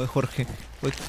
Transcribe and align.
Oye, 0.00 0.06
Jorge, 0.08 0.46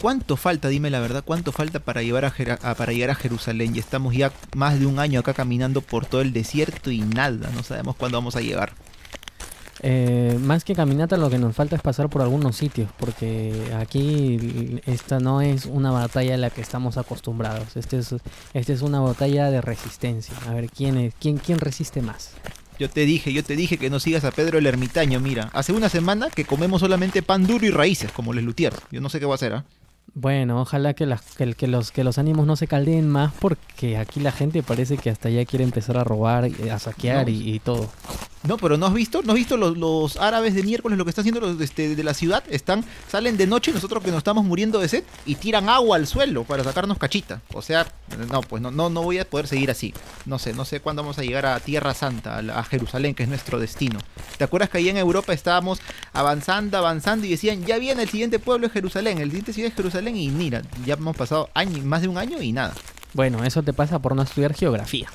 ¿cuánto 0.02 0.36
falta, 0.36 0.68
dime 0.68 0.90
la 0.90 1.00
verdad, 1.00 1.24
cuánto 1.26 1.54
falta 1.54 1.80
para, 1.80 2.04
llevar 2.04 2.26
a, 2.26 2.76
para 2.76 2.92
llegar 2.92 3.10
a 3.10 3.16
Jerusalén? 3.16 3.74
Y 3.74 3.80
estamos 3.80 4.14
ya 4.14 4.34
más 4.54 4.78
de 4.80 4.86
un 4.86 5.00
año 5.00 5.22
acá 5.22 5.34
caminando 5.34 5.80
por 5.80 6.06
todo 6.06 6.20
el 6.20 6.34
desierto 6.34 6.92
y 6.92 7.00
nada, 7.00 7.50
no 7.56 7.64
sabemos 7.64 7.96
cuándo 7.96 8.18
vamos 8.18 8.36
a 8.36 8.42
llegar. 8.42 8.74
Eh, 9.84 10.38
más 10.42 10.66
que 10.66 10.76
caminata, 10.76 11.16
lo 11.16 11.30
que 11.30 11.40
nos 11.40 11.56
falta 11.56 11.78
es 11.78 11.82
pasar 11.82 12.10
por 12.10 12.22
algunos 12.22 12.58
sitios, 12.58 12.92
porque 13.00 13.74
aquí 13.80 14.82
esta 14.86 15.20
no 15.20 15.40
es 15.42 15.66
una 15.66 15.92
batalla 15.92 16.36
a 16.36 16.38
la 16.38 16.50
que 16.50 16.60
estamos 16.60 16.98
acostumbrados. 16.98 17.78
Este 17.78 17.98
es, 17.98 18.14
este 18.54 18.74
es 18.74 18.82
una 18.82 19.00
batalla 19.00 19.50
de 19.50 19.62
resistencia. 19.62 20.36
A 20.50 20.54
ver 20.54 20.70
quién 20.70 20.98
es, 20.98 21.14
quién, 21.18 21.38
quién 21.38 21.60
resiste 21.60 22.02
más. 22.02 22.32
Yo 22.82 22.90
te 22.90 23.06
dije, 23.06 23.32
yo 23.32 23.44
te 23.44 23.56
dije 23.56 23.78
que 23.78 23.92
no 23.92 24.00
sigas 24.00 24.24
a 24.24 24.32
Pedro 24.32 24.58
el 24.58 24.66
ermitaño, 24.66 25.20
mira. 25.20 25.52
Hace 25.54 25.72
una 25.72 25.88
semana 25.88 26.32
que 26.32 26.46
comemos 26.46 26.82
solamente 26.82 27.22
pan 27.22 27.46
duro 27.46 27.64
y 27.64 27.70
raíces, 27.70 28.12
como 28.12 28.34
les 28.34 28.44
luthier. 28.44 28.74
Yo 28.90 29.02
no 29.02 29.10
sé 29.10 29.20
qué 29.20 29.28
va 29.28 29.34
a 29.34 29.36
hacer, 29.36 29.54
¿ah? 29.54 29.66
Bueno, 30.16 30.60
ojalá 30.60 30.96
que, 30.96 31.06
las, 31.06 31.22
que, 31.36 31.68
los, 31.68 31.92
que 31.92 32.04
los 32.04 32.18
ánimos 32.18 32.48
no 32.48 32.56
se 32.56 32.66
caldeen 32.66 33.08
más 33.08 33.34
porque 33.40 33.98
aquí 33.98 34.20
la 34.20 34.32
gente 34.32 34.64
parece 34.64 34.98
que 34.98 35.12
hasta 35.12 35.30
ya 35.30 35.46
quiere 35.46 35.64
empezar 35.64 35.96
a 35.96 36.04
robar, 36.04 36.50
a 36.72 36.80
saquear 36.80 37.30
y, 37.30 37.60
todo. 37.60 37.88
No, 38.44 38.58
pero 38.58 38.78
¿no 38.78 38.88
has 38.88 38.94
visto? 38.94 39.22
¿No 39.22 39.34
has 39.34 39.38
visto 39.38 39.56
los, 39.56 40.18
árabes 40.18 40.56
de 40.56 40.64
miércoles 40.64 40.98
lo 40.98 41.06
que 41.06 41.10
están 41.10 41.22
haciendo 41.22 41.42
los 41.42 41.62
este, 41.62 41.96
de 41.96 42.04
la 42.04 42.16
ciudad? 42.16 42.44
Están, 42.50 42.84
salen 43.08 43.38
de 43.38 43.46
noche 43.46 43.72
nosotros 43.72 44.04
que 44.04 44.10
nos 44.10 44.18
estamos 44.20 44.44
muriendo 44.44 44.80
de 44.80 44.88
sed 44.88 45.04
y 45.26 45.36
tiran 45.36 45.70
agua 45.70 45.98
al 45.98 46.08
suelo 46.08 46.44
para 46.44 46.64
sacarnos 46.64 46.98
cachita. 46.98 47.42
O 47.54 47.62
sea, 47.62 47.86
no, 48.32 48.42
pues 48.42 48.62
no, 48.62 48.72
no, 48.72 48.90
no 48.90 49.04
voy 49.04 49.20
a 49.20 49.30
poder 49.30 49.48
seguir 49.48 49.70
así. 49.70 49.94
No 50.26 50.40
sé, 50.40 50.54
no 50.54 50.66
sé 50.66 50.80
cuándo 50.80 51.04
vamos 51.04 51.20
a 51.20 51.22
llegar 51.22 51.46
a 51.46 51.60
Tierra 51.60 51.94
Santa, 51.94 52.40
a, 52.40 52.64
Jerusalén, 52.64 53.14
que 53.14 53.24
es 53.24 53.30
nuestro 53.30 53.60
destino. 53.60 54.00
¿Te 54.38 54.44
acuerdas 54.44 54.70
que 54.70 54.80
ahí 54.80 54.90
en 54.90 54.98
Europa 54.98 55.34
estábamos 55.34 55.80
avanzando, 56.12 56.78
avanzando 56.78 57.28
y 57.28 57.30
decían, 57.30 57.64
ya 57.66 57.78
viene 57.78 58.04
el 58.04 58.10
siguiente 58.10 58.40
pueblo 58.40 58.68
de 58.68 58.74
Jerusalén, 58.74 59.20
el 59.20 59.30
siguiente 59.30 59.54
ciudad 59.54 59.70
es 59.70 59.76
Jerusalén 59.76 60.16
y 60.18 60.30
mira, 60.30 60.64
ya 60.86 60.96
hemos 60.96 61.16
pasado 61.16 61.50
más 61.84 62.02
de 62.02 62.08
un 62.08 62.18
año 62.18 62.42
y 62.42 62.52
nada. 62.52 62.74
Bueno, 63.14 63.44
eso 63.44 63.62
te 63.62 63.74
pasa 63.74 64.00
por 64.00 64.16
no 64.16 64.24
estudiar 64.24 64.54
geografía. 64.54 65.10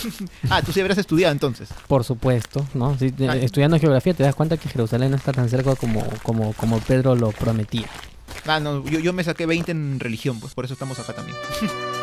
ah, 0.50 0.62
tú 0.62 0.72
sí 0.72 0.80
habrás 0.80 0.98
estudiado 0.98 1.32
entonces. 1.32 1.68
Por 1.86 2.04
supuesto, 2.04 2.66
¿no? 2.74 2.96
Ah. 3.28 3.36
estudiando 3.36 3.78
geografía 3.78 4.14
te 4.14 4.22
das 4.22 4.34
cuenta 4.34 4.56
que 4.56 4.68
Jerusalén 4.68 5.10
no 5.10 5.16
está 5.16 5.32
tan 5.32 5.48
cerca 5.48 5.76
como, 5.76 6.04
como, 6.22 6.52
como 6.54 6.78
Pedro 6.80 7.14
lo 7.14 7.30
prometía. 7.32 7.88
Ah, 8.46 8.60
no, 8.60 8.84
yo, 8.84 8.98
yo 8.98 9.12
me 9.12 9.24
saqué 9.24 9.46
20 9.46 9.70
en 9.70 10.00
religión, 10.00 10.40
pues 10.40 10.54
por 10.54 10.64
eso 10.64 10.74
estamos 10.74 10.98
acá 10.98 11.12
también. 11.12 11.36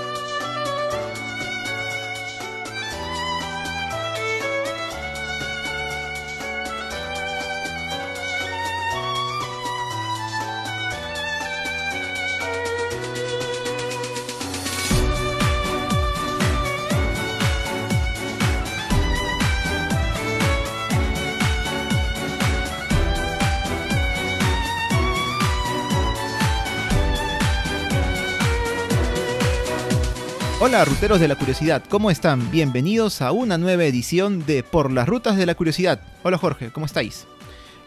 Hola 30.79 30.91
ruteros 30.91 31.19
de 31.19 31.27
la 31.27 31.35
curiosidad, 31.35 31.83
¿cómo 31.89 32.09
están? 32.09 32.49
Bienvenidos 32.51 33.21
a 33.21 33.33
una 33.33 33.57
nueva 33.57 33.83
edición 33.83 34.45
de 34.45 34.63
Por 34.63 34.93
las 34.93 35.09
Rutas 35.09 35.35
de 35.35 35.45
la 35.45 35.53
Curiosidad. 35.53 35.99
Hola 36.23 36.37
Jorge, 36.37 36.71
¿cómo 36.71 36.85
estáis? 36.85 37.27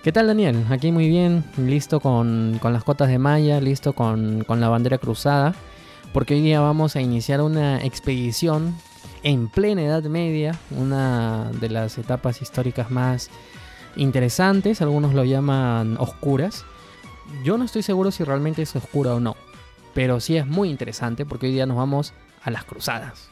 ¿Qué 0.02 0.12
tal 0.12 0.26
Daniel? 0.26 0.66
Aquí 0.68 0.92
muy 0.92 1.08
bien, 1.08 1.42
listo 1.56 2.00
con, 2.00 2.60
las 2.62 2.84
cotas 2.84 3.08
de 3.08 3.16
malla, 3.16 3.62
listo 3.62 3.94
con, 3.94 4.44
la 4.46 4.68
bandera 4.68 4.98
cruzada, 4.98 5.54
porque 6.12 6.34
hoy 6.34 6.42
día 6.42 6.60
vamos 6.60 6.94
a 6.94 7.00
iniciar 7.00 7.40
una 7.40 7.82
expedición 7.82 8.76
en 9.22 9.48
plena 9.48 9.84
Edad 9.84 10.02
Media, 10.02 10.58
una 10.70 11.50
de 11.62 11.70
las 11.70 11.96
etapas 11.96 12.42
históricas 12.42 12.90
más 12.90 13.30
interesantes, 13.96 14.82
algunos 14.82 15.14
lo 15.14 15.24
llaman 15.24 15.96
oscuras. 15.98 16.66
Yo 17.42 17.56
no 17.56 17.64
estoy 17.64 17.82
seguro 17.82 18.10
si 18.10 18.22
realmente 18.22 18.60
es 18.60 18.76
oscura 18.76 19.14
o 19.14 19.20
no, 19.20 19.34
pero 19.94 20.20
sí 20.20 20.36
es 20.36 20.46
muy 20.46 20.68
interesante 20.68 21.24
porque 21.24 21.46
hoy 21.46 21.52
día 21.52 21.64
nos 21.64 21.78
vamos 21.78 22.12
a 22.42 22.50
las 22.50 22.64
cruzadas. 22.64 23.28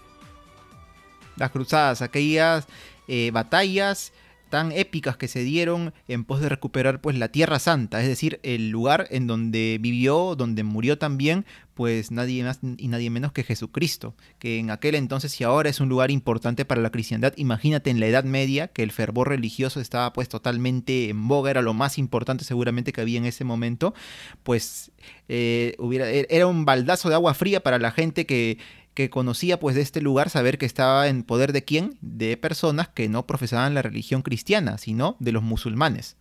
Las 1.36 1.50
cruzadas, 1.50 2.02
aquellas 2.02 2.66
eh, 3.08 3.30
batallas 3.32 4.12
tan 4.50 4.72
épicas 4.72 5.16
que 5.16 5.28
se 5.28 5.42
dieron 5.44 5.94
en 6.08 6.24
pos 6.24 6.40
de 6.40 6.48
recuperar 6.48 7.00
pues 7.00 7.16
la 7.16 7.28
Tierra 7.28 7.58
Santa, 7.58 8.02
es 8.02 8.08
decir, 8.08 8.40
el 8.42 8.70
lugar 8.70 9.06
en 9.10 9.26
donde 9.26 9.78
vivió, 9.80 10.34
donde 10.34 10.64
murió 10.64 10.98
también 10.98 11.46
pues 11.74 12.10
nadie 12.10 12.44
más 12.44 12.58
y 12.76 12.88
nadie 12.88 13.08
menos 13.08 13.32
que 13.32 13.42
Jesucristo, 13.42 14.14
que 14.38 14.58
en 14.58 14.70
aquel 14.70 14.96
entonces 14.96 15.40
y 15.40 15.44
ahora 15.44 15.70
es 15.70 15.80
un 15.80 15.88
lugar 15.88 16.10
importante 16.10 16.66
para 16.66 16.82
la 16.82 16.90
cristiandad. 16.90 17.32
Imagínate 17.36 17.88
en 17.88 18.00
la 18.00 18.06
Edad 18.06 18.24
Media 18.24 18.68
que 18.68 18.82
el 18.82 18.90
fervor 18.90 19.28
religioso 19.30 19.80
estaba 19.80 20.12
pues 20.12 20.28
totalmente 20.28 21.08
en 21.08 21.26
boga, 21.26 21.50
era 21.50 21.62
lo 21.62 21.72
más 21.72 21.96
importante 21.96 22.44
seguramente 22.44 22.92
que 22.92 23.00
había 23.00 23.18
en 23.18 23.24
ese 23.24 23.44
momento, 23.44 23.94
pues 24.42 24.90
eh, 25.28 25.74
hubiera, 25.78 26.10
era 26.10 26.46
un 26.46 26.66
baldazo 26.66 27.08
de 27.08 27.14
agua 27.14 27.32
fría 27.32 27.60
para 27.60 27.78
la 27.78 27.92
gente 27.92 28.26
que 28.26 28.58
que 28.94 29.10
conocía 29.10 29.58
pues 29.60 29.76
de 29.76 29.82
este 29.82 30.00
lugar 30.00 30.30
saber 30.30 30.58
que 30.58 30.66
estaba 30.66 31.08
en 31.08 31.22
poder 31.22 31.52
de 31.52 31.64
quién? 31.64 31.98
De 32.00 32.36
personas 32.36 32.88
que 32.88 33.08
no 33.08 33.26
profesaban 33.26 33.74
la 33.74 33.82
religión 33.82 34.22
cristiana, 34.22 34.78
sino 34.78 35.16
de 35.20 35.32
los 35.32 35.42
musulmanes. 35.42 36.16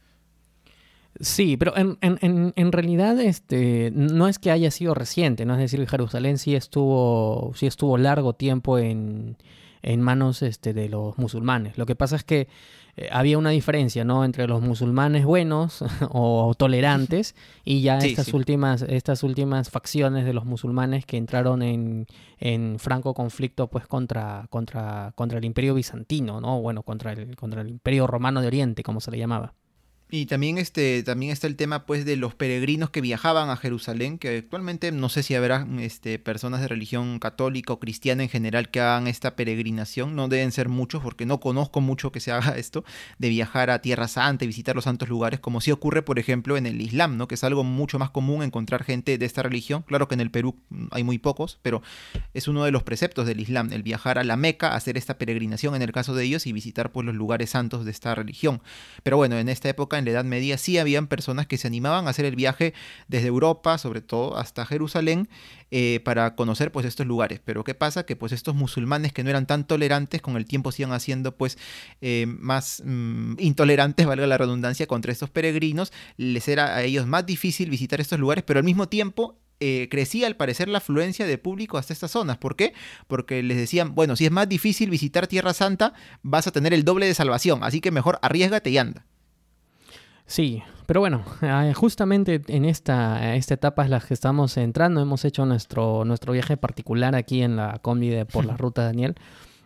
Sí, 1.19 1.57
pero 1.57 1.75
en, 1.75 1.97
en, 2.01 2.53
en, 2.55 2.71
realidad 2.71 3.19
este, 3.19 3.91
no 3.93 4.27
es 4.27 4.39
que 4.39 4.51
haya 4.51 4.71
sido 4.71 4.93
reciente, 4.93 5.45
¿no? 5.45 5.55
Es 5.55 5.59
decir, 5.59 5.85
Jerusalén 5.87 6.37
sí 6.37 6.55
estuvo, 6.55 7.51
sí 7.55 7.65
estuvo 7.65 7.97
largo 7.97 8.33
tiempo 8.33 8.77
en, 8.77 9.35
en 9.81 10.01
manos 10.01 10.41
este, 10.41 10.73
de 10.73 10.87
los 10.87 11.17
musulmanes. 11.17 11.77
Lo 11.77 11.85
que 11.85 11.95
pasa 11.95 12.15
es 12.15 12.23
que 12.23 12.47
eh, 12.99 13.07
había 13.13 13.37
una 13.37 13.51
diferencia, 13.51 14.03
¿no? 14.03 14.25
Entre 14.25 14.45
los 14.45 14.61
musulmanes 14.61 15.23
buenos 15.23 15.83
o 16.09 16.53
tolerantes 16.57 17.33
y 17.63 17.81
ya 17.81 17.97
estas 17.99 18.33
últimas, 18.33 18.81
estas 18.81 19.23
últimas 19.23 19.69
facciones 19.69 20.25
de 20.25 20.33
los 20.33 20.45
musulmanes 20.45 21.05
que 21.05 21.15
entraron 21.15 21.61
en, 21.61 22.07
en 22.39 22.77
franco 22.77 23.13
conflicto, 23.13 23.67
pues, 23.67 23.87
contra, 23.87 24.47
contra, 24.49 25.13
contra 25.15 25.37
el 25.37 25.45
Imperio 25.45 25.75
bizantino, 25.75 26.41
¿no? 26.41 26.59
Bueno, 26.61 26.83
contra 26.83 27.13
el, 27.13 27.37
contra 27.37 27.61
el 27.61 27.69
Imperio 27.69 28.05
romano 28.05 28.41
de 28.41 28.47
Oriente, 28.47 28.83
como 28.83 28.99
se 28.99 29.11
le 29.11 29.17
llamaba. 29.17 29.53
Y 30.11 30.25
también, 30.25 30.57
este, 30.57 31.03
también 31.03 31.31
está 31.31 31.45
el 31.45 31.55
tema 31.55 31.85
pues 31.85 32.03
de 32.03 32.15
los 32.15 32.33
peregrinos 32.33 32.89
que 32.89 32.99
viajaban 32.99 33.51
a 33.51 33.57
Jerusalén, 33.57 34.17
que 34.17 34.39
actualmente 34.39 34.91
no 34.91 35.07
sé 35.07 35.21
si 35.21 35.35
habrá 35.35 35.67
este, 35.79 36.17
personas 36.17 36.61
de 36.61 36.67
religión 36.67 37.19
católica 37.19 37.73
o 37.73 37.79
cristiana 37.79 38.23
en 38.23 38.29
general 38.29 38.69
que 38.71 38.79
hagan 38.79 39.05
esta 39.05 39.35
peregrinación, 39.35 40.15
no 40.15 40.27
deben 40.27 40.51
ser 40.51 40.67
muchos 40.67 41.03
porque 41.03 41.27
no 41.27 41.39
conozco 41.39 41.79
mucho 41.79 42.11
que 42.11 42.21
se 42.21 42.31
haga 42.31 42.49
esto, 42.57 42.83
de 43.19 43.29
viajar 43.29 43.69
a 43.69 43.83
Tierra 43.83 44.07
Santa 44.07 44.45
y 44.45 44.47
visitar 44.47 44.75
los 44.75 44.85
santos 44.85 45.09
lugares, 45.09 45.39
como 45.39 45.61
sí 45.61 45.69
ocurre 45.69 46.01
por 46.01 46.17
ejemplo 46.17 46.57
en 46.57 46.65
el 46.65 46.81
Islam, 46.81 47.17
¿no? 47.17 47.27
que 47.27 47.35
es 47.35 47.43
algo 47.43 47.63
mucho 47.63 47.99
más 47.99 48.09
común 48.09 48.41
encontrar 48.41 48.83
gente 48.83 49.19
de 49.19 49.25
esta 49.27 49.43
religión, 49.43 49.83
claro 49.83 50.07
que 50.07 50.15
en 50.15 50.21
el 50.21 50.31
Perú 50.31 50.55
hay 50.89 51.03
muy 51.03 51.19
pocos, 51.19 51.59
pero 51.61 51.83
es 52.33 52.47
uno 52.47 52.63
de 52.63 52.71
los 52.71 52.81
preceptos 52.81 53.27
del 53.27 53.41
Islam, 53.41 53.71
el 53.73 53.83
viajar 53.83 54.17
a 54.17 54.23
la 54.23 54.37
Meca, 54.37 54.73
hacer 54.73 54.97
esta 54.97 55.19
peregrinación 55.19 55.75
en 55.75 55.83
el 55.83 55.91
caso 55.91 56.15
de 56.15 56.23
ellos 56.23 56.47
y 56.47 56.51
visitar 56.51 56.91
pues 56.91 57.05
los 57.05 57.13
lugares 57.13 57.51
santos 57.51 57.85
de 57.85 57.91
esta 57.91 58.15
religión. 58.15 58.61
Pero 59.03 59.17
bueno, 59.17 59.37
en 59.37 59.49
esta 59.49 59.69
época 59.69 59.98
en 59.99 60.05
la 60.05 60.11
Edad 60.11 60.25
Media 60.25 60.57
sí 60.57 60.77
habían 60.77 61.07
personas 61.07 61.47
que 61.47 61.57
se 61.57 61.67
animaban 61.67 62.07
a 62.07 62.09
hacer 62.09 62.25
el 62.25 62.35
viaje 62.35 62.73
desde 63.07 63.27
Europa, 63.27 63.77
sobre 63.77 64.01
todo 64.01 64.37
hasta 64.37 64.65
Jerusalén, 64.65 65.29
eh, 65.71 66.01
para 66.03 66.35
conocer 66.35 66.71
pues 66.71 66.85
estos 66.85 67.05
lugares. 67.05 67.39
Pero 67.43 67.63
¿qué 67.63 67.75
pasa? 67.75 68.05
Que 68.05 68.15
pues 68.15 68.31
estos 68.31 68.55
musulmanes 68.55 69.13
que 69.13 69.23
no 69.23 69.29
eran 69.29 69.45
tan 69.45 69.67
tolerantes, 69.67 70.21
con 70.21 70.35
el 70.37 70.45
tiempo 70.45 70.71
se 70.71 70.81
iban 70.81 70.93
haciendo 70.93 71.35
pues 71.37 71.57
eh, 72.01 72.25
más 72.27 72.81
mm, 72.85 73.35
intolerantes, 73.39 74.05
valga 74.07 74.25
la 74.25 74.37
redundancia, 74.37 74.87
contra 74.87 75.11
estos 75.11 75.29
peregrinos, 75.29 75.91
les 76.17 76.47
era 76.47 76.75
a 76.75 76.83
ellos 76.83 77.05
más 77.05 77.25
difícil 77.25 77.69
visitar 77.69 78.01
estos 78.01 78.19
lugares, 78.19 78.43
pero 78.43 78.59
al 78.59 78.65
mismo 78.65 78.87
tiempo 78.87 79.37
eh, 79.61 79.89
crecía 79.91 80.25
al 80.27 80.37
parecer 80.37 80.69
la 80.69 80.77
afluencia 80.77 81.27
de 81.27 81.37
público 81.37 81.77
hasta 81.77 81.91
estas 81.91 82.11
zonas. 82.11 82.37
¿Por 82.37 82.55
qué? 82.55 82.73
Porque 83.07 83.43
les 83.43 83.57
decían, 83.57 83.93
bueno, 83.93 84.15
si 84.15 84.25
es 84.25 84.31
más 84.31 84.47
difícil 84.47 84.89
visitar 84.89 85.27
Tierra 85.27 85.53
Santa, 85.53 85.93
vas 86.23 86.47
a 86.47 86.51
tener 86.51 86.73
el 86.73 86.85
doble 86.85 87.07
de 87.07 87.13
salvación, 87.13 87.63
así 87.63 87.81
que 87.81 87.91
mejor 87.91 88.19
arriesgate 88.21 88.69
y 88.69 88.77
anda. 88.77 89.05
Sí, 90.29 90.61
pero 90.85 90.99
bueno, 90.99 91.23
ah, 91.41 91.71
justamente 91.73 92.39
en 92.49 92.63
esta, 92.63 93.35
esta 93.35 93.55
etapa 93.55 93.83
es 93.83 93.89
la 93.89 93.99
que 93.99 94.13
estamos 94.13 94.55
entrando. 94.57 95.01
Hemos 95.01 95.25
hecho 95.25 95.43
nuestro, 95.47 96.05
nuestro 96.05 96.33
viaje 96.33 96.55
particular 96.55 97.15
aquí 97.15 97.41
en 97.41 97.55
la 97.55 97.79
combi 97.81 98.09
de 98.09 98.27
Por 98.27 98.45
la 98.45 98.55
Ruta 98.57 98.83
Daniel. 98.83 99.15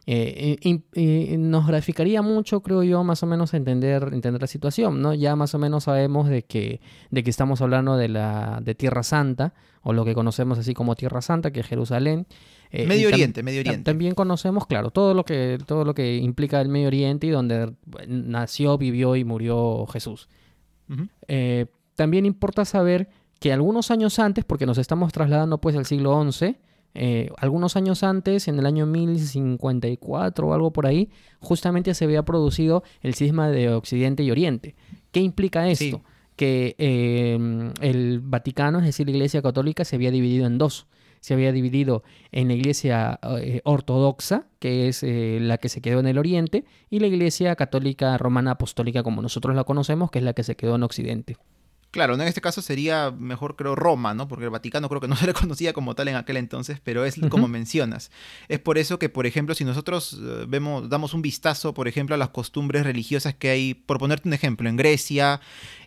Eh, 0.06 0.58
y, 0.62 1.38
nos 1.38 1.68
graficaría 1.68 2.22
mucho, 2.22 2.62
creo 2.62 2.82
yo, 2.84 3.04
más 3.04 3.24
o 3.24 3.26
menos 3.26 3.54
entender, 3.54 4.10
entender 4.14 4.40
la 4.40 4.48
situación, 4.48 5.02
¿no? 5.02 5.14
Ya 5.14 5.36
más 5.36 5.54
o 5.54 5.60
menos 5.60 5.84
sabemos 5.84 6.30
de 6.30 6.44
que, 6.44 6.80
de 7.12 7.24
que 7.24 7.30
estamos 7.30 7.62
hablando 7.62 7.98
de 7.98 8.08
la 8.08 8.60
de 8.62 8.74
Tierra 8.74 9.04
Santa, 9.04 9.54
o 9.82 9.92
lo 9.92 10.06
que 10.06 10.14
conocemos 10.14 10.60
así 10.60 10.74
como 10.74 10.96
Tierra 10.96 11.22
Santa, 11.22 11.52
que 11.52 11.60
es 11.60 11.68
Jerusalén. 11.68 12.26
Eh, 12.72 12.88
Medio 12.88 13.10
Oriente, 13.10 13.44
Medio 13.44 13.60
Oriente. 13.60 13.84
También 13.84 14.16
conocemos, 14.16 14.66
claro, 14.66 14.92
todo 14.92 15.14
lo 15.14 15.26
que, 15.26 15.58
todo 15.66 15.84
lo 15.84 15.94
que 15.94 16.18
implica 16.18 16.62
el 16.62 16.70
Medio 16.70 16.88
Oriente 16.88 17.28
y 17.28 17.32
donde 17.32 17.74
nació, 18.08 18.78
vivió 18.78 19.18
y 19.18 19.26
murió 19.26 19.86
Jesús. 19.88 20.30
Eh, 21.28 21.66
también 21.96 22.26
importa 22.26 22.66
saber 22.66 23.10
que 23.40 23.52
algunos 23.52 23.92
años 23.92 24.20
antes, 24.20 24.46
porque 24.46 24.66
nos 24.66 24.78
estamos 24.78 25.12
trasladando 25.12 25.60
pues 25.60 25.76
al 25.76 25.86
siglo 25.86 26.32
XI, 26.32 26.56
eh, 26.96 27.30
algunos 27.38 27.76
años 27.76 28.04
antes, 28.04 28.48
en 28.48 28.60
el 28.60 28.66
año 28.66 28.86
1054 28.86 30.48
o 30.48 30.54
algo 30.54 30.72
por 30.72 30.86
ahí, 30.86 31.10
justamente 31.40 31.94
se 31.94 32.06
había 32.06 32.24
producido 32.24 32.84
el 33.02 33.16
cisma 33.16 33.50
de 33.50 33.70
Occidente 33.70 34.24
y 34.24 34.32
Oriente. 34.32 34.76
¿Qué 35.12 35.20
implica 35.20 35.68
esto? 35.68 36.02
Que 36.36 36.76
em, 36.78 37.72
el 37.82 38.20
Vaticano, 38.22 38.80
es 38.80 38.86
decir, 38.86 39.08
la 39.08 39.14
Iglesia 39.14 39.42
Católica, 39.42 39.86
se 39.86 39.96
había 39.96 40.12
dividido 40.12 40.46
en 40.46 40.58
dos. 40.58 40.88
Se 41.24 41.34
había 41.34 41.54
dividido 41.54 42.04
en 42.34 42.50
la 42.50 42.54
Iglesia 42.56 43.18
eh, 43.40 43.62
Ortodoxa, 43.64 44.48
que 44.60 44.90
es 44.90 45.04
eh, 45.04 45.38
la 45.40 45.58
que 45.58 45.70
se 45.70 45.80
quedó 45.80 46.02
en 46.02 46.08
el 46.08 46.18
Oriente, 46.18 46.66
y 46.90 47.00
la 47.00 47.08
Iglesia 47.08 47.56
Católica 47.56 48.18
Romana 48.18 48.52
Apostólica, 48.52 49.04
como 49.04 49.22
nosotros 49.22 49.56
la 49.56 49.64
conocemos, 49.64 50.12
que 50.12 50.20
es 50.20 50.26
la 50.26 50.34
que 50.34 50.44
se 50.44 50.58
quedó 50.58 50.76
en 50.76 50.84
Occidente. 50.84 51.38
Claro, 51.94 52.16
en 52.16 52.22
este 52.22 52.42
caso 52.42 52.64
sería 52.64 53.12
mejor, 53.12 53.56
creo, 53.56 53.76
Roma, 53.76 54.16
¿no? 54.16 54.28
Porque 54.28 54.46
el 54.46 54.50
Vaticano 54.50 54.90
creo 54.90 55.00
que 55.00 55.08
no 55.08 55.16
se 55.18 55.28
le 55.28 55.34
conocía 55.34 55.74
como 55.74 55.94
tal 55.94 56.08
en 56.08 56.16
aquel 56.16 56.38
entonces, 56.38 56.82
pero 56.84 57.06
es 57.06 57.20
como 57.30 57.48
mencionas. 57.48 58.10
Es 58.50 58.58
por 58.58 58.80
eso 58.80 58.98
que, 58.98 59.10
por 59.10 59.28
ejemplo, 59.28 59.54
si 59.54 59.64
nosotros 59.64 60.20
eh, 60.20 60.46
vemos, 60.48 60.90
damos 60.90 61.14
un 61.14 61.22
vistazo, 61.22 61.76
por 61.76 61.88
ejemplo, 61.88 62.16
a 62.16 62.18
las 62.18 62.30
costumbres 62.30 62.84
religiosas 62.84 63.36
que 63.36 63.50
hay, 63.50 63.74
por 63.76 64.00
ponerte 64.00 64.28
un 64.28 64.34
ejemplo, 64.34 64.68
en 64.68 64.76
Grecia, 64.76 65.40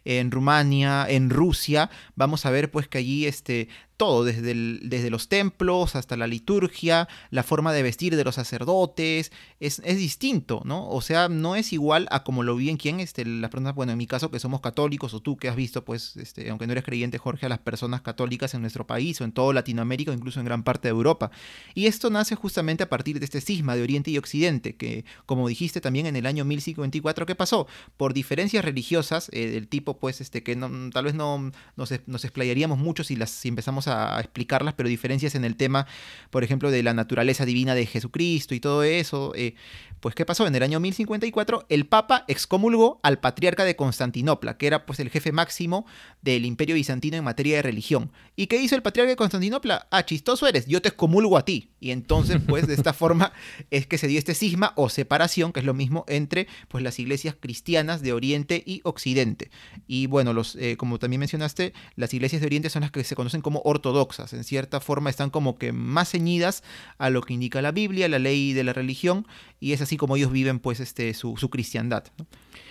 en 0.06 0.30
Rumania, 0.30 1.06
en 1.08 1.30
Rusia, 1.30 1.90
vamos 2.14 2.46
a 2.46 2.50
ver 2.50 2.70
pues 2.70 2.88
que 2.88 2.98
allí 2.98 3.26
este, 3.26 3.68
todo, 3.96 4.24
desde, 4.24 4.54
desde 4.82 5.10
los 5.10 5.28
templos 5.28 5.96
hasta 5.96 6.16
la 6.16 6.26
liturgia, 6.26 7.08
la 7.30 7.42
forma 7.42 7.72
de 7.72 7.82
vestir 7.82 8.16
de 8.16 8.24
los 8.24 8.34
sacerdotes, 8.34 9.32
es, 9.58 9.80
distinto, 9.82 10.62
¿no? 10.64 10.88
O 10.88 11.00
sea, 11.00 11.28
no 11.28 11.56
es 11.56 11.72
igual 11.72 12.06
a 12.10 12.22
como 12.22 12.42
lo 12.42 12.56
vi 12.56 12.68
en 12.68 12.76
quien, 12.76 13.00
este, 13.00 13.24
las 13.24 13.50
personas, 13.50 13.74
bueno, 13.74 13.92
en 13.92 13.98
mi 13.98 14.06
caso 14.06 14.30
que 14.30 14.38
somos 14.38 14.60
católicos, 14.60 15.14
o 15.14 15.20
tú 15.20 15.36
que 15.36 15.48
has 15.48 15.56
visto, 15.56 15.84
pues, 15.84 16.16
este, 16.16 16.50
aunque 16.50 16.66
no 16.66 16.72
eres 16.72 16.84
creyente, 16.84 17.18
Jorge, 17.18 17.46
a 17.46 17.48
las 17.48 17.58
personas 17.58 18.02
católicas 18.02 18.54
en 18.54 18.60
nuestro 18.60 18.86
país, 18.86 19.20
o 19.20 19.24
en 19.24 19.32
todo 19.32 19.52
Latinoamérica, 19.52 20.10
o 20.10 20.14
incluso 20.14 20.40
en 20.40 20.46
gran 20.46 20.62
parte 20.62 20.88
de 20.88 20.92
Europa. 20.92 21.30
Y 21.74 21.86
esto 21.86 22.10
nace 22.10 22.34
justamente 22.34 22.82
a 22.82 22.88
partir 22.88 23.18
de 23.18 23.24
este 23.24 23.40
cisma 23.40 23.76
de 23.76 23.82
Oriente 23.82 24.10
y 24.10 24.18
Occidente, 24.18 24.76
que, 24.76 25.04
como 25.24 25.48
dijiste 25.48 25.80
también 25.80 26.06
en 26.06 26.16
el 26.16 26.26
año 26.26 26.44
1054, 26.44 27.24
¿qué 27.24 27.34
pasó? 27.34 27.66
Por 27.96 28.12
diferencias 28.12 28.64
religiosas, 28.64 29.30
eh, 29.32 29.48
del 29.48 29.68
tipo, 29.68 29.95
pues, 29.98 30.20
este, 30.20 30.42
que 30.42 30.56
tal 30.56 31.04
vez 31.04 31.14
no 31.14 31.50
nos, 31.76 31.92
nos 32.06 32.24
explayaríamos 32.24 32.78
mucho 32.78 33.04
si 33.04 33.16
las 33.16 33.30
si 33.30 33.48
empezamos 33.48 33.88
a, 33.88 34.18
explicarlas, 34.20 34.74
pero 34.74 34.88
diferencias 34.88 35.34
en 35.34 35.44
el 35.44 35.56
tema, 35.56 35.86
por 36.30 36.44
ejemplo, 36.44 36.70
de 36.70 36.82
la 36.82 36.94
naturaleza 36.94 37.44
divina 37.44 37.74
de 37.74 37.86
Jesucristo 37.86 38.54
y 38.54 38.60
todo 38.60 38.82
eso. 38.82 39.32
Eh, 39.34 39.54
pues, 40.00 40.14
¿qué 40.14 40.24
pasó? 40.24 40.46
En 40.46 40.54
el 40.54 40.62
año 40.62 40.78
1054, 40.78 41.66
el 41.68 41.86
Papa 41.86 42.24
excomulgó 42.28 43.00
al 43.02 43.18
patriarca 43.18 43.64
de 43.64 43.76
Constantinopla, 43.76 44.56
que 44.56 44.66
era 44.66 44.86
pues 44.86 45.00
el 45.00 45.10
jefe 45.10 45.32
máximo 45.32 45.86
del 46.22 46.44
imperio 46.44 46.74
bizantino 46.74 47.16
en 47.16 47.24
materia 47.24 47.56
de 47.56 47.62
religión. 47.62 48.12
¿Y 48.36 48.46
qué 48.46 48.60
hizo 48.60 48.76
el 48.76 48.82
patriarca 48.82 49.10
de 49.10 49.16
Constantinopla? 49.16 49.88
Ah, 49.90 50.04
chistoso 50.04 50.46
eres, 50.46 50.66
yo 50.66 50.82
te 50.82 50.88
excomulgo 50.88 51.38
a 51.38 51.44
ti. 51.44 51.70
Y 51.80 51.90
entonces, 51.90 52.40
pues, 52.46 52.66
de 52.66 52.74
esta 52.74 52.92
forma 52.94 53.32
es 53.70 53.86
que 53.86 53.98
se 53.98 54.06
dio 54.06 54.18
este 54.18 54.34
cisma 54.34 54.72
o 54.76 54.88
separación, 54.88 55.52
que 55.52 55.60
es 55.60 55.66
lo 55.66 55.74
mismo, 55.74 56.04
entre 56.08 56.46
pues 56.68 56.84
las 56.84 56.98
iglesias 56.98 57.36
cristianas 57.38 58.02
de 58.02 58.12
Oriente 58.12 58.62
y 58.66 58.80
Occidente. 58.84 59.50
Y 59.86 60.06
bueno, 60.06 60.32
los, 60.32 60.56
eh, 60.56 60.76
como 60.76 60.98
también 60.98 61.20
mencionaste, 61.20 61.72
las 61.94 62.12
iglesias 62.12 62.40
de 62.40 62.46
Oriente 62.46 62.70
son 62.70 62.82
las 62.82 62.90
que 62.90 63.04
se 63.04 63.14
conocen 63.14 63.40
como 63.40 63.60
ortodoxas. 63.64 64.32
En 64.32 64.44
cierta 64.44 64.80
forma 64.80 65.10
están 65.10 65.30
como 65.30 65.56
que 65.58 65.72
más 65.72 66.10
ceñidas 66.10 66.62
a 66.98 67.10
lo 67.10 67.22
que 67.22 67.34
indica 67.34 67.62
la 67.62 67.72
Biblia, 67.72 68.08
la 68.08 68.18
ley 68.18 68.52
de 68.52 68.64
la 68.64 68.72
religión, 68.72 69.26
y 69.60 69.72
es 69.72 69.80
así 69.80 69.96
como 69.96 70.16
ellos 70.16 70.32
viven 70.32 70.58
pues 70.58 70.80
este, 70.80 71.14
su, 71.14 71.34
cristiandad. 71.50 72.04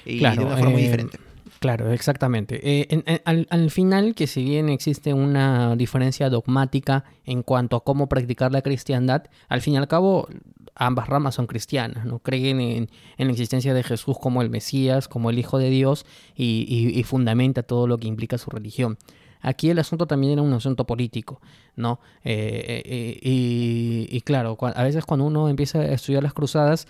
Y 0.05 0.19
de 0.19 0.27
una 0.27 0.57
forma 0.57 0.69
muy 0.71 0.81
eh, 0.81 0.85
diferente. 0.85 1.19
Claro, 1.59 1.91
exactamente. 1.91 2.59
Eh, 2.63 3.21
al, 3.25 3.71
final, 3.71 4.13
que 4.13 4.27
si 4.27 4.43
bien 4.43 4.69
existe 4.69 5.13
una 5.13 5.75
diferencia 5.75 6.29
dogmática 6.29 7.05
en 7.23 7.43
cuanto 7.43 7.75
a 7.77 7.83
cómo 7.83 8.07
practicar 8.07 8.51
la 8.51 8.61
cristiandad, 8.61 9.23
al 9.47 9.61
fin 9.61 9.75
y 9.75 9.77
al 9.77 9.87
cabo 9.87 10.27
ambas 10.75 11.07
ramas 11.07 11.35
son 11.35 11.47
cristianas, 11.47 12.05
¿no? 12.05 12.19
Creen 12.19 12.59
en, 12.59 12.89
la 13.17 13.31
existencia 13.31 13.73
de 13.73 13.83
Jesús 13.83 14.17
como 14.19 14.41
el 14.41 14.49
Mesías, 14.49 15.07
como 15.07 15.29
el 15.29 15.39
Hijo 15.39 15.57
de 15.57 15.69
Dios 15.69 16.05
y, 16.35 17.03
fundamenta 17.05 17.63
todo 17.63 17.87
lo 17.87 17.97
que 17.97 18.07
implica 18.07 18.37
su 18.37 18.49
religión. 18.49 18.97
Aquí 19.41 19.69
el 19.69 19.79
asunto 19.79 20.07
también 20.07 20.33
era 20.33 20.41
un 20.41 20.53
asunto 20.53 20.85
político, 20.85 21.39
¿no? 21.75 21.99
Eh, 22.23 22.81
eh, 22.85 23.19
y, 23.21 24.07
y, 24.09 24.21
claro, 24.21 24.57
a 24.59 24.83
veces 24.83 25.05
cuando 25.05 25.25
uno 25.25 25.49
empieza 25.49 25.79
a 25.79 25.93
estudiar 25.93 26.23
las 26.23 26.33
cruzadas, 26.33 26.87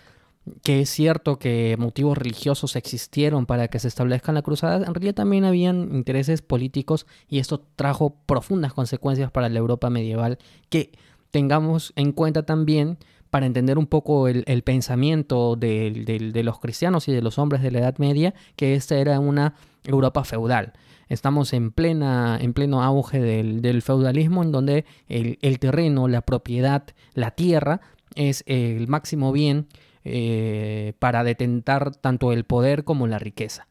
que 0.63 0.81
es 0.81 0.89
cierto 0.89 1.39
que 1.39 1.75
motivos 1.77 2.17
religiosos 2.17 2.75
existieron 2.75 3.45
para 3.45 3.67
que 3.67 3.79
se 3.79 3.87
establezcan 3.87 4.35
las 4.35 4.43
cruzadas, 4.43 4.87
en 4.87 4.93
realidad 4.93 5.15
también 5.15 5.43
habían 5.43 5.93
intereses 5.93 6.41
políticos 6.41 7.07
y 7.27 7.39
esto 7.39 7.65
trajo 7.75 8.15
profundas 8.25 8.73
consecuencias 8.73 9.31
para 9.31 9.49
la 9.49 9.59
Europa 9.59 9.89
medieval 9.89 10.37
que 10.69 10.91
tengamos 11.31 11.93
en 11.95 12.11
cuenta 12.11 12.45
también 12.45 12.97
para 13.35 13.47
entender 13.47 13.77
un 13.77 13.87
poco 13.87 14.29
el, 14.29 14.63
pensamiento 14.63 15.57
de, 15.57 16.41
los 16.41 16.57
cristianos 16.61 17.09
y 17.09 17.11
de 17.11 17.21
los 17.21 17.37
hombres 17.37 17.61
de 17.61 17.69
la 17.69 17.79
Edad 17.79 17.97
Media, 17.97 18.33
que 18.55 18.75
esta 18.75 18.95
era 18.95 19.19
una 19.19 19.55
Europa 19.83 20.23
feudal. 20.23 20.71
Estamos 21.09 21.51
en, 21.51 21.71
plena, 21.71 22.37
en 22.39 22.53
pleno 22.53 22.81
auge 22.81 23.19
del, 23.19 23.81
feudalismo, 23.81 24.41
en 24.41 24.53
donde 24.53 24.85
el, 25.09 25.59
terreno, 25.59 26.07
la 26.07 26.21
propiedad, 26.21 26.85
la 27.13 27.31
tierra 27.31 27.81
es 28.15 28.41
el 28.47 28.87
máximo 28.87 29.33
bien 29.33 29.67
eh, 30.05 30.93
para 30.99 31.25
detentar 31.25 31.93
tanto 31.93 32.31
el 32.31 32.45
poder 32.45 32.85
como 32.85 33.05
la 33.05 33.19
riqueza. 33.19 33.67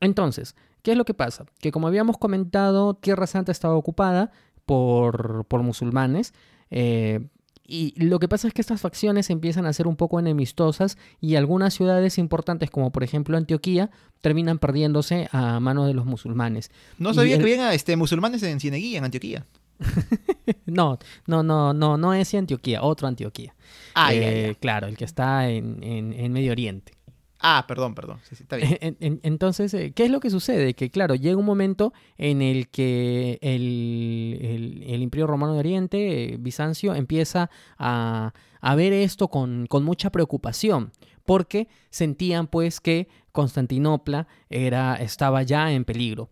Entonces, 0.00 0.56
¿qué 0.82 0.90
es 0.90 0.98
lo 0.98 1.04
que 1.04 1.14
pasa? 1.14 1.44
Que 1.60 1.70
como 1.70 1.86
habíamos 1.86 2.18
comentado, 2.18 2.94
Tierra 2.94 3.28
Santa 3.28 3.52
estaba 3.52 3.76
ocupada 3.76 4.32
por, 4.66 5.44
por 5.44 5.62
musulmanes. 5.62 6.34
Eh, 6.72 7.28
y 7.70 7.92
lo 8.02 8.18
que 8.18 8.28
pasa 8.28 8.48
es 8.48 8.54
que 8.54 8.62
estas 8.62 8.80
facciones 8.80 9.28
empiezan 9.28 9.66
a 9.66 9.72
ser 9.74 9.86
un 9.86 9.96
poco 9.96 10.18
enemistosas 10.18 10.96
y 11.20 11.36
algunas 11.36 11.74
ciudades 11.74 12.16
importantes, 12.16 12.70
como 12.70 12.90
por 12.90 13.04
ejemplo 13.04 13.36
Antioquía, 13.36 13.90
terminan 14.22 14.58
perdiéndose 14.58 15.28
a 15.32 15.60
manos 15.60 15.86
de 15.86 15.92
los 15.92 16.06
musulmanes. 16.06 16.70
No 16.98 17.12
sabía 17.12 17.36
que 17.36 17.42
había 17.42 17.74
este, 17.74 17.96
musulmanes 17.96 18.42
en 18.42 18.58
Cieneguía, 18.58 18.98
en 18.98 19.04
Antioquía. 19.04 19.46
no, 20.66 20.98
no, 21.26 21.42
no, 21.42 21.74
no, 21.74 21.96
no 21.98 22.14
es 22.14 22.34
Antioquía, 22.34 22.82
otro 22.82 23.06
Antioquía. 23.06 23.54
Ah, 23.94 24.14
eh, 24.14 24.56
Claro, 24.60 24.86
el 24.86 24.96
que 24.96 25.04
está 25.04 25.48
en, 25.48 25.82
en 25.82 26.32
Medio 26.32 26.52
Oriente. 26.52 26.97
Ah, 27.40 27.64
perdón, 27.68 27.94
perdón. 27.94 28.18
Sí, 28.24 28.34
está 28.40 28.56
bien. 28.56 28.78
entonces, 29.22 29.72
eh, 29.74 29.92
¿qué 29.92 30.04
es 30.04 30.10
lo 30.10 30.20
que 30.20 30.30
sucede? 30.30 30.74
Que 30.74 30.90
claro, 30.90 31.14
llega 31.14 31.36
un 31.36 31.44
momento 31.44 31.92
en 32.16 32.42
el 32.42 32.68
que 32.68 33.38
el, 33.40 35.00
Imperio 35.00 35.26
Romano 35.26 35.54
de 35.54 35.60
Oriente, 35.60 36.32
eh, 36.32 36.36
Bizancio, 36.38 36.94
empieza 36.94 37.50
a, 37.78 38.32
ver 38.76 38.92
esto 38.92 39.28
con, 39.28 39.68
mucha 39.70 40.10
preocupación, 40.10 40.90
porque 41.24 41.68
sentían 41.90 42.48
pues 42.48 42.80
que 42.80 43.08
Constantinopla 43.32 44.26
era, 44.50 44.96
estaba 44.96 45.42
ya 45.42 45.72
en 45.72 45.84
peligro. 45.84 46.30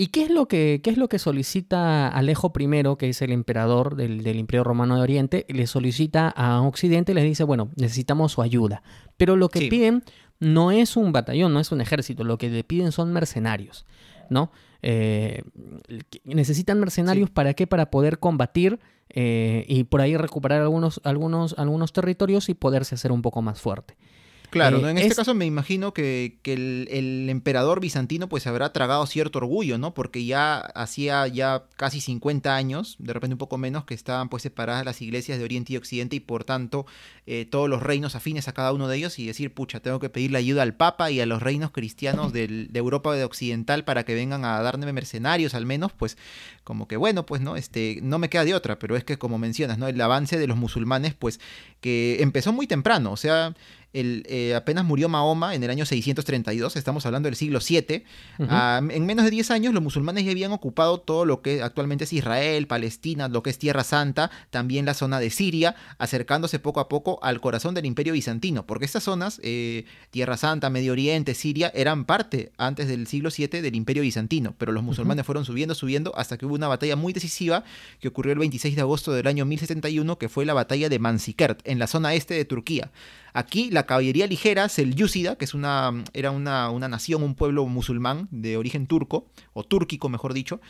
¿Y 0.00 0.08
qué 0.08 0.22
es 0.22 0.30
lo 0.30 0.46
que, 0.46 0.80
qué 0.80 0.90
es 0.90 0.96
lo 0.96 1.08
que 1.08 1.18
solicita 1.18 2.06
Alejo 2.06 2.52
I, 2.56 2.96
que 2.98 3.08
es 3.08 3.20
el 3.20 3.32
emperador 3.32 3.96
del, 3.96 4.24
Imperio 4.36 4.62
Romano 4.62 4.94
de 4.94 5.02
Oriente? 5.02 5.44
Le 5.48 5.66
solicita 5.66 6.28
a 6.28 6.62
Occidente 6.62 7.10
y 7.10 7.14
le 7.16 7.24
dice, 7.24 7.42
bueno, 7.42 7.70
necesitamos 7.74 8.30
su 8.30 8.40
ayuda. 8.40 8.84
Pero 9.16 9.34
lo 9.34 9.48
que 9.48 9.68
piden 9.68 10.04
no 10.40 10.70
es 10.70 10.96
un 10.96 11.12
batallón, 11.12 11.52
no 11.52 11.60
es 11.60 11.72
un 11.72 11.80
ejército, 11.80 12.24
lo 12.24 12.38
que 12.38 12.48
le 12.48 12.64
piden 12.64 12.92
son 12.92 13.12
mercenarios, 13.12 13.86
¿no? 14.30 14.52
Eh, 14.82 15.42
necesitan 16.24 16.78
mercenarios 16.78 17.30
para 17.30 17.54
qué? 17.54 17.66
Para 17.66 17.90
poder 17.90 18.18
combatir 18.18 18.78
eh, 19.08 19.64
y 19.68 19.84
por 19.84 20.00
ahí 20.00 20.16
recuperar 20.16 20.62
algunos, 20.62 21.00
algunos, 21.04 21.54
algunos 21.58 21.92
territorios 21.92 22.48
y 22.48 22.54
poderse 22.54 22.94
hacer 22.94 23.10
un 23.10 23.22
poco 23.22 23.42
más 23.42 23.60
fuerte. 23.60 23.96
Claro, 24.50 24.86
eh, 24.86 24.90
en 24.90 24.98
este 24.98 25.14
caso 25.14 25.34
me 25.34 25.46
imagino 25.46 25.92
que, 25.92 26.38
el, 26.44 27.28
emperador 27.28 27.80
bizantino 27.80 28.28
pues 28.28 28.46
habrá 28.46 28.72
tragado 28.72 29.04
cierto 29.06 29.38
orgullo, 29.38 29.78
¿no? 29.78 29.94
Porque 29.94 30.24
ya 30.24 30.58
hacía 30.58 31.26
ya 31.26 31.64
casi 31.76 32.00
50 32.00 32.54
años, 32.54 32.96
de 32.98 33.12
repente 33.12 33.34
un 33.34 33.38
poco 33.38 33.58
menos, 33.58 33.84
que 33.84 33.94
estaban 33.94 34.28
pues 34.28 34.42
separadas 34.42 34.84
las 34.84 35.02
iglesias 35.02 35.38
de 35.38 35.44
Oriente 35.44 35.74
y 35.74 35.76
Occidente 35.76 36.16
y 36.16 36.20
por 36.20 36.44
tanto 36.44 36.86
eh, 37.26 37.44
todos 37.44 37.68
los 37.68 37.82
reinos 37.82 38.14
afines 38.14 38.48
a 38.48 38.52
cada 38.52 38.72
uno 38.72 38.88
de 38.88 38.96
ellos 38.96 39.18
y 39.18 39.26
decir, 39.26 39.52
pucha, 39.52 39.80
tengo 39.80 40.00
que 40.00 40.08
pedirle 40.08 40.38
ayuda 40.38 40.62
al 40.62 40.74
Papa 40.74 41.10
y 41.10 41.20
a 41.20 41.26
los 41.26 41.42
reinos 41.42 41.70
cristianos 41.70 42.32
de 42.32 42.68
Europa 42.74 43.14
de 43.14 43.24
Occidental 43.24 43.84
para 43.84 44.04
que 44.04 44.14
vengan 44.14 44.44
a 44.44 44.62
darme 44.62 44.92
mercenarios 44.92 45.54
al 45.54 45.66
menos, 45.66 45.92
pues 45.92 46.16
como 46.64 46.88
que 46.88 46.96
bueno, 46.96 47.26
pues 47.26 47.40
no, 47.40 47.56
este, 47.56 47.98
no 48.02 48.18
me 48.18 48.28
queda 48.28 48.44
de 48.44 48.54
otra, 48.54 48.78
pero 48.78 48.96
es 48.96 49.04
que 49.04 49.18
como 49.18 49.38
mencionas, 49.38 49.78
¿no? 49.78 49.88
El 49.88 50.00
avance 50.00 50.38
de 50.38 50.46
los 50.46 50.56
musulmanes 50.56 51.14
pues 51.14 51.40
que 51.80 52.18
empezó 52.20 52.52
muy 52.52 52.66
temprano, 52.66 53.12
o 53.12 53.16
sea, 53.16 53.54
el, 53.92 54.24
eh, 54.28 54.54
apenas 54.54 54.84
murió 54.84 55.08
Mahoma 55.08 55.54
en 55.54 55.62
el 55.62 55.70
año 55.70 55.86
632, 55.86 56.76
estamos 56.76 57.06
hablando 57.06 57.26
del 57.26 57.36
siglo 57.36 57.58
VII, 57.66 58.04
ah, 58.48 58.80
en 58.90 59.06
menos 59.06 59.24
de 59.24 59.30
10 59.30 59.50
años 59.50 59.74
los 59.74 59.82
musulmanes 59.82 60.24
ya 60.24 60.30
habían 60.30 60.52
ocupado 60.52 60.98
todo 60.98 61.24
lo 61.24 61.40
que 61.40 61.62
actualmente 61.62 62.04
es 62.04 62.12
Israel, 62.12 62.66
Palestina, 62.66 63.28
lo 63.28 63.42
que 63.42 63.50
es 63.50 63.58
Tierra 63.58 63.84
Santa, 63.84 64.30
también 64.50 64.84
la 64.84 64.94
zona 64.94 65.20
de 65.20 65.30
Siria, 65.30 65.74
acercándose 65.98 66.58
poco 66.58 66.80
a 66.80 66.88
poco 66.88 67.18
al 67.22 67.40
corazón 67.40 67.74
del 67.74 67.86
imperio 67.86 68.12
bizantino, 68.12 68.66
porque 68.66 68.84
estas 68.84 69.04
zonas, 69.04 69.40
eh, 69.42 69.86
Tierra 70.10 70.36
Santa, 70.36 70.70
Medio 70.70 70.92
Oriente, 70.92 71.34
Siria, 71.34 71.72
eran 71.74 72.04
parte 72.04 72.52
antes 72.58 72.88
del 72.88 73.06
siglo 73.06 73.30
VII 73.36 73.60
del 73.60 73.74
imperio 73.74 74.02
bizantino, 74.02 74.54
pero 74.58 74.72
los 74.72 74.82
musulmanes 74.82 75.24
fueron 75.24 75.44
subiendo, 75.44 75.74
subiendo, 75.74 76.16
hasta 76.16 76.36
que 76.36 76.46
hubo 76.46 76.54
una 76.54 76.68
batalla 76.68 76.96
muy 76.96 77.12
decisiva 77.12 77.64
que 78.00 78.08
ocurrió 78.08 78.32
el 78.32 78.38
26 78.38 78.76
de 78.76 78.82
agosto 78.82 79.12
del 79.12 79.26
año 79.26 79.44
1071, 79.44 80.18
que 80.18 80.28
fue 80.28 80.44
la 80.44 80.54
batalla 80.54 80.88
de 80.88 80.98
Manzikert, 80.98 81.60
en 81.64 81.78
la 81.78 81.86
zona 81.86 82.14
este 82.14 82.34
de 82.34 82.44
Turquía. 82.44 82.90
Aquí 83.32 83.70
la 83.70 83.84
caballería 83.84 84.26
ligera, 84.26 84.68
Selyúcida, 84.68 85.36
que 85.36 85.44
es 85.44 85.54
una, 85.54 85.92
era 86.12 86.30
una, 86.30 86.70
una, 86.70 86.88
nación, 86.88 87.22
un 87.22 87.34
pueblo 87.34 87.66
musulmán 87.66 88.28
de 88.30 88.56
origen 88.56 88.86
turco, 88.86 89.26
o 89.52 89.64
túrquico 89.64 90.08
mejor 90.08 90.34
dicho, 90.34 90.60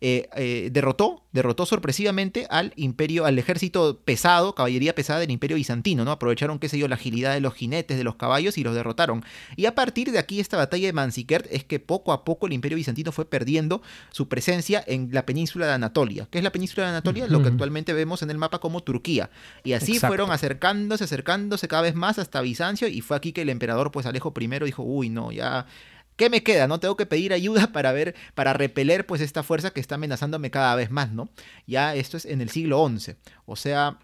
eh, 0.00 0.28
eh, 0.36 0.68
derrotó, 0.72 1.22
derrotó 1.32 1.66
sorpresivamente 1.66 2.46
al 2.50 2.72
imperio, 2.76 3.24
al 3.24 3.38
ejército 3.38 4.00
pesado, 4.04 4.54
caballería 4.54 4.94
pesada 4.94 5.20
del 5.20 5.30
imperio 5.30 5.56
bizantino, 5.56 6.04
¿no? 6.04 6.10
Aprovecharon, 6.10 6.58
qué 6.58 6.68
sé 6.68 6.78
yo, 6.78 6.88
la 6.88 6.96
agilidad 6.96 7.34
de 7.34 7.40
los 7.40 7.54
jinetes, 7.54 7.96
de 7.96 8.04
los 8.04 8.16
caballos 8.16 8.58
y 8.58 8.64
los 8.64 8.74
derrotaron. 8.74 9.24
Y 9.56 9.66
a 9.66 9.74
partir 9.74 10.12
de 10.12 10.18
aquí, 10.18 10.40
esta 10.40 10.56
batalla 10.56 10.86
de 10.86 10.92
Manzikert 10.92 11.46
es 11.50 11.64
que 11.64 11.80
poco 11.80 12.12
a 12.12 12.24
poco 12.24 12.46
el 12.46 12.52
imperio 12.52 12.76
bizantino 12.76 13.12
fue 13.12 13.24
perdiendo 13.24 13.82
su 14.10 14.28
presencia 14.28 14.82
en 14.86 15.10
la 15.12 15.26
península 15.26 15.66
de 15.66 15.72
Anatolia. 15.72 16.28
¿Qué 16.30 16.38
es 16.38 16.44
la 16.44 16.52
península 16.52 16.84
de 16.84 16.90
Anatolia? 16.90 17.26
Lo 17.26 17.42
que 17.42 17.48
actualmente 17.48 17.92
vemos 17.92 18.22
en 18.22 18.30
el 18.30 18.38
mapa 18.38 18.58
como 18.58 18.82
Turquía. 18.82 19.30
Y 19.64 19.72
así 19.72 19.98
fueron 19.98 20.30
acercándose, 20.30 21.04
acercándose 21.04 21.68
cada 21.68 21.82
vez 21.82 21.94
más 21.94 22.18
hasta 22.18 22.40
Bizancio 22.40 22.88
y 22.88 23.00
fue 23.00 23.16
aquí 23.16 23.32
que 23.32 23.42
el 23.42 23.48
emperador 23.48 23.90
pues 23.90 24.06
Alejo 24.06 24.32
I 24.38 24.46
dijo, 24.64 24.82
uy, 24.82 25.08
no, 25.08 25.32
ya... 25.32 25.66
¿Qué 26.16 26.30
me 26.30 26.42
queda? 26.42 26.66
No 26.66 26.80
tengo 26.80 26.96
que 26.96 27.06
pedir 27.06 27.32
ayuda 27.32 27.68
para 27.72 27.92
ver, 27.92 28.14
para 28.34 28.52
repeler 28.52 29.06
pues 29.06 29.20
esta 29.20 29.42
fuerza 29.42 29.70
que 29.70 29.80
está 29.80 29.96
amenazándome 29.96 30.50
cada 30.50 30.74
vez 30.74 30.90
más, 30.90 31.12
¿no? 31.12 31.28
Ya 31.66 31.94
esto 31.94 32.16
es 32.16 32.24
en 32.24 32.40
el 32.40 32.50
siglo 32.50 32.86
XI, 32.88 33.16
o 33.44 33.56
sea, 33.56 33.98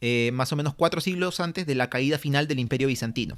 eh, 0.00 0.30
más 0.32 0.52
o 0.52 0.56
menos 0.56 0.74
cuatro 0.74 1.00
siglos 1.00 1.40
antes 1.40 1.66
de 1.66 1.74
la 1.74 1.90
caída 1.90 2.18
final 2.18 2.46
del 2.46 2.58
imperio 2.58 2.88
bizantino. 2.88 3.36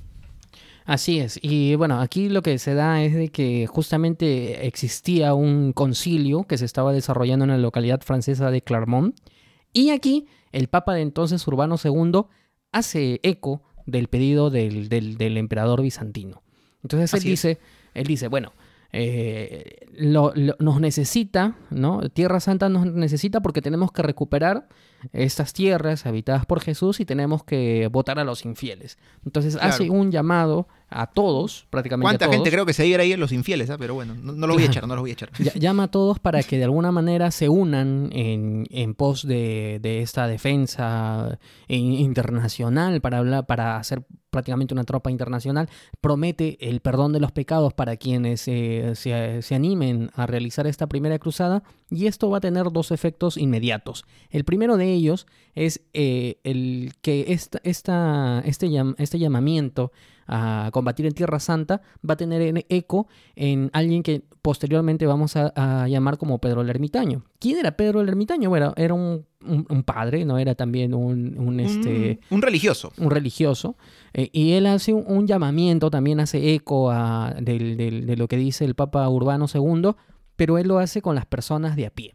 Así 0.85 1.18
es, 1.18 1.38
y 1.42 1.75
bueno, 1.75 2.00
aquí 2.00 2.30
lo 2.30 2.40
que 2.40 2.58
se 2.58 2.73
da 2.73 3.02
es 3.02 3.14
de 3.14 3.28
que 3.28 3.66
justamente 3.66 4.66
existía 4.66 5.35
un 5.35 5.75
concilio 5.75 6.44
que 6.44 6.56
se 6.56 6.64
estaba 6.64 6.94
desarrollando 6.94 7.44
en 7.44 7.50
la 7.50 7.58
localidad 7.58 8.00
francesa 8.00 8.50
de 8.50 8.62
Clermont, 8.62 9.14
y 9.75 9.90
aquí 9.90 10.26
el 10.50 10.68
Papa 10.68 10.94
de 10.94 11.02
entonces, 11.02 11.47
Urbano 11.47 11.76
II, 11.82 12.23
hace 12.73 13.20
eco 13.23 13.62
del 13.87 14.08
pedido 14.08 14.50
del, 14.50 14.88
del, 14.88 15.37
emperador 15.37 15.82
bizantino. 15.82 16.42
Entonces 16.88 17.12
él 17.14 17.23
dice, 17.28 17.59
él 17.92 18.07
dice, 18.07 18.28
bueno, 18.28 18.54
eh, 18.92 19.87
nos 20.00 20.80
necesita, 20.80 21.57
¿no? 21.71 22.00
Tierra 22.09 22.40
Santa 22.40 22.71
nos 22.71 22.87
necesita 22.87 23.40
porque 23.40 23.61
tenemos 23.61 23.92
que 23.92 24.02
recuperar 24.02 24.68
estas 25.12 25.52
tierras 25.52 26.07
habitadas 26.07 26.47
por 26.47 26.61
Jesús 26.61 27.00
y 27.00 27.05
tenemos 27.05 27.45
que 27.45 27.88
votar 27.90 28.19
a 28.19 28.25
los 28.25 28.45
infieles. 28.45 28.99
Entonces 29.25 29.57
hace 29.61 29.90
un 29.90 30.11
llamado 30.11 30.69
a 30.90 31.07
todos, 31.07 31.67
prácticamente. 31.71 32.07
¿Cuánta 32.19 32.35
gente 32.35 32.50
creo 32.50 32.64
que 32.64 32.73
se 32.73 32.87
iba 32.87 33.00
ahí 33.00 33.12
en 33.12 33.21
los 33.21 33.33
infieles? 33.33 33.69
Ah? 33.71 33.76
Pero 33.78 33.95
bueno, 33.95 34.14
no, 34.14 34.47
lo 34.47 34.55
voy 34.55 34.62
a 34.62 34.67
echar, 34.67 34.87
no 34.87 34.95
lo 34.95 35.02
voy 35.02 35.11
a 35.11 35.12
echar. 35.12 35.31
Llama 35.55 35.85
a 35.85 35.90
todos 35.90 36.19
para 36.19 36.43
que 36.43 36.57
de 36.57 36.64
alguna 36.64 36.93
manera 36.93 37.31
se 37.31 37.49
unan 37.49 38.11
en, 38.12 38.67
en 38.71 38.95
pos 38.95 39.26
de, 39.26 39.78
de, 39.83 40.00
esta 40.00 40.26
defensa 40.26 41.38
internacional, 41.69 43.00
para, 43.00 43.19
hablar, 43.19 43.47
para 43.47 43.76
hacer 43.76 44.05
prácticamente 44.31 44.75
una 44.75 44.85
tropa 44.85 45.11
internacional. 45.11 45.69
Promete 46.00 46.57
el 46.69 46.81
perdón 46.81 47.12
de 47.12 47.21
los 47.21 47.33
pecados 47.33 47.75
para 47.75 47.97
quienes 47.97 48.40
se, 48.40 48.95
se 48.95 49.55
animen 49.55 50.11
a 50.14 50.26
realizar 50.26 50.67
esta 50.67 50.87
primera 50.87 51.19
cruzada. 51.19 51.62
Y 51.90 52.07
esto 52.07 52.28
va 52.28 52.38
a 52.38 52.40
tener 52.40 52.71
dos 52.71 52.90
efectos 52.90 53.37
inmediatos. 53.37 54.04
El 54.30 54.45
primero 54.45 54.76
de 54.76 54.92
ellos 54.92 55.26
es 55.54 55.80
eh, 55.95 56.38
el 56.45 56.92
que 57.00 57.26
esta, 57.28 57.61
esta, 57.64 58.42
este, 58.45 58.68
este 58.99 59.18
llamamiento 59.18 59.90
a 60.28 60.68
combatir 60.73 61.07
en 61.07 61.14
Tierra 61.14 61.40
Santa 61.40 61.80
va 62.09 62.14
a 62.14 62.16
tener 62.16 62.66
eco 62.68 63.09
en 63.35 63.71
alguien 63.73 64.02
que 64.02 64.23
posteriormente 64.42 65.07
vamos 65.07 65.35
a, 65.37 65.88
llamar 65.88 66.18
como 66.18 66.38
Pedro 66.38 66.61
el 66.61 66.68
Ermitaño. 66.68 67.25
¿Quién 67.38 67.59
era 67.59 67.76
Pedro 67.76 68.02
el 68.02 68.09
Ermitaño? 68.09 68.50
Bueno, 68.50 68.75
era 68.76 68.95
un, 68.95 69.25
padre, 69.85 70.25
¿no? 70.25 70.38
Era 70.38 70.54
también 70.54 70.92
un, 70.95 71.61
este, 71.61 72.21
un 72.28 72.42
religioso. 72.42 72.92
Un 72.99 73.11
religioso. 73.11 73.76
Eh, 74.12 74.28
y 74.33 74.52
él 74.52 74.66
hace 74.66 74.92
un, 74.92 75.26
llamamiento, 75.26 75.90
también 75.90 76.21
hace 76.21 76.54
eco 76.54 76.90
a, 76.90 77.35
de 77.40 78.14
lo 78.16 78.28
que 78.28 78.37
dice 78.37 78.66
el 78.66 78.75
Papa 78.75 79.09
Urbano 79.09 79.47
II, 79.52 79.92
pero 80.38 80.57
él 80.57 80.68
lo 80.68 80.78
hace 80.78 81.02
con 81.02 81.14
las 81.14 81.26
personas 81.26 81.76
de 81.76 81.85
a 81.85 81.90
pie 81.90 82.14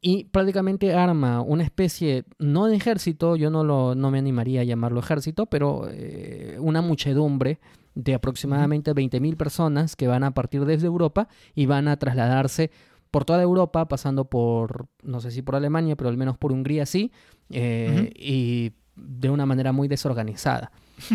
y 0.00 0.24
prácticamente 0.24 0.94
arma 0.94 1.42
una 1.42 1.62
especie, 1.62 2.24
no 2.38 2.66
de 2.66 2.76
ejército, 2.76 3.36
yo 3.36 3.50
no, 3.50 3.64
lo, 3.64 3.94
no 3.94 4.10
me 4.10 4.18
animaría 4.18 4.62
a 4.62 4.64
llamarlo 4.64 5.00
ejército, 5.00 5.46
pero 5.46 5.88
eh, 5.90 6.56
una 6.58 6.80
muchedumbre 6.80 7.60
de 7.94 8.14
aproximadamente 8.14 8.94
20.000 8.94 9.36
personas 9.36 9.96
que 9.96 10.06
van 10.06 10.24
a 10.24 10.30
partir 10.32 10.64
desde 10.64 10.86
Europa 10.86 11.28
y 11.54 11.66
van 11.66 11.86
a 11.88 11.98
trasladarse 11.98 12.70
por 13.10 13.24
toda 13.24 13.42
Europa, 13.42 13.88
pasando 13.88 14.24
por, 14.24 14.86
no 15.02 15.20
sé 15.20 15.32
si 15.32 15.42
por 15.42 15.56
Alemania, 15.56 15.96
pero 15.96 16.08
al 16.08 16.16
menos 16.16 16.38
por 16.38 16.52
Hungría 16.52 16.86
sí, 16.86 17.12
eh, 17.50 18.10
y 18.14 18.72
de 18.96 19.28
una 19.28 19.44
manera 19.44 19.72
muy 19.72 19.88
desorganizada. 19.88 20.70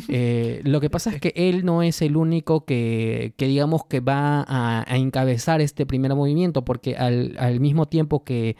Eh, 0.07 0.61
lo 0.63 0.81
que 0.81 0.89
pasa 0.89 1.09
es 1.11 1.19
que 1.19 1.33
él 1.35 1.65
no 1.65 1.81
es 1.81 2.01
el 2.01 2.15
único 2.15 2.65
que, 2.65 3.33
que 3.37 3.47
digamos, 3.47 3.85
que 3.85 3.99
va 3.99 4.45
a, 4.47 4.97
encabezar 4.97 5.61
este 5.61 5.85
primer 5.85 6.13
movimiento, 6.15 6.63
porque 6.63 6.95
al, 6.95 7.35
al 7.39 7.59
mismo 7.59 7.87
tiempo 7.87 8.23
que 8.23 8.55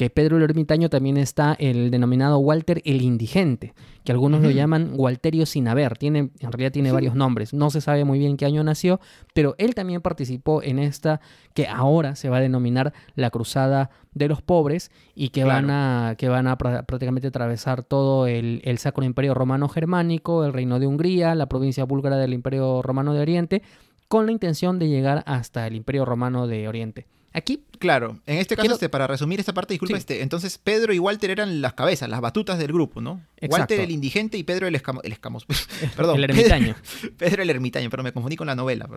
que 0.00 0.08
Pedro 0.08 0.38
el 0.38 0.44
Ermitaño 0.44 0.88
también 0.88 1.18
está 1.18 1.54
el 1.58 1.90
denominado 1.90 2.38
Walter 2.38 2.80
el 2.86 3.02
Indigente, 3.02 3.74
que 4.02 4.12
algunos 4.12 4.40
lo 4.40 4.50
llaman 4.50 4.94
Walterio 4.96 5.44
sin 5.44 5.68
haber, 5.68 5.98
tiene, 5.98 6.30
en 6.40 6.52
realidad 6.52 6.72
tiene 6.72 6.90
varios 6.90 7.14
nombres, 7.14 7.52
no 7.52 7.68
se 7.68 7.82
sabe 7.82 8.06
muy 8.06 8.18
bien 8.18 8.38
qué 8.38 8.46
año 8.46 8.64
nació, 8.64 8.98
pero 9.34 9.56
él 9.58 9.74
también 9.74 10.00
participó 10.00 10.62
en 10.62 10.78
esta 10.78 11.20
que 11.52 11.68
ahora 11.68 12.16
se 12.16 12.30
va 12.30 12.38
a 12.38 12.40
denominar 12.40 12.94
la 13.14 13.28
Cruzada 13.28 13.90
de 14.14 14.28
los 14.28 14.40
Pobres 14.40 14.90
y 15.14 15.28
que 15.28 15.44
van 15.44 15.68
a, 15.68 16.14
que 16.16 16.30
van 16.30 16.46
a 16.46 16.56
prácticamente 16.56 17.28
atravesar 17.28 17.82
todo 17.82 18.26
el, 18.26 18.62
el 18.64 18.78
Sacro 18.78 19.04
Imperio 19.04 19.34
Romano 19.34 19.68
Germánico, 19.68 20.46
el 20.46 20.54
Reino 20.54 20.78
de 20.78 20.86
Hungría, 20.86 21.34
la 21.34 21.44
provincia 21.44 21.84
búlgara 21.84 22.16
del 22.16 22.32
Imperio 22.32 22.80
Romano 22.80 23.12
de 23.12 23.20
Oriente, 23.20 23.62
con 24.08 24.24
la 24.24 24.32
intención 24.32 24.78
de 24.78 24.88
llegar 24.88 25.22
hasta 25.26 25.66
el 25.66 25.76
Imperio 25.76 26.06
Romano 26.06 26.46
de 26.46 26.68
Oriente. 26.68 27.06
Aquí. 27.32 27.64
Claro, 27.78 28.20
en 28.26 28.38
este 28.38 28.56
caso, 28.56 28.72
este, 28.72 28.88
para 28.88 29.06
resumir 29.06 29.38
esta 29.40 29.54
parte, 29.54 29.74
disculpa, 29.74 29.96
este, 29.96 30.22
entonces 30.22 30.58
Pedro 30.58 30.92
y 30.92 30.98
Walter 30.98 31.30
eran 31.30 31.62
las 31.62 31.74
cabezas, 31.74 32.08
las 32.08 32.20
batutas 32.20 32.58
del 32.58 32.72
grupo, 32.72 33.00
¿no? 33.00 33.22
Walter 33.48 33.80
el 33.80 33.90
indigente 33.90 34.36
y 34.36 34.42
Pedro 34.42 34.66
el 34.66 34.74
escamo, 34.74 35.00
el 35.02 35.12
escamos, 35.12 35.46
perdón. 35.96 36.16
el 36.16 36.24
ermitaño. 36.24 36.74
Pedro, 37.16 37.42
el 37.42 37.50
ermitaño, 37.50 37.88
pero 37.88 38.02
me 38.02 38.12
confundí 38.12 38.36
con 38.36 38.48
la 38.48 38.54
novela. 38.54 38.88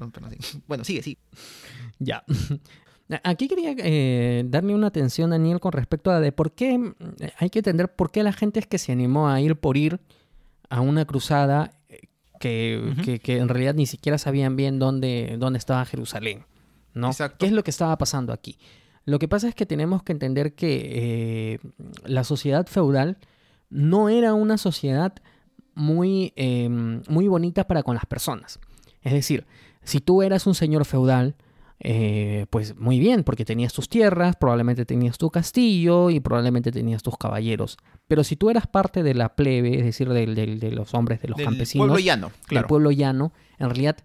bueno, 0.67 0.83
sigue, 0.83 1.03
sí. 1.03 1.17
Ya. 1.99 2.23
Aquí 3.23 3.47
quería 3.47 3.75
eh, 3.77 4.43
darle 4.47 4.73
una 4.73 4.87
atención, 4.87 5.29
Daniel, 5.29 5.59
con 5.59 5.71
respecto 5.71 6.09
a 6.09 6.19
de 6.19 6.31
por 6.31 6.53
qué 6.53 6.93
hay 7.37 7.49
que 7.49 7.59
entender 7.59 7.93
por 7.93 8.11
qué 8.11 8.23
la 8.23 8.33
gente 8.33 8.59
es 8.59 8.67
que 8.67 8.77
se 8.77 8.91
animó 8.91 9.29
a 9.29 9.39
ir 9.41 9.57
por 9.57 9.77
ir 9.77 9.99
a 10.69 10.81
una 10.81 11.05
cruzada 11.05 11.71
eh, 11.89 12.07
que, 12.39 13.19
que, 13.21 13.37
en 13.37 13.49
realidad 13.49 13.75
ni 13.75 13.85
siquiera 13.85 14.17
sabían 14.17 14.55
bien 14.55 14.79
dónde, 14.79 15.35
dónde 15.37 15.59
estaba 15.59 15.85
Jerusalén. 15.85 16.45
¿No? 16.93 17.12
¿Qué 17.38 17.45
es 17.45 17.51
lo 17.51 17.63
que 17.63 17.71
estaba 17.71 17.97
pasando 17.97 18.33
aquí? 18.33 18.57
Lo 19.05 19.19
que 19.19 19.27
pasa 19.27 19.47
es 19.47 19.55
que 19.55 19.65
tenemos 19.65 20.03
que 20.03 20.13
entender 20.13 20.55
que 20.55 20.89
eh, 20.93 21.59
la 22.05 22.23
sociedad 22.23 22.65
feudal 22.67 23.17
no 23.69 24.09
era 24.09 24.33
una 24.33 24.57
sociedad 24.57 25.13
muy, 25.75 26.33
em, 26.35 27.01
muy 27.09 27.27
bonita 27.27 27.65
para 27.65 27.83
con 27.83 27.95
las 27.95 28.05
personas. 28.05 28.59
Es 29.01 29.13
decir, 29.13 29.45
si 29.83 30.00
tú 30.00 30.21
eras 30.21 30.47
un 30.47 30.55
señor 30.55 30.85
feudal, 30.85 31.35
eh, 31.79 32.45
pues 32.50 32.77
muy 32.77 33.00
bien, 33.00 33.23
porque 33.23 33.43
tenías 33.43 33.73
tus 33.73 33.89
tierras, 33.89 34.38
probablemente 34.38 34.85
tenías 34.85 35.17
tu 35.17 35.29
castillo 35.29 36.09
y 36.09 36.21
probablemente 36.21 36.71
tenías 36.71 37.03
tus 37.03 37.17
caballeros. 37.17 37.77
Pero 38.07 38.23
si 38.23 38.38
tú 38.38 38.50
eras 38.50 38.67
parte 38.67 39.03
de 39.03 39.13
la 39.13 39.35
plebe, 39.35 39.79
es 39.79 39.83
decir, 39.83 40.07
de, 40.07 40.25
de 40.25 40.71
los 40.71 40.93
hombres, 40.93 41.21
de 41.21 41.27
los 41.27 41.38
del 41.38 41.47
campesinos, 41.47 41.88
pueblo 41.88 42.00
llano, 42.00 42.31
del 42.50 42.65
pueblo 42.65 42.91
llano, 42.91 43.33
en 43.57 43.69
realidad 43.69 43.97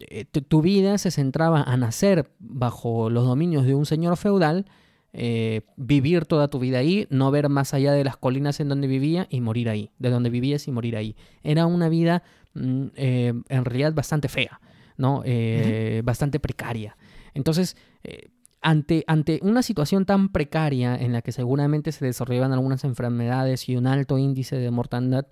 eh, 0.00 0.24
tu 0.24 0.62
vida 0.62 0.96
se 0.98 1.10
centraba 1.10 1.62
a 1.62 1.76
nacer 1.76 2.30
bajo 2.38 3.10
los 3.10 3.26
dominios 3.26 3.64
de 3.64 3.74
un 3.74 3.86
señor 3.86 4.16
feudal, 4.16 4.66
eh, 5.12 5.62
vivir 5.76 6.24
toda 6.24 6.48
tu 6.48 6.58
vida 6.58 6.78
ahí, 6.78 7.06
no 7.10 7.30
ver 7.30 7.48
más 7.48 7.74
allá 7.74 7.92
de 7.92 8.04
las 8.04 8.16
colinas 8.16 8.60
en 8.60 8.68
donde 8.68 8.86
vivía 8.86 9.26
y 9.28 9.40
morir 9.40 9.68
ahí, 9.68 9.90
de 9.98 10.10
donde 10.10 10.30
vivías 10.30 10.66
y 10.68 10.72
morir 10.72 10.96
ahí. 10.96 11.16
Era 11.42 11.66
una 11.66 11.88
vida 11.88 12.22
mm, 12.54 12.86
eh, 12.94 13.34
en 13.48 13.64
realidad 13.64 13.92
bastante 13.92 14.28
fea, 14.28 14.60
¿no? 14.96 15.22
Bastante 16.04 16.40
precaria. 16.40 16.96
Entonces, 17.34 17.76
ante, 18.60 19.04
ante 19.06 19.40
una 19.42 19.62
situación 19.62 20.04
tan 20.04 20.30
precaria 20.30 20.94
en 20.96 21.12
la 21.12 21.22
que 21.22 21.32
seguramente 21.32 21.92
se 21.92 22.04
desarrollaban 22.04 22.52
algunas 22.52 22.84
enfermedades 22.84 23.68
y 23.68 23.76
un 23.76 23.86
alto 23.86 24.18
índice 24.18 24.56
de 24.56 24.70
mortandad, 24.70 25.26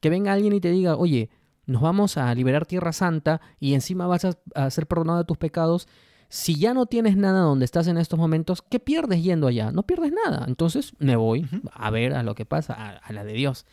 que 0.00 0.10
venga 0.10 0.34
alguien 0.34 0.52
y 0.52 0.60
te 0.60 0.70
diga, 0.70 0.96
oye, 0.96 1.30
nos 1.66 1.82
vamos 1.82 2.16
a 2.16 2.34
liberar 2.34 2.66
Tierra 2.66 2.92
Santa 2.92 3.40
y 3.60 3.74
encima 3.74 4.06
vas 4.06 4.26
a, 4.54 4.70
ser 4.70 4.86
perdonado 4.86 5.18
de 5.18 5.24
tus 5.24 5.38
pecados, 5.38 5.88
si 6.28 6.56
ya 6.56 6.74
no 6.74 6.86
tienes 6.86 7.16
nada 7.16 7.40
donde 7.40 7.64
estás 7.64 7.86
en 7.86 7.96
estos 7.96 8.18
momentos, 8.18 8.62
¿qué 8.62 8.80
pierdes 8.80 9.22
yendo 9.22 9.46
allá? 9.46 9.70
No 9.70 9.84
pierdes 9.84 10.12
nada. 10.12 10.44
Entonces 10.48 10.92
me 10.98 11.16
voy 11.16 11.46
a 11.72 11.90
ver 11.90 12.14
a 12.14 12.22
lo 12.22 12.34
que 12.34 12.44
pasa, 12.44 12.74
a, 12.74 13.12
la 13.12 13.24
de 13.24 13.32
Dios. 13.34 13.66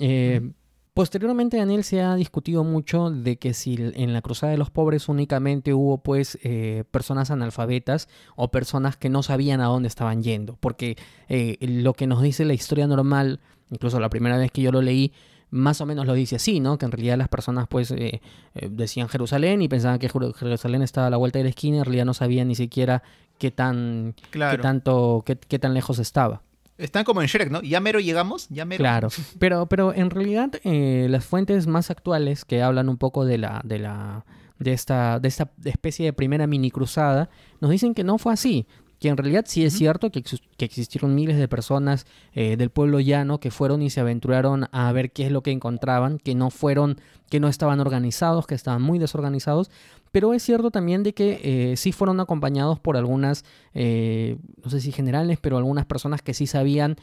Eh, 0.00 0.50
posteriormente, 0.94 1.58
Daniel, 1.58 1.84
se 1.84 2.00
ha 2.00 2.16
discutido 2.16 2.64
mucho 2.64 3.10
de 3.10 3.36
que 3.36 3.54
si 3.54 3.76
en 3.78 4.12
la 4.12 4.20
Cruzada 4.20 4.52
de 4.52 4.58
los 4.58 4.70
Pobres 4.70 5.08
únicamente 5.08 5.74
hubo 5.74 5.98
pues 6.02 6.38
eh, 6.42 6.84
personas 6.90 7.30
analfabetas 7.30 8.08
o 8.36 8.50
personas 8.50 8.96
que 8.96 9.08
no 9.08 9.22
sabían 9.22 9.60
a 9.60 9.66
dónde 9.66 9.88
estaban 9.88 10.22
yendo. 10.22 10.56
Porque 10.56 10.96
eh, 11.28 11.56
lo 11.60 11.94
que 11.94 12.06
nos 12.06 12.20
dice 12.20 12.44
la 12.44 12.54
historia 12.54 12.86
normal, 12.86 13.40
incluso 13.70 14.00
la 14.00 14.10
primera 14.10 14.38
vez 14.38 14.50
que 14.50 14.62
yo 14.62 14.72
lo 14.72 14.82
leí, 14.82 15.12
más 15.52 15.82
o 15.82 15.86
menos 15.86 16.06
lo 16.06 16.14
dice 16.14 16.36
así, 16.36 16.60
¿no? 16.60 16.78
Que 16.78 16.86
en 16.86 16.92
realidad 16.92 17.18
las 17.18 17.28
personas 17.28 17.68
pues 17.68 17.90
eh, 17.90 18.22
eh, 18.54 18.68
decían 18.70 19.08
Jerusalén 19.08 19.60
y 19.60 19.68
pensaban 19.68 19.98
que 19.98 20.08
Jerusalén 20.08 20.80
estaba 20.80 21.08
a 21.08 21.10
la 21.10 21.18
vuelta 21.18 21.38
de 21.38 21.44
la 21.44 21.50
esquina 21.50 21.76
y 21.76 21.78
en 21.80 21.84
realidad 21.84 22.06
no 22.06 22.14
sabían 22.14 22.48
ni 22.48 22.54
siquiera 22.54 23.02
qué 23.38 23.50
tan, 23.50 24.14
qué 24.30 24.58
tanto, 24.58 25.22
qué, 25.26 25.58
tan 25.58 25.74
lejos 25.74 25.98
estaba. 25.98 26.40
Están 26.78 27.04
como 27.04 27.20
en 27.20 27.28
Shrek, 27.28 27.50
¿no? 27.50 27.60
Ya 27.60 27.80
mero 27.80 28.00
llegamos, 28.00 28.48
ya 28.48 28.64
mero. 28.64 28.80
Claro, 28.80 29.08
pero, 29.38 29.66
pero 29.66 29.92
en 29.92 30.08
realidad 30.08 30.52
eh, 30.64 31.06
las 31.10 31.26
fuentes 31.26 31.66
más 31.66 31.90
actuales 31.90 32.46
que 32.46 32.62
hablan 32.62 32.88
un 32.88 32.96
poco 32.96 33.26
de 33.26 33.36
la, 33.36 33.60
de 33.62 33.78
la, 33.78 34.24
de 34.58 34.72
esta, 34.72 35.20
de 35.20 35.28
esta 35.28 35.50
especie 35.64 36.06
de 36.06 36.12
primera 36.14 36.46
mini 36.46 36.70
cruzada, 36.70 37.28
nos 37.60 37.70
dicen 37.70 37.92
que 37.92 38.04
no 38.04 38.16
fue 38.16 38.32
así 38.32 38.66
que 39.02 39.08
en 39.08 39.16
realidad 39.16 39.46
sí 39.48 39.64
es 39.64 39.72
cierto 39.72 40.12
que, 40.12 40.22
existieron 40.58 41.16
miles 41.16 41.36
de 41.36 41.48
personas 41.48 42.06
eh, 42.34 42.56
del 42.56 42.70
pueblo 42.70 43.00
llano 43.00 43.40
que 43.40 43.50
fueron 43.50 43.82
y 43.82 43.90
se 43.90 43.98
aventuraron 43.98 44.68
a 44.70 44.92
ver 44.92 45.10
qué 45.10 45.26
es 45.26 45.32
lo 45.32 45.42
que 45.42 45.50
encontraban, 45.50 46.18
que 46.18 46.36
no 46.36 46.50
fueron, 46.50 47.00
que 47.28 47.40
no 47.40 47.48
estaban 47.48 47.80
organizados, 47.80 48.46
que 48.46 48.54
estaban 48.54 48.80
muy 48.80 49.00
desorganizados, 49.00 49.72
pero 50.12 50.34
es 50.34 50.44
cierto 50.44 50.70
también 50.70 51.02
de 51.02 51.14
que 51.14 51.40
eh, 51.42 51.76
sí 51.76 51.90
fueron 51.90 52.20
acompañados 52.20 52.78
por 52.78 52.96
algunas, 52.96 53.44
eh, 53.74 54.36
no 54.62 54.70
sé 54.70 54.80
si 54.80 54.92
generales, 54.92 55.38
pero 55.40 55.56
algunas 55.56 55.84
personas 55.84 56.22
que 56.22 56.32
sí 56.32 56.46
sabían 56.46 56.96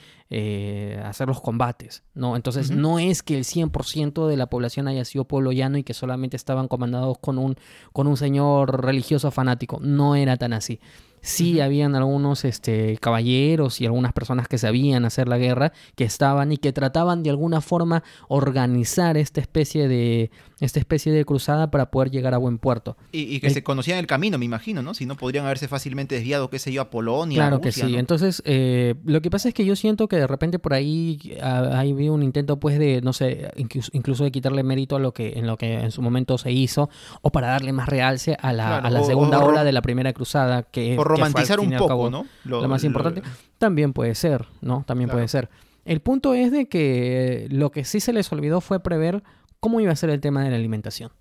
hacer 1.03 1.27
los 1.27 1.41
combates, 1.41 2.03
¿no? 2.13 2.35
Entonces 2.35 2.69
no 2.71 2.99
es 2.99 3.23
que 3.23 3.35
el 3.35 3.43
100% 3.43 4.27
de 4.27 4.37
la 4.37 4.45
población 4.45 4.87
haya 4.87 5.03
sido 5.03 5.25
pueblo 5.25 5.51
llano 5.51 5.77
y 5.77 5.83
que 5.83 5.95
solamente 5.95 6.37
estaban 6.37 6.69
comandados 6.69 7.17
con 7.17 7.39
un, 7.39 7.55
con 7.91 8.07
un 8.07 8.15
señor 8.15 8.85
religioso 8.85 9.31
fanático, 9.31 9.79
no 9.81 10.15
era 10.15 10.37
tan 10.37 10.53
así. 10.53 10.79
Sí 11.21 11.59
habían 11.61 11.95
algunos 11.95 12.45
este, 12.45 12.97
caballeros 12.97 13.81
y 13.81 13.85
algunas 13.85 14.13
personas 14.13 14.47
que 14.47 14.57
sabían 14.57 15.05
hacer 15.05 15.27
la 15.27 15.37
guerra, 15.37 15.73
que 15.95 16.03
estaban 16.03 16.51
y 16.51 16.57
que 16.57 16.73
trataban 16.73 17.23
de 17.23 17.29
alguna 17.29 17.61
forma 17.61 18.03
organizar 18.27 19.17
esta 19.17 19.41
especie 19.41 19.87
de, 19.87 20.31
esta 20.59 20.79
especie 20.79 21.11
de 21.11 21.25
cruzada 21.25 21.71
para 21.71 21.89
poder 21.89 22.11
llegar 22.11 22.33
a 22.33 22.37
buen 22.37 22.57
puerto. 22.57 22.97
Y, 23.11 23.39
que 23.39 23.49
se 23.49 23.63
conocían 23.63 23.97
el 23.97 24.07
camino, 24.07 24.37
me 24.37 24.45
imagino, 24.45 24.81
¿no? 24.81 24.93
Si 24.93 25.05
no, 25.05 25.15
podrían 25.15 25.45
haberse 25.45 25.67
facilmente 25.67 26.15
desviado, 26.15 26.49
qué 26.49 26.59
sé 26.59 26.71
yo, 26.71 26.81
a 26.81 26.89
Polonia. 26.89 27.37
Claro 27.37 27.61
que 27.61 27.71
sí. 27.71 27.95
Entonces, 27.95 28.41
eh, 28.45 28.95
lo 29.05 29.21
que 29.21 29.29
pasa 29.29 29.47
es 29.47 29.53
que 29.53 29.65
yo 29.65 29.75
siento 29.75 30.07
que 30.07 30.17
de 30.17 30.27
repente 30.27 30.59
por 30.59 30.73
ahí 30.73 31.37
hay 31.41 32.09
un 32.09 32.23
intento, 32.23 32.59
pues, 32.59 32.77
de, 32.77 33.01
no 33.01 33.13
sé, 33.13 33.51
incluso, 33.55 34.23
de 34.23 34.31
quitarle 34.31 34.63
mérito 34.63 34.95
a 34.95 34.99
lo 34.99 35.13
que 35.13 35.33
en 35.39 35.47
lo 35.47 35.57
que 35.57 35.75
en 35.75 35.91
su 35.91 36.01
momento 36.01 36.37
se 36.37 36.51
hizo, 36.51 36.89
o 37.21 37.31
para 37.31 37.47
darle 37.47 37.71
más 37.71 37.87
realce 37.87 38.37
a 38.39 38.51
la, 38.53 39.03
segunda 39.03 39.39
ola 39.39 39.63
de 39.63 39.71
la 39.71 39.81
primera 39.81 40.13
cruzada, 40.13 40.63
que 40.63 40.95
Por 40.95 41.07
romantizar 41.07 41.59
un 41.59 41.71
poco, 41.77 42.09
¿no? 42.09 42.25
Lo, 42.43 42.67
más 42.67 42.83
importante. 42.83 43.21
También 43.57 43.93
puede 43.93 44.15
ser, 44.15 44.45
¿no? 44.61 44.83
También 44.85 45.09
puede 45.09 45.27
ser. 45.27 45.49
El 45.85 46.01
punto 46.01 46.33
es 46.33 46.51
de 46.51 46.67
que 46.67 47.47
lo 47.49 47.71
que 47.71 47.83
sí 47.83 47.99
se 47.99 48.13
les 48.13 48.31
olvidó 48.31 48.61
fue 48.61 48.79
prever 48.79 49.23
cómo 49.59 49.79
iba 49.79 49.91
a 49.91 49.95
ser 49.95 50.09
el 50.09 50.21
tema 50.21 50.43
de 50.43 50.49
la 50.49 50.55
alimentación. 50.55 51.11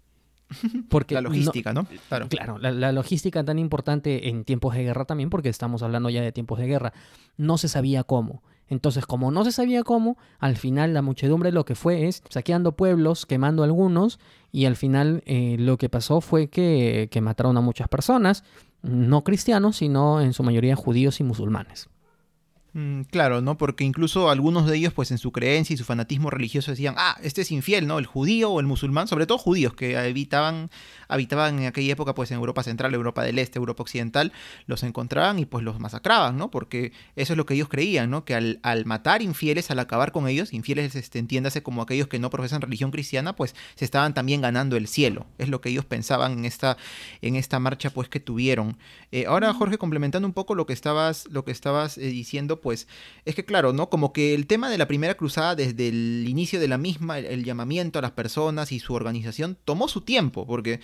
Porque 0.89 1.15
la 1.15 1.21
logística, 1.21 1.73
¿no? 1.73 1.87
Claro, 2.09 2.29
claro 2.29 2.59
la, 2.59 2.93
logística 2.93 3.45
tan 3.45 3.59
importante 3.59 4.29
en 4.29 4.45
tiempos 4.45 4.75
de 4.75 4.85
guerra 4.85 5.05
también, 5.05 5.29
porque 5.29 5.51
estamos 5.51 5.83
hablando 5.83 6.09
ya 6.09 6.23
de 6.23 6.33
tiempos 6.33 6.59
de 6.59 6.67
guerra. 6.67 6.93
No 7.37 7.59
se 7.59 7.69
sabía 7.69 8.03
cómo. 8.03 8.43
Entonces, 8.67 9.07
como 9.07 9.31
no 9.31 9.45
se 9.45 9.53
sabía 9.53 9.83
cómo, 9.83 10.19
al 10.39 10.57
final 10.57 10.93
la 10.93 11.03
muchedumbre 11.03 11.53
lo 11.53 11.65
que 11.65 11.75
fue 11.75 12.07
es 12.07 12.23
saqueando 12.29 12.73
pueblos, 12.77 13.25
quemando 13.27 13.63
algunos, 13.63 14.21
y 14.53 14.67
al 14.67 14.77
final 14.77 15.23
eh, 15.27 15.57
lo 15.59 15.79
que 15.79 15.89
pasó 15.89 16.21
fue 16.21 16.49
que, 16.49 17.09
que 17.11 17.21
mataron 17.21 17.57
a 17.57 17.63
muchas 17.63 17.89
personas, 17.89 18.45
no 18.83 19.25
cristianos, 19.25 19.77
sino 19.77 20.21
en 20.21 20.33
su 20.33 20.43
mayoría 20.43 20.77
judíos 20.77 21.21
y 21.21 21.25
musulmanes. 21.25 21.89
Mm, 22.79 23.03
claro, 23.11 23.41
¿no? 23.41 23.59
Porque 23.59 23.83
incluso 23.83 24.31
algunos 24.31 24.69
de 24.69 24.77
ellos, 24.77 24.93
pues 24.93 25.11
en 25.11 25.19
su 25.19 25.33
creencia 25.33 25.75
y 25.75 25.77
su 25.77 25.83
fanatismo 25.85 26.31
religioso 26.31 26.71
decían, 26.71 26.95
ah, 26.97 27.19
este 27.25 27.41
es 27.43 27.51
infiel, 27.51 27.89
¿no? 27.89 27.99
El 27.99 28.07
judío 28.07 28.51
o 28.53 28.61
el 28.61 28.67
musulmán, 28.67 29.09
sobre 29.09 29.27
todo 29.27 29.37
judíos 29.37 29.75
que 29.75 29.97
habitaban, 29.97 30.71
habitaban 31.09 31.59
en 31.59 31.67
aquella 31.67 31.95
época, 31.95 32.15
pues 32.15 32.31
en 32.31 32.37
Europa 32.37 32.63
Central, 32.63 32.95
Europa 32.95 33.25
del 33.25 33.41
Este, 33.41 33.59
Europa 33.59 33.83
Occidental, 33.83 34.33
los 34.67 34.85
encontraban 34.85 35.41
y 35.41 35.45
pues 35.45 35.65
los 35.65 35.81
masacraban, 35.81 36.37
¿no? 36.37 36.53
Porque 36.53 36.93
eso 37.17 37.33
es 37.33 37.37
lo 37.37 37.47
que 37.47 37.55
ellos 37.55 37.69
creían, 37.69 38.11
¿no? 38.11 38.25
Que 38.25 38.37
al, 38.37 38.61
al 38.63 38.85
matar 38.87 39.23
infieles, 39.23 39.73
al 39.73 39.81
acabar 39.81 40.13
con 40.13 40.29
ellos, 40.29 40.53
infieles, 40.53 40.95
este, 40.95 41.19
entiéndase 41.19 41.65
como 41.65 41.83
aquellos 41.83 42.07
que 42.07 42.21
no 42.21 42.31
profesan 42.31 42.61
religión 42.61 42.93
cristiana, 42.93 43.35
pues 43.35 43.57
se 43.75 43.87
estaban 43.87 44.15
también 44.15 44.41
ganando 44.41 44.77
el 44.77 44.87
cielo. 44.87 45.27
Es 45.39 45.49
lo 45.49 45.61
que 45.61 45.71
ellos 45.71 45.85
pensaban 45.85 46.31
en 46.39 46.45
esta, 46.45 46.77
en 47.23 47.35
esta 47.35 47.59
marcha, 47.59 47.91
pues 47.91 48.09
que 48.09 48.21
tuvieron. 48.21 48.79
Eh, 49.11 49.25
ahora, 49.27 49.53
Jorge, 49.53 49.79
complementando 49.79 50.29
un 50.29 50.35
poco 50.35 50.55
lo 50.55 50.65
que 50.65 50.75
estabas, 50.75 51.27
lo 51.29 51.45
que 51.45 51.51
estabas 51.51 51.99
eh, 51.99 52.03
diciendo, 52.03 52.61
pues 52.61 52.68
es 52.73 53.35
que 53.35 53.45
claro, 53.45 53.73
¿no? 53.73 53.91
Como 53.91 54.13
que 54.13 54.35
el 54.35 54.47
tema 54.47 54.71
de 54.71 54.79
la 54.79 54.89
primera 54.89 55.17
cruzada 55.17 55.55
desde 55.55 55.89
el 55.89 56.27
inicio 56.29 56.61
de 56.61 56.69
la 56.69 56.79
misma, 56.79 57.19
el, 57.19 57.45
llamamiento 57.45 57.99
a 57.99 58.03
las 58.03 58.13
personas 58.13 58.73
y 58.73 58.81
su 58.81 58.95
organización 58.95 59.57
tomó 59.65 59.89
su 59.89 60.01
tiempo, 60.03 60.47
porque 60.47 60.81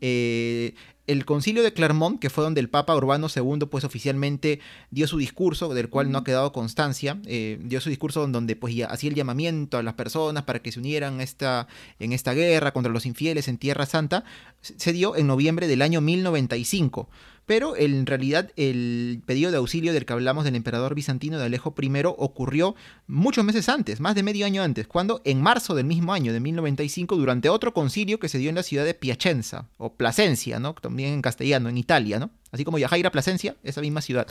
eh, 0.00 0.74
el 1.08 1.24
concilio 1.24 1.62
de 1.62 1.72
Clermont, 1.72 2.20
que 2.20 2.28
fue 2.28 2.44
donde 2.44 2.60
el 2.60 2.68
Papa 2.68 2.94
Urbano 2.94 3.28
II 3.34 3.66
pues 3.70 3.82
oficialmente 3.82 4.60
dio 4.90 5.08
su 5.08 5.16
discurso, 5.16 5.72
del 5.72 5.88
cual 5.88 6.12
no 6.12 6.18
ha 6.18 6.24
quedado 6.24 6.52
constancia, 6.52 7.18
eh, 7.24 7.58
dio 7.62 7.80
su 7.80 7.88
discurso 7.88 8.26
donde 8.26 8.56
pues 8.56 8.74
hacía 8.88 9.08
el 9.08 9.16
llamamiento 9.16 9.78
a 9.78 9.82
las 9.82 9.94
personas 9.94 10.44
para 10.44 10.60
que 10.60 10.70
se 10.70 10.78
unieran 10.78 11.22
esta, 11.22 11.66
en 11.98 12.12
esta 12.12 12.34
guerra 12.34 12.72
contra 12.72 12.92
los 12.92 13.06
infieles 13.06 13.48
en 13.48 13.56
Tierra 13.56 13.86
Santa, 13.86 14.24
se 14.60 14.92
dio 14.92 15.16
en 15.16 15.26
noviembre 15.26 15.66
del 15.66 15.80
año 15.80 16.02
1095. 16.02 17.08
Pero 17.48 17.78
en 17.78 18.04
realidad 18.04 18.52
el 18.56 19.22
pedido 19.24 19.50
de 19.50 19.56
auxilio 19.56 19.94
del 19.94 20.04
que 20.04 20.12
hablamos 20.12 20.44
del 20.44 20.54
emperador 20.54 20.94
bizantino 20.94 21.38
de 21.38 21.46
Alejo 21.46 21.74
I 21.80 21.90
ocurrió 22.04 22.76
muchos 23.06 23.42
meses 23.42 23.70
antes, 23.70 24.00
más 24.00 24.14
de 24.14 24.22
medio 24.22 24.44
año 24.44 24.62
antes, 24.62 24.86
cuando 24.86 25.22
en 25.24 25.40
marzo 25.40 25.74
del 25.74 25.86
mismo 25.86 26.12
año 26.12 26.34
de 26.34 26.40
1095, 26.40 27.16
durante 27.16 27.48
otro 27.48 27.72
concilio 27.72 28.20
que 28.20 28.28
se 28.28 28.36
dio 28.36 28.50
en 28.50 28.56
la 28.56 28.62
ciudad 28.62 28.84
de 28.84 28.92
Piacenza, 28.92 29.70
o 29.78 29.94
Plasencia, 29.94 30.60
¿no? 30.60 30.74
también 30.74 31.14
en 31.14 31.22
castellano, 31.22 31.70
en 31.70 31.78
Italia, 31.78 32.18
¿no? 32.18 32.30
Así 32.50 32.64
como 32.64 32.78
Yajaira 32.78 33.10
Plasencia, 33.10 33.56
esa 33.62 33.80
misma 33.80 34.00
ciudad. 34.00 34.26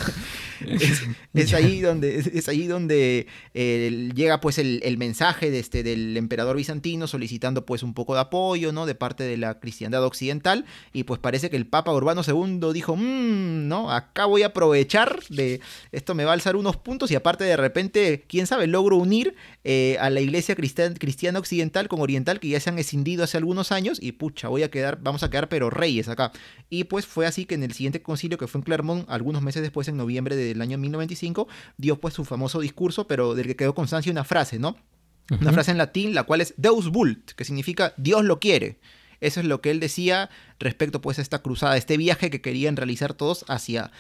es, 1.34 1.54
ahí 1.54 1.82
donde, 1.82 2.18
es, 2.18 2.50
ahí 2.50 2.68
donde 2.68 3.28
eh, 3.54 4.10
llega 4.16 4.40
pues 4.42 4.58
el, 4.58 4.98
mensaje 4.98 5.52
de 5.52 5.60
este, 5.60 5.84
del 5.84 6.18
emperador 6.18 6.56
bizantino 6.56 7.08
solicitando 7.08 7.66
pues 7.66 7.84
un 7.84 7.94
poco 7.94 8.16
de 8.16 8.22
apoyo, 8.22 8.72
¿no? 8.72 8.86
De 8.86 8.96
parte 8.96 9.24
de 9.24 9.38
la 9.38 9.60
cristiandad 9.60 10.04
occidental 10.04 10.66
y 10.94 11.04
pues 11.04 11.20
parece 11.20 11.50
que 11.50 11.58
el 11.58 11.68
Papa 11.68 11.94
Urbano 11.94 12.22
II 12.26 12.74
dijo, 12.74 12.96
mmm, 12.96 13.68
¿no? 13.68 13.92
Acá 13.92 14.26
voy 14.26 14.44
a 14.44 14.48
aprovechar 14.48 15.20
de, 15.30 15.62
esto 15.92 16.16
me 16.16 16.26
va 16.26 16.32
a 16.32 16.34
alzar 16.34 16.56
unos 16.56 16.78
puntos 16.78 17.12
y 17.12 17.16
aparte 17.16 17.44
de 17.44 17.58
repente, 17.58 18.26
quién 18.28 18.48
sabe, 18.48 18.68
logro 18.68 18.98
unir 18.98 19.36
eh, 19.64 19.98
a 20.00 20.10
la 20.10 20.22
iglesia 20.22 20.56
cristiana 20.56 21.40
occidental 21.40 21.88
con 21.88 22.02
oriental 22.02 22.40
que 22.40 22.50
ya 22.50 22.60
se 22.60 22.70
han 22.70 22.80
escindido 22.80 23.24
hace 23.24 23.38
algunos 23.38 23.72
años 23.72 24.00
y 24.02 24.14
pucha, 24.14 24.48
voy 24.48 24.64
a 24.64 24.72
quedar, 24.72 25.00
vamos 25.02 25.24
a 25.24 25.30
quedar 25.30 25.50
pero 25.50 25.70
reyes 25.70 26.08
acá. 26.08 26.32
Y 26.70 26.86
pues 26.86 27.06
fue 27.06 27.26
así 27.26 27.46
que 27.46 27.56
en 27.56 27.64
el 27.64 27.74
siguiente 27.74 28.02
concilio 28.08 28.40
que 28.40 28.48
fue 28.48 28.60
en 28.60 28.64
Clermont, 28.64 29.06
algunos 29.10 29.44
meses 29.44 29.62
después, 29.62 29.88
en 29.88 29.98
noviembre 29.98 30.36
del 30.36 30.60
año 30.62 30.80
1095, 30.80 31.48
dio 31.78 32.00
pues 32.00 32.16
su 32.16 32.26
famoso 32.26 32.60
discurso, 32.60 33.06
pero 33.06 33.36
del 33.36 33.46
que 33.46 33.56
quedó 33.56 33.76
constancia 33.76 34.12
una 34.12 34.24
frase, 34.24 34.58
¿no? 34.58 34.76
Una 35.30 35.52
frase 35.52 35.72
en 35.72 35.78
latín, 35.78 36.16
la 36.16 36.24
cual 36.24 36.40
es 36.40 36.54
Deus 36.58 36.90
vult, 36.90 37.32
que 37.34 37.44
significa 37.44 37.94
Dios 37.98 38.24
lo 38.24 38.40
quiere. 38.40 38.80
Eso 39.20 39.42
es 39.42 39.46
lo 39.46 39.62
que 39.62 39.72
él 39.72 39.80
decía 39.80 40.30
respecto 40.60 41.02
pues 41.02 41.20
a 41.20 41.22
esta 41.22 41.42
cruzada, 41.42 41.76
este 41.76 41.98
viaje 41.98 42.30
que 42.30 42.42
querían 42.42 42.78
realizar 42.78 43.14
todos 43.14 43.44
hacia, 43.50 43.92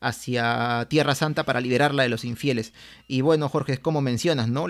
hacia 0.00 0.86
Tierra 0.88 1.14
Santa 1.14 1.44
para 1.44 1.60
liberarla 1.60 2.02
de 2.02 2.08
los 2.08 2.24
infieles. 2.24 2.72
Y 3.06 3.20
bueno, 3.20 3.48
Jorge, 3.48 3.74
es 3.74 3.80
como 3.80 4.00
mencionas, 4.00 4.48
¿no? 4.48 4.66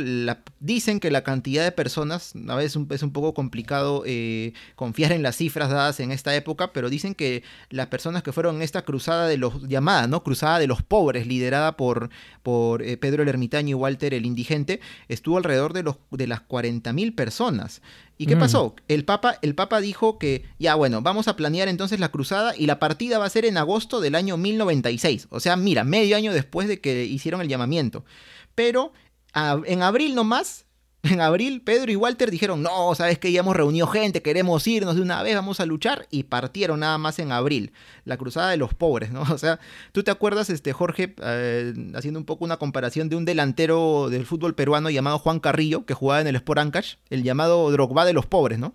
dicen 0.59 0.99
que 0.99 1.11
la 1.11 1.23
cantidad 1.23 1.62
de 1.62 1.73
personas, 1.73 2.33
a 2.49 2.57
veces 2.57 2.79
es 2.90 3.03
un 3.03 3.12
poco 3.12 3.33
complicado 3.33 4.03
eh, 4.07 4.53
confiar 4.75 5.12
en 5.12 5.23
las 5.23 5.37
cifras 5.37 5.71
dadas 5.71 6.01
en 6.01 6.11
esta 6.11 6.35
época, 6.35 6.73
pero 6.73 6.90
dicen 6.90 7.14
que 7.14 7.45
las 7.71 7.87
personas 7.87 8.23
que 8.23 8.33
fueron 8.33 8.57
en 8.57 8.62
esta 8.62 8.83
cruzada 8.83 9.29
de 9.29 9.37
los, 9.37 9.69
llamada, 9.69 10.09
¿no? 10.09 10.25
Cruzada 10.25 10.59
de 10.59 10.66
los 10.66 10.83
pobres, 10.83 11.27
liderada 11.27 11.77
por, 11.77 12.11
por 12.43 12.83
eh, 12.83 12.97
Pedro 12.97 13.23
el 13.23 13.29
Ermitaño 13.29 13.71
y 13.71 13.75
Walter 13.75 14.14
el 14.14 14.27
Indigente, 14.27 14.81
estuvo 15.09 15.37
alrededor 15.37 15.73
de, 15.73 15.85
los, 15.85 15.97
de 16.11 16.27
las 16.27 16.40
40.000 16.40 17.14
personas. 17.14 17.83
¿Y 18.21 18.27
qué 18.27 18.37
mm. 18.37 18.41
pasó? 18.41 18.77
El 18.87 19.07
Papa, 19.07 19.39
el 19.41 19.55
Papa 19.55 19.81
dijo 19.81 20.19
que, 20.19 20.45
ya 20.59 20.75
bueno, 20.75 21.01
vamos 21.01 21.27
a 21.27 21.37
planear 21.37 21.69
entonces 21.69 22.01
la 22.01 22.11
cruzada 22.11 22.55
y 22.55 22.67
la 22.67 22.79
partida 22.79 23.19
va 23.19 23.25
a 23.25 23.31
ser 23.31 23.47
en 23.47 23.57
agosto 23.57 23.99
del 23.99 24.15
año 24.15 24.37
1096. 24.37 25.29
O 25.31 25.41
sea, 25.41 25.57
mira, 25.57 25.85
medio 25.85 26.19
año 26.19 26.35
después 26.35 26.69
de 26.69 26.83
que 26.83 27.07
hicieron 27.07 27.41
el 27.41 27.49
llamamiento. 27.49 28.05
Pero 28.55 28.93
en 29.65 29.81
abril 29.81 30.15
nomás 30.15 30.67
En 31.11 31.21
abril, 31.21 31.63
Pedro 31.63 31.91
y 31.91 31.97
Walter 31.97 32.31
dijeron, 32.31 32.63
no, 32.63 32.95
sabes 32.95 33.19
que 33.19 33.33
ya 33.33 33.41
hemos 33.41 33.57
reunido 33.57 33.87
gente, 33.87 34.23
queremos 34.23 34.67
irnos 34.67 34.97
de 34.97 35.03
una 35.03 35.23
vez, 35.23 35.35
vamos 35.35 35.61
a 35.61 35.67
luchar, 35.67 36.07
y 36.11 36.25
partieron 36.25 36.81
nada 36.81 36.99
más 36.99 37.19
en 37.19 37.33
abril, 37.33 37.73
la 38.05 38.19
cruzada 38.19 38.51
de 38.51 38.59
los 38.59 38.75
pobres, 38.75 39.11
¿no? 39.11 39.23
O 39.31 39.39
sea, 39.39 39.61
tú 39.93 40.03
te 40.03 40.11
acuerdas, 40.11 40.51
este, 40.51 40.73
Jorge, 40.73 41.15
eh, 41.23 41.73
haciendo 41.95 42.21
un 42.21 42.27
poco 42.27 42.45
una 42.45 42.59
comparación 42.59 43.09
de 43.09 43.17
un 43.17 43.25
delantero 43.25 44.09
del 44.11 44.27
fútbol 44.27 44.55
peruano 44.55 44.91
llamado 44.91 45.19
Juan 45.19 45.41
Carrillo, 45.41 45.87
que 45.87 45.95
jugaba 45.95 46.21
en 46.21 46.27
el 46.27 46.37
Sport 46.37 46.61
Ancash, 46.61 46.95
el 47.09 47.23
llamado 47.23 47.71
Drogba 47.71 48.05
de 48.05 48.13
los 48.13 48.27
pobres, 48.27 48.59
¿no? 48.59 48.75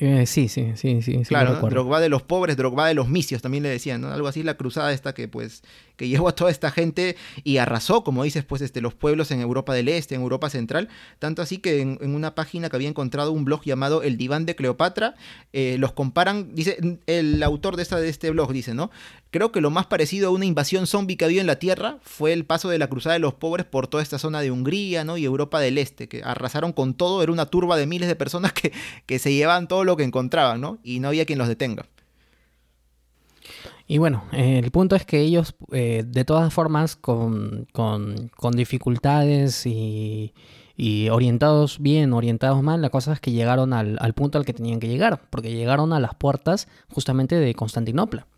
Eh, 0.00 0.24
sí, 0.24 0.48
sí, 0.48 0.72
sí, 0.76 1.02
sí. 1.02 1.22
claro, 1.24 1.56
Drogba 1.68 2.00
de 2.00 2.08
los 2.08 2.22
pobres, 2.22 2.56
Drogba 2.56 2.88
de 2.88 2.94
los 2.94 3.08
misios, 3.10 3.42
también 3.42 3.62
le 3.62 3.68
decían, 3.68 4.00
¿no? 4.00 4.10
Algo 4.10 4.28
así, 4.28 4.42
la 4.42 4.56
cruzada 4.56 4.94
esta 4.94 5.12
que 5.12 5.28
pues 5.28 5.62
que 6.00 6.08
llevó 6.08 6.28
a 6.28 6.34
toda 6.34 6.50
esta 6.50 6.70
gente 6.70 7.14
y 7.44 7.58
arrasó, 7.58 8.04
como 8.04 8.24
dices, 8.24 8.42
pues 8.42 8.62
este, 8.62 8.80
los 8.80 8.94
pueblos 8.94 9.30
en 9.32 9.42
Europa 9.42 9.74
del 9.74 9.86
Este, 9.86 10.14
en 10.14 10.22
Europa 10.22 10.48
Central, 10.48 10.88
tanto 11.18 11.42
así 11.42 11.58
que 11.58 11.82
en, 11.82 12.14
una 12.14 12.34
página 12.34 12.70
que 12.70 12.76
había 12.76 12.88
encontrado 12.88 13.32
un 13.32 13.44
blog 13.44 13.64
llamado 13.64 14.02
El 14.02 14.16
Diván 14.16 14.46
de 14.46 14.56
Cleopatra, 14.56 15.14
eh, 15.52 15.76
los 15.78 15.92
comparan, 15.92 16.54
dice, 16.54 16.98
el 17.06 17.42
autor 17.42 17.76
de, 17.76 17.82
esta, 17.82 18.00
de 18.00 18.08
este 18.08 18.30
blog 18.30 18.50
dice, 18.50 18.72
¿no? 18.72 18.90
Creo 19.30 19.52
que 19.52 19.60
lo 19.60 19.68
más 19.68 19.84
parecido 19.88 20.28
a 20.28 20.30
una 20.30 20.46
invasión 20.46 20.86
zombie 20.86 21.18
que 21.18 21.26
había 21.26 21.42
en 21.42 21.46
la 21.46 21.58
Tierra 21.58 21.98
fue 22.00 22.32
el 22.32 22.46
paso 22.46 22.70
de 22.70 22.78
la 22.78 22.86
cruzada 22.86 23.12
de 23.12 23.20
los 23.20 23.34
pobres 23.34 23.66
por 23.66 23.86
toda 23.86 24.02
esta 24.02 24.18
zona 24.18 24.40
de 24.40 24.50
Hungría, 24.50 25.04
¿no? 25.04 25.18
Y 25.18 25.26
Europa 25.26 25.60
del 25.60 25.76
Este, 25.76 26.08
que 26.08 26.22
arrasaron 26.24 26.72
con 26.72 26.94
todo, 26.94 27.22
era 27.22 27.30
una 27.30 27.44
turba 27.44 27.76
de 27.76 27.84
miles 27.86 28.08
de 28.08 28.16
personas 28.16 28.54
que, 28.54 28.72
que 29.04 29.18
se 29.18 29.34
llevaban 29.34 29.68
todo 29.68 29.84
lo 29.84 29.98
que 29.98 30.04
encontraban, 30.04 30.62
¿no? 30.62 30.78
Y 30.82 31.00
no 31.00 31.08
había 31.08 31.26
quien 31.26 31.38
los 31.38 31.48
detenga. 31.48 31.84
Y 33.90 33.98
bueno, 33.98 34.22
el 34.30 34.70
punto 34.70 34.94
es 34.94 35.04
que 35.04 35.18
ellos, 35.18 35.56
eh, 35.72 36.04
de 36.06 36.24
todas 36.24 36.54
formas, 36.54 36.94
con, 36.94 37.66
con, 37.72 38.52
dificultades 38.52 39.66
y, 39.66 40.32
orientados 41.10 41.80
bien, 41.80 42.12
orientados 42.12 42.62
mal, 42.62 42.80
la 42.82 42.90
cosa 42.90 43.14
es 43.14 43.18
que 43.18 43.32
llegaron 43.32 43.72
al, 43.72 43.98
al, 44.00 44.12
punto 44.12 44.38
al 44.38 44.44
que 44.44 44.52
tenían 44.52 44.78
que 44.78 44.86
llegar, 44.86 45.22
porque 45.28 45.50
llegaron 45.50 45.92
a 45.92 45.98
las 45.98 46.14
puertas 46.14 46.68
justamente 46.88 47.34
de 47.34 47.52
Constantinopla. 47.56 48.28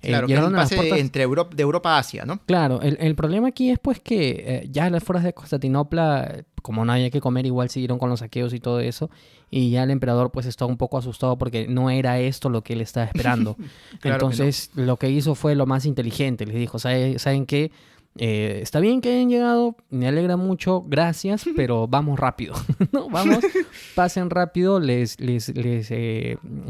Eh, 0.00 0.08
claro, 0.08 0.28
que 0.28 0.34
es 0.34 0.40
pase 0.40 1.00
entre 1.00 1.24
Europa, 1.24 1.56
de 1.56 1.62
Europa 1.62 1.96
a 1.96 1.98
Asia, 1.98 2.24
¿no? 2.24 2.38
Claro, 2.46 2.80
el, 2.82 3.14
problema 3.16 3.48
aquí 3.48 3.70
es 3.70 3.80
pues 3.80 3.98
que 3.98 4.44
eh, 4.46 4.68
ya 4.70 4.88
las 4.90 5.02
fuerzas 5.02 5.24
de 5.24 5.32
Constantinopla, 5.32 6.44
como 6.62 6.84
no 6.84 6.92
había 6.92 7.10
que 7.10 7.20
comer, 7.20 7.46
igual 7.46 7.68
siguieron 7.68 7.98
con 7.98 8.08
los 8.08 8.20
saqueos 8.20 8.54
y 8.54 8.60
todo 8.60 8.78
eso, 8.78 9.10
y 9.50 9.70
ya 9.70 9.82
el 9.82 9.90
emperador 9.90 10.30
pues 10.30 10.46
estaba 10.46 10.70
un 10.70 10.76
poco 10.76 10.98
asustado 10.98 11.36
porque 11.36 11.66
no 11.66 11.90
era 11.90 12.20
esto 12.20 12.48
lo 12.48 12.62
que 12.62 12.74
él 12.74 12.80
estaba 12.80 13.06
esperando. 13.06 13.56
Entonces 14.04 14.70
lo 14.76 14.98
que 14.98 15.10
hizo 15.10 15.34
fue 15.34 15.56
lo 15.56 15.66
más 15.66 15.84
inteligente, 15.84 16.46
les 16.46 16.56
dijo, 16.56 16.78
¿saben 16.78 17.46
qué? 17.46 17.72
Eh, 18.18 18.58
está 18.62 18.80
bien 18.80 19.00
que 19.00 19.10
hayan 19.10 19.28
llegado, 19.28 19.76
me 19.90 20.08
alegra 20.08 20.36
mucho, 20.36 20.82
gracias, 20.86 21.44
pero 21.56 21.86
vamos 21.86 22.18
rápido. 22.18 22.54
¿no? 22.92 23.08
Vamos, 23.08 23.38
pasen 23.94 24.28
rápido, 24.30 24.80
les, 24.80 25.20
les, 25.20 25.48
les 25.56 25.92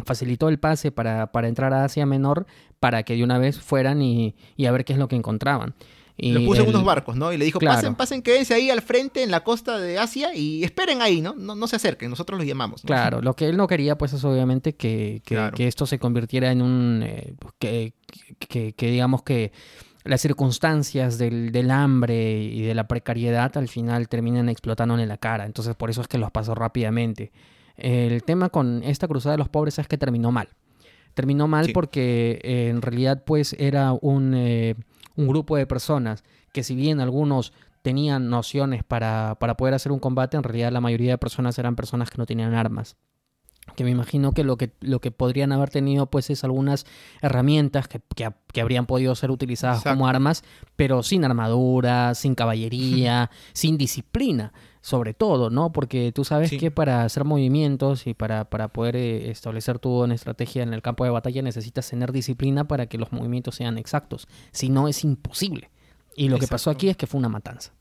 facilitó 0.04 0.48
el 0.48 0.58
pase 0.58 0.92
para, 0.92 1.32
para 1.32 1.48
entrar 1.48 1.72
a 1.72 1.84
Asia 1.84 2.06
Menor, 2.06 2.46
para 2.80 3.02
que 3.02 3.16
de 3.16 3.24
una 3.24 3.38
vez 3.38 3.58
fueran 3.58 4.02
y, 4.02 4.34
a 4.66 4.70
ver 4.70 4.84
qué 4.84 4.92
es 4.92 4.98
lo 4.98 5.08
que 5.08 5.16
encontraban. 5.16 5.74
Y 6.20 6.32
lo 6.32 6.44
puso 6.44 6.62
en 6.62 6.70
unos 6.70 6.84
barcos, 6.84 7.16
¿no? 7.16 7.32
Y 7.32 7.37
le 7.37 7.44
dijo, 7.44 7.61
pasen, 7.61 7.94
pasen, 7.94 8.22
quédense 8.22 8.52
ahí 8.52 8.70
al 8.70 8.82
frente 8.82 9.22
en 9.22 9.30
la 9.30 9.44
costa 9.44 9.78
de 9.78 9.98
Asia 9.98 10.34
y 10.34 10.64
esperen 10.64 11.00
ahí, 11.00 11.20
¿no? 11.20 11.34
No, 11.34 11.66
se 11.68 11.76
acerquen, 11.76 12.11
nosotros 12.11 12.37
los 12.38 12.46
llamamos. 12.46 12.82
Claro, 12.82 13.22
lo 13.22 13.34
que 13.34 13.48
él 13.48 13.56
no 13.56 13.68
quería, 13.68 13.96
pues 13.96 14.12
es 14.12 14.24
obviamente 14.24 14.74
que, 14.74 15.22
que, 15.24 15.68
esto 15.68 15.87
se 15.87 16.00
convirtiera 16.00 16.50
en 16.50 16.61
un... 16.61 17.04
Eh, 17.04 17.34
que, 17.61 17.92
que, 18.74 18.90
digamos 18.90 19.22
que 19.22 19.52
las 20.08 20.22
circunstancias 20.22 21.18
del, 21.18 21.52
del, 21.52 21.70
hambre 21.70 22.42
y 22.42 22.62
de 22.62 22.74
la 22.74 22.88
precariedad 22.88 23.54
al 23.58 23.68
final 23.68 24.08
terminan 24.08 24.48
explotando 24.48 24.98
en 24.98 25.06
la 25.06 25.18
cara. 25.18 25.44
Entonces 25.44 25.76
por 25.76 25.90
eso 25.90 26.00
es 26.00 26.08
que 26.08 26.16
los 26.16 26.30
pasó 26.30 26.54
rápidamente. 26.54 27.30
El 27.76 28.22
tema 28.24 28.48
con 28.48 28.82
esta 28.84 29.06
cruzada 29.06 29.34
de 29.34 29.38
los 29.38 29.50
pobres 29.50 29.78
es 29.78 29.86
que 29.86 29.98
terminó 29.98 30.32
mal. 30.32 30.48
Terminó 31.12 31.46
mal 31.46 31.70
porque 31.74 32.40
eh, 32.42 32.68
en 32.70 32.80
realidad 32.80 33.22
pues 33.24 33.54
era 33.58 33.92
un, 33.92 34.32
eh, 34.34 34.76
un, 35.14 35.28
grupo 35.28 35.56
de 35.56 35.66
personas 35.66 36.24
que 36.52 36.62
si 36.62 36.74
bien 36.74 37.00
algunos 37.00 37.52
tenían 37.82 38.30
nociones 38.30 38.84
para, 38.84 39.36
para 39.38 39.56
poder 39.56 39.74
hacer 39.74 39.92
un 39.92 39.98
combate, 39.98 40.36
en 40.36 40.42
realidad 40.42 40.72
la 40.72 40.80
mayoría 40.80 41.12
de 41.12 41.18
personas 41.18 41.58
eran 41.58 41.76
personas 41.76 42.10
que 42.10 42.16
no 42.18 42.24
tenían 42.24 42.54
armas 42.54 42.96
que 43.76 43.85
me 43.85 43.90
imagino 43.90 44.33
que 44.33 44.44
lo 44.44 44.57
que, 44.57 44.72
lo 44.81 45.00
que 45.00 45.11
podrían 45.11 45.52
haber 45.52 45.70
tenido 45.70 46.07
pues 46.07 46.31
es 46.31 46.44
algunas 46.44 46.87
herramientas 47.22 47.88
que, 47.88 48.00
que, 48.14 48.61
habrían 48.61 48.87
podido 48.87 49.14
ser 49.14 49.31
utilizadas 49.31 49.83
como 49.83 50.09
armas, 50.09 50.42
pero 50.76 51.02
sin 51.02 51.24
armadura, 51.24 52.14
sin 52.14 52.35
caballería, 52.35 53.31
sin 53.52 53.78
disciplina 53.78 54.52
sobre 54.81 55.12
todo, 55.12 55.50
¿no? 55.50 55.70
Porque 55.70 56.12
tú 56.12 56.24
sabes 56.24 56.50
que 56.50 56.70
para 56.70 57.04
hacer 57.04 57.24
movimientos 57.24 58.07
y 58.07 58.14
para, 58.14 58.48
para 58.48 58.68
poder 58.68 58.96
eh, 58.96 59.31
establecer 59.31 59.78
tu 59.78 60.04
estrategia 60.07 60.62
en 60.62 60.72
el 60.72 60.81
campo 60.81 61.04
de 61.04 61.11
batalla 61.11 61.42
necesitas 61.42 61.90
tener 61.90 62.11
disciplina 62.11 62.66
para 62.66 62.87
que 62.87 62.96
los 62.96 63.12
movimientos 63.12 63.57
sean 63.57 63.76
exactos. 63.76 64.28
Si 64.50 64.70
no, 64.70 64.88
es 64.88 65.04
imposible. 65.04 65.70
Y 66.16 66.28
lo 66.28 66.38
que 66.38 66.46
pasó 66.46 66.70
aquí 66.70 66.88
es 66.88 66.96
que 66.96 67.07
fue 67.07 67.18
una 67.18 67.28
matanza. 67.28 67.72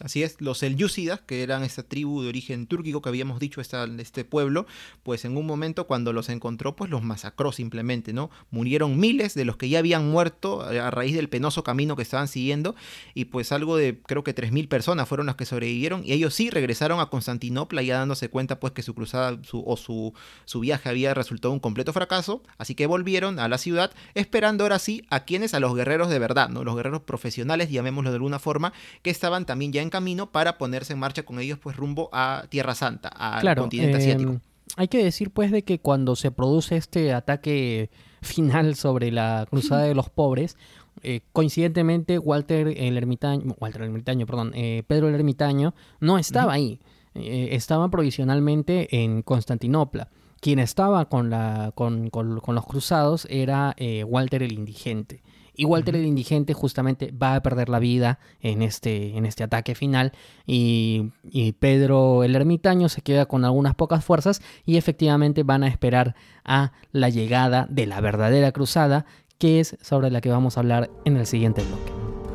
Así 0.00 0.24
es, 0.24 0.40
los 0.40 0.58
selyúcidas, 0.58 1.20
que 1.20 1.44
eran 1.44 1.62
esta 1.62 1.84
tribu 1.84 2.20
de 2.20 2.28
origen 2.28 2.66
túrquico 2.66 3.00
que 3.00 3.08
habíamos 3.08 3.38
dicho, 3.38 3.60
este 3.60 4.24
pueblo, 4.24 4.66
pues 5.04 5.24
en 5.24 5.36
un 5.36 5.46
momento 5.46 5.86
cuando 5.86 6.12
los 6.12 6.30
encontró, 6.30 6.74
pues 6.74 6.90
los 6.90 7.04
masacró 7.04 7.52
simplemente, 7.52 8.12
¿no? 8.12 8.28
Murieron 8.50 8.98
miles 8.98 9.34
de 9.34 9.44
los 9.44 9.56
que 9.56 9.68
ya 9.68 9.78
habían 9.78 10.10
muerto 10.10 10.62
a 10.62 10.90
raíz 10.90 11.14
del 11.14 11.28
penoso 11.28 11.62
camino 11.62 11.94
que 11.94 12.02
estaban 12.02 12.26
siguiendo, 12.26 12.74
y 13.14 13.26
pues 13.26 13.52
algo 13.52 13.76
de, 13.76 14.00
creo 14.04 14.24
que 14.24 14.34
3.000 14.34 14.66
personas 14.66 15.08
fueron 15.08 15.26
las 15.26 15.36
que 15.36 15.46
sobrevivieron, 15.46 16.02
y 16.04 16.12
ellos 16.12 16.34
sí 16.34 16.50
regresaron 16.50 16.98
a 16.98 17.06
Constantinopla 17.06 17.80
ya 17.82 17.98
dándose 17.98 18.28
cuenta 18.28 18.58
pues 18.58 18.72
que 18.72 18.82
su 18.82 18.96
cruzada 18.96 19.38
su, 19.44 19.62
o 19.64 19.76
su, 19.76 20.12
su 20.44 20.58
viaje 20.58 20.88
había 20.88 21.14
resultado 21.14 21.52
un 21.52 21.60
completo 21.60 21.92
fracaso, 21.92 22.42
así 22.58 22.74
que 22.74 22.86
volvieron 22.86 23.38
a 23.38 23.48
la 23.48 23.58
ciudad, 23.58 23.92
esperando 24.14 24.64
ahora 24.64 24.80
sí 24.80 25.06
a 25.08 25.24
quienes, 25.24 25.54
a 25.54 25.60
los 25.60 25.72
guerreros 25.76 26.10
de 26.10 26.18
verdad, 26.18 26.48
¿no? 26.48 26.64
Los 26.64 26.74
guerreros 26.74 27.02
profesionales, 27.02 27.70
llamémoslo 27.70 28.10
de 28.10 28.16
alguna 28.16 28.40
forma, 28.40 28.72
que 29.02 29.10
estaban 29.10 29.46
también 29.46 29.72
ya 29.72 29.83
en 29.84 29.90
camino 29.90 30.32
para 30.32 30.58
ponerse 30.58 30.92
en 30.92 30.98
marcha 30.98 31.22
con 31.22 31.38
ellos 31.38 31.58
pues 31.60 31.76
rumbo 31.76 32.10
a 32.12 32.44
Tierra 32.48 32.74
Santa, 32.74 33.08
al 33.08 33.56
continente 33.56 33.98
asiático. 33.98 34.32
Em, 34.32 34.40
hay 34.76 34.88
que 34.88 35.02
decir 35.02 35.30
pues 35.30 35.50
de 35.50 35.62
que 35.62 35.78
cuando 35.78 36.16
se 36.16 36.30
produce 36.30 36.76
este 36.76 37.12
ataque 37.12 37.90
final 38.22 38.74
sobre 38.74 39.12
la 39.12 39.46
cruzada 39.48 39.82
de 39.82 39.94
los 39.94 40.10
pobres, 40.10 40.56
eh, 41.02 41.20
coincidentemente 41.32 42.18
Walter 42.18 42.68
el 42.68 42.96
ermitaño, 42.96 43.54
Walter 43.60 43.82
el 43.82 43.88
ermitaño, 43.88 44.26
perdón, 44.26 44.52
eh, 44.54 44.82
Pedro 44.86 45.08
el 45.08 45.14
ermitaño 45.14 45.74
no 46.00 46.18
estaba 46.18 46.52
ahí, 46.52 46.80
eh, 47.14 47.50
estaba 47.52 47.88
provisionalmente 47.90 49.02
en 49.02 49.22
Constantinopla. 49.22 50.08
Quien 50.40 50.58
estaba 50.58 51.08
con, 51.08 51.30
la, 51.30 51.72
con, 51.74 52.10
con, 52.10 52.40
con 52.40 52.54
los 52.54 52.66
cruzados 52.66 53.26
era 53.30 53.74
Walter 54.06 54.42
el 54.42 54.52
indigente. 54.52 55.22
Walter 55.62 55.94
el 55.94 56.04
Indigente 56.04 56.54
justamente 56.54 57.12
va 57.12 57.36
a 57.36 57.42
perder 57.42 57.68
la 57.68 57.78
vida 57.78 58.18
en 58.40 58.62
este, 58.62 59.16
en 59.16 59.26
este 59.26 59.44
ataque 59.44 59.74
final 59.74 60.12
y, 60.46 61.12
y, 61.22 61.52
Pedro 61.52 62.24
el 62.24 62.34
Ermitaño 62.34 62.88
se 62.88 63.02
queda 63.02 63.26
con 63.26 63.44
algunas 63.44 63.74
pocas 63.74 64.04
fuerzas 64.04 64.42
y 64.64 64.76
efectivamente 64.76 65.44
van 65.44 65.62
a 65.62 65.68
esperar 65.68 66.16
a 66.44 66.72
la 66.90 67.08
llegada 67.08 67.66
de 67.70 67.86
la 67.86 68.00
verdadera 68.00 68.50
cruzada 68.50 69.06
que 69.38 69.60
es 69.60 69.76
sobre 69.80 70.10
la 70.10 70.20
que 70.20 70.30
vamos 70.30 70.56
a 70.56 70.60
hablar 70.60 70.90
en 71.04 71.16
el 71.16 71.26
siguiente 71.26 71.62
bloque. 71.62 72.33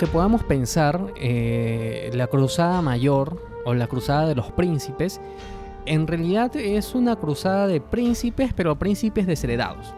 Que 0.00 0.06
podamos 0.06 0.42
pensar, 0.44 1.12
eh, 1.20 2.10
la 2.14 2.26
cruzada 2.26 2.80
mayor 2.80 3.36
o 3.66 3.74
la 3.74 3.86
cruzada 3.86 4.26
de 4.26 4.34
los 4.34 4.50
príncipes, 4.50 5.20
en 5.84 6.06
realidad 6.06 6.56
es 6.56 6.94
una 6.94 7.16
cruzada 7.16 7.66
de 7.66 7.82
príncipes, 7.82 8.54
pero 8.54 8.78
príncipes 8.78 9.26
desheredados. 9.26 9.92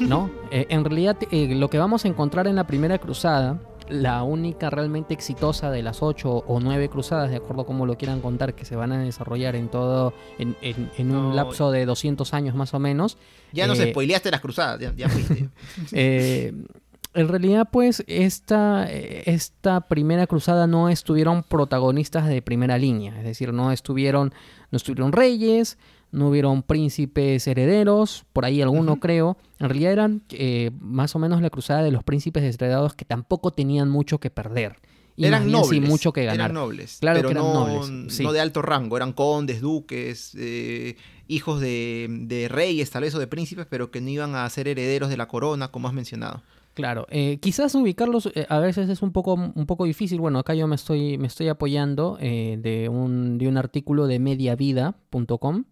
¿no? 0.00 0.30
Eh, 0.50 0.66
en 0.68 0.84
realidad, 0.84 1.16
eh, 1.30 1.54
lo 1.54 1.70
que 1.70 1.78
vamos 1.78 2.04
a 2.04 2.08
encontrar 2.08 2.46
en 2.46 2.56
la 2.56 2.66
primera 2.66 2.98
cruzada, 2.98 3.58
la 3.88 4.22
única 4.22 4.68
realmente 4.68 5.14
exitosa 5.14 5.70
de 5.70 5.82
las 5.82 6.02
ocho 6.02 6.44
o 6.46 6.60
nueve 6.60 6.90
cruzadas, 6.90 7.30
de 7.30 7.36
acuerdo 7.36 7.62
a 7.62 7.66
cómo 7.66 7.86
lo 7.86 7.96
quieran 7.96 8.20
contar, 8.20 8.54
que 8.54 8.66
se 8.66 8.76
van 8.76 8.92
a 8.92 9.02
desarrollar 9.02 9.56
en 9.56 9.68
todo, 9.68 10.12
en, 10.38 11.10
un 11.10 11.34
lapso 11.34 11.70
de 11.70 11.86
200 11.86 12.34
años 12.34 12.54
más 12.54 12.74
o 12.74 12.78
menos. 12.78 13.16
Ya 13.50 13.66
nos 13.66 13.78
spoileaste 13.78 14.30
las 14.30 14.42
cruzadas, 14.42 14.78
ya, 14.78 14.92
ya 14.94 15.08
fuiste. 15.08 15.48
En 17.14 17.28
realidad, 17.28 17.68
pues, 17.70 18.02
esta, 18.06 18.90
esta 18.90 19.82
primera 19.82 20.26
cruzada 20.26 20.66
no 20.66 20.88
estuvieron 20.88 21.42
protagonistas 21.42 22.26
de 22.26 22.40
primera 22.40 22.78
línea, 22.78 23.18
es 23.18 23.24
decir, 23.24 23.52
no 23.52 23.70
estuvieron, 23.70 24.32
no 24.70 24.76
estuvieron 24.76 25.12
reyes, 25.12 25.76
no 26.12 26.28
hubieron 26.28 26.62
príncipes 26.62 27.46
herederos, 27.46 28.24
por 28.32 28.44
ahí 28.44 28.62
alguno 28.62 29.00
creo. 29.00 29.38
En 29.58 29.70
realidad 29.70 29.92
eran 29.92 30.22
eh, 30.30 30.70
más 30.78 31.16
o 31.16 31.18
menos 31.18 31.40
la 31.40 31.50
cruzada 31.50 31.82
de 31.82 31.90
los 31.90 32.04
príncipes 32.04 32.42
heredados 32.54 32.94
que 32.94 33.06
tampoco 33.06 33.50
tenían 33.50 33.88
mucho 33.88 34.18
que 34.18 34.30
perder. 34.30 34.76
Y 35.16 35.26
eran 35.26 35.50
nobles. 35.50 35.80
mucho 35.82 36.12
que 36.12 36.24
ganar. 36.24 36.50
Eran 36.50 36.54
nobles. 36.54 36.98
Claro 37.00 37.18
pero 37.18 37.28
que 37.28 37.32
eran 37.32 37.44
no, 37.44 37.66
nobles, 37.66 38.14
sí. 38.14 38.22
no 38.22 38.32
de 38.32 38.40
alto 38.40 38.62
rango. 38.62 38.96
Eran 38.96 39.12
condes, 39.12 39.60
duques, 39.60 40.34
eh, 40.38 40.96
hijos 41.28 41.60
de, 41.60 42.06
de 42.08 42.48
reyes, 42.48 42.90
tal 42.90 43.02
vez, 43.02 43.14
o 43.14 43.18
de 43.18 43.26
príncipes, 43.26 43.66
pero 43.68 43.90
que 43.90 44.00
no 44.00 44.08
iban 44.08 44.34
a 44.34 44.48
ser 44.48 44.68
herederos 44.68 45.10
de 45.10 45.16
la 45.16 45.28
corona, 45.28 45.68
como 45.68 45.88
has 45.88 45.94
mencionado. 45.94 46.42
Claro, 46.74 47.06
eh, 47.10 47.38
quizás 47.40 47.74
ubicarlos 47.74 48.30
eh, 48.34 48.46
a 48.48 48.58
veces 48.58 48.88
es 48.88 49.02
un 49.02 49.12
poco, 49.12 49.34
un 49.34 49.66
poco 49.66 49.84
difícil. 49.84 50.20
Bueno, 50.20 50.38
acá 50.38 50.54
yo 50.54 50.66
me 50.66 50.76
estoy, 50.76 51.18
me 51.18 51.26
estoy 51.26 51.48
apoyando 51.48 52.16
eh, 52.20 52.58
de, 52.60 52.88
un, 52.88 53.36
de 53.36 53.48
un 53.48 53.58
artículo 53.58 54.06
de 54.06 54.18
mediavida.com. 54.18 55.64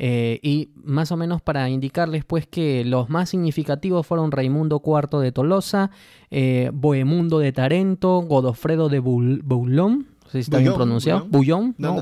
Eh, 0.00 0.38
y 0.44 0.70
más 0.76 1.10
o 1.10 1.16
menos 1.16 1.42
para 1.42 1.68
indicarles 1.68 2.24
pues 2.24 2.46
que 2.46 2.84
los 2.84 3.10
más 3.10 3.30
significativos 3.30 4.06
fueron 4.06 4.30
Raimundo 4.30 4.80
IV 4.84 5.18
de 5.18 5.32
Tolosa, 5.32 5.90
Bohemundo 6.72 7.40
de 7.40 7.50
Tarento, 7.50 8.20
Godofredo 8.20 8.88
de 8.88 9.00
sé 9.00 9.42
si 10.30 10.38
está 10.38 10.58
bien 10.58 10.70
Bouillon, 10.72 10.76
pronunciado, 10.86 11.26
Bouillon, 11.28 11.74
No, 11.78 11.94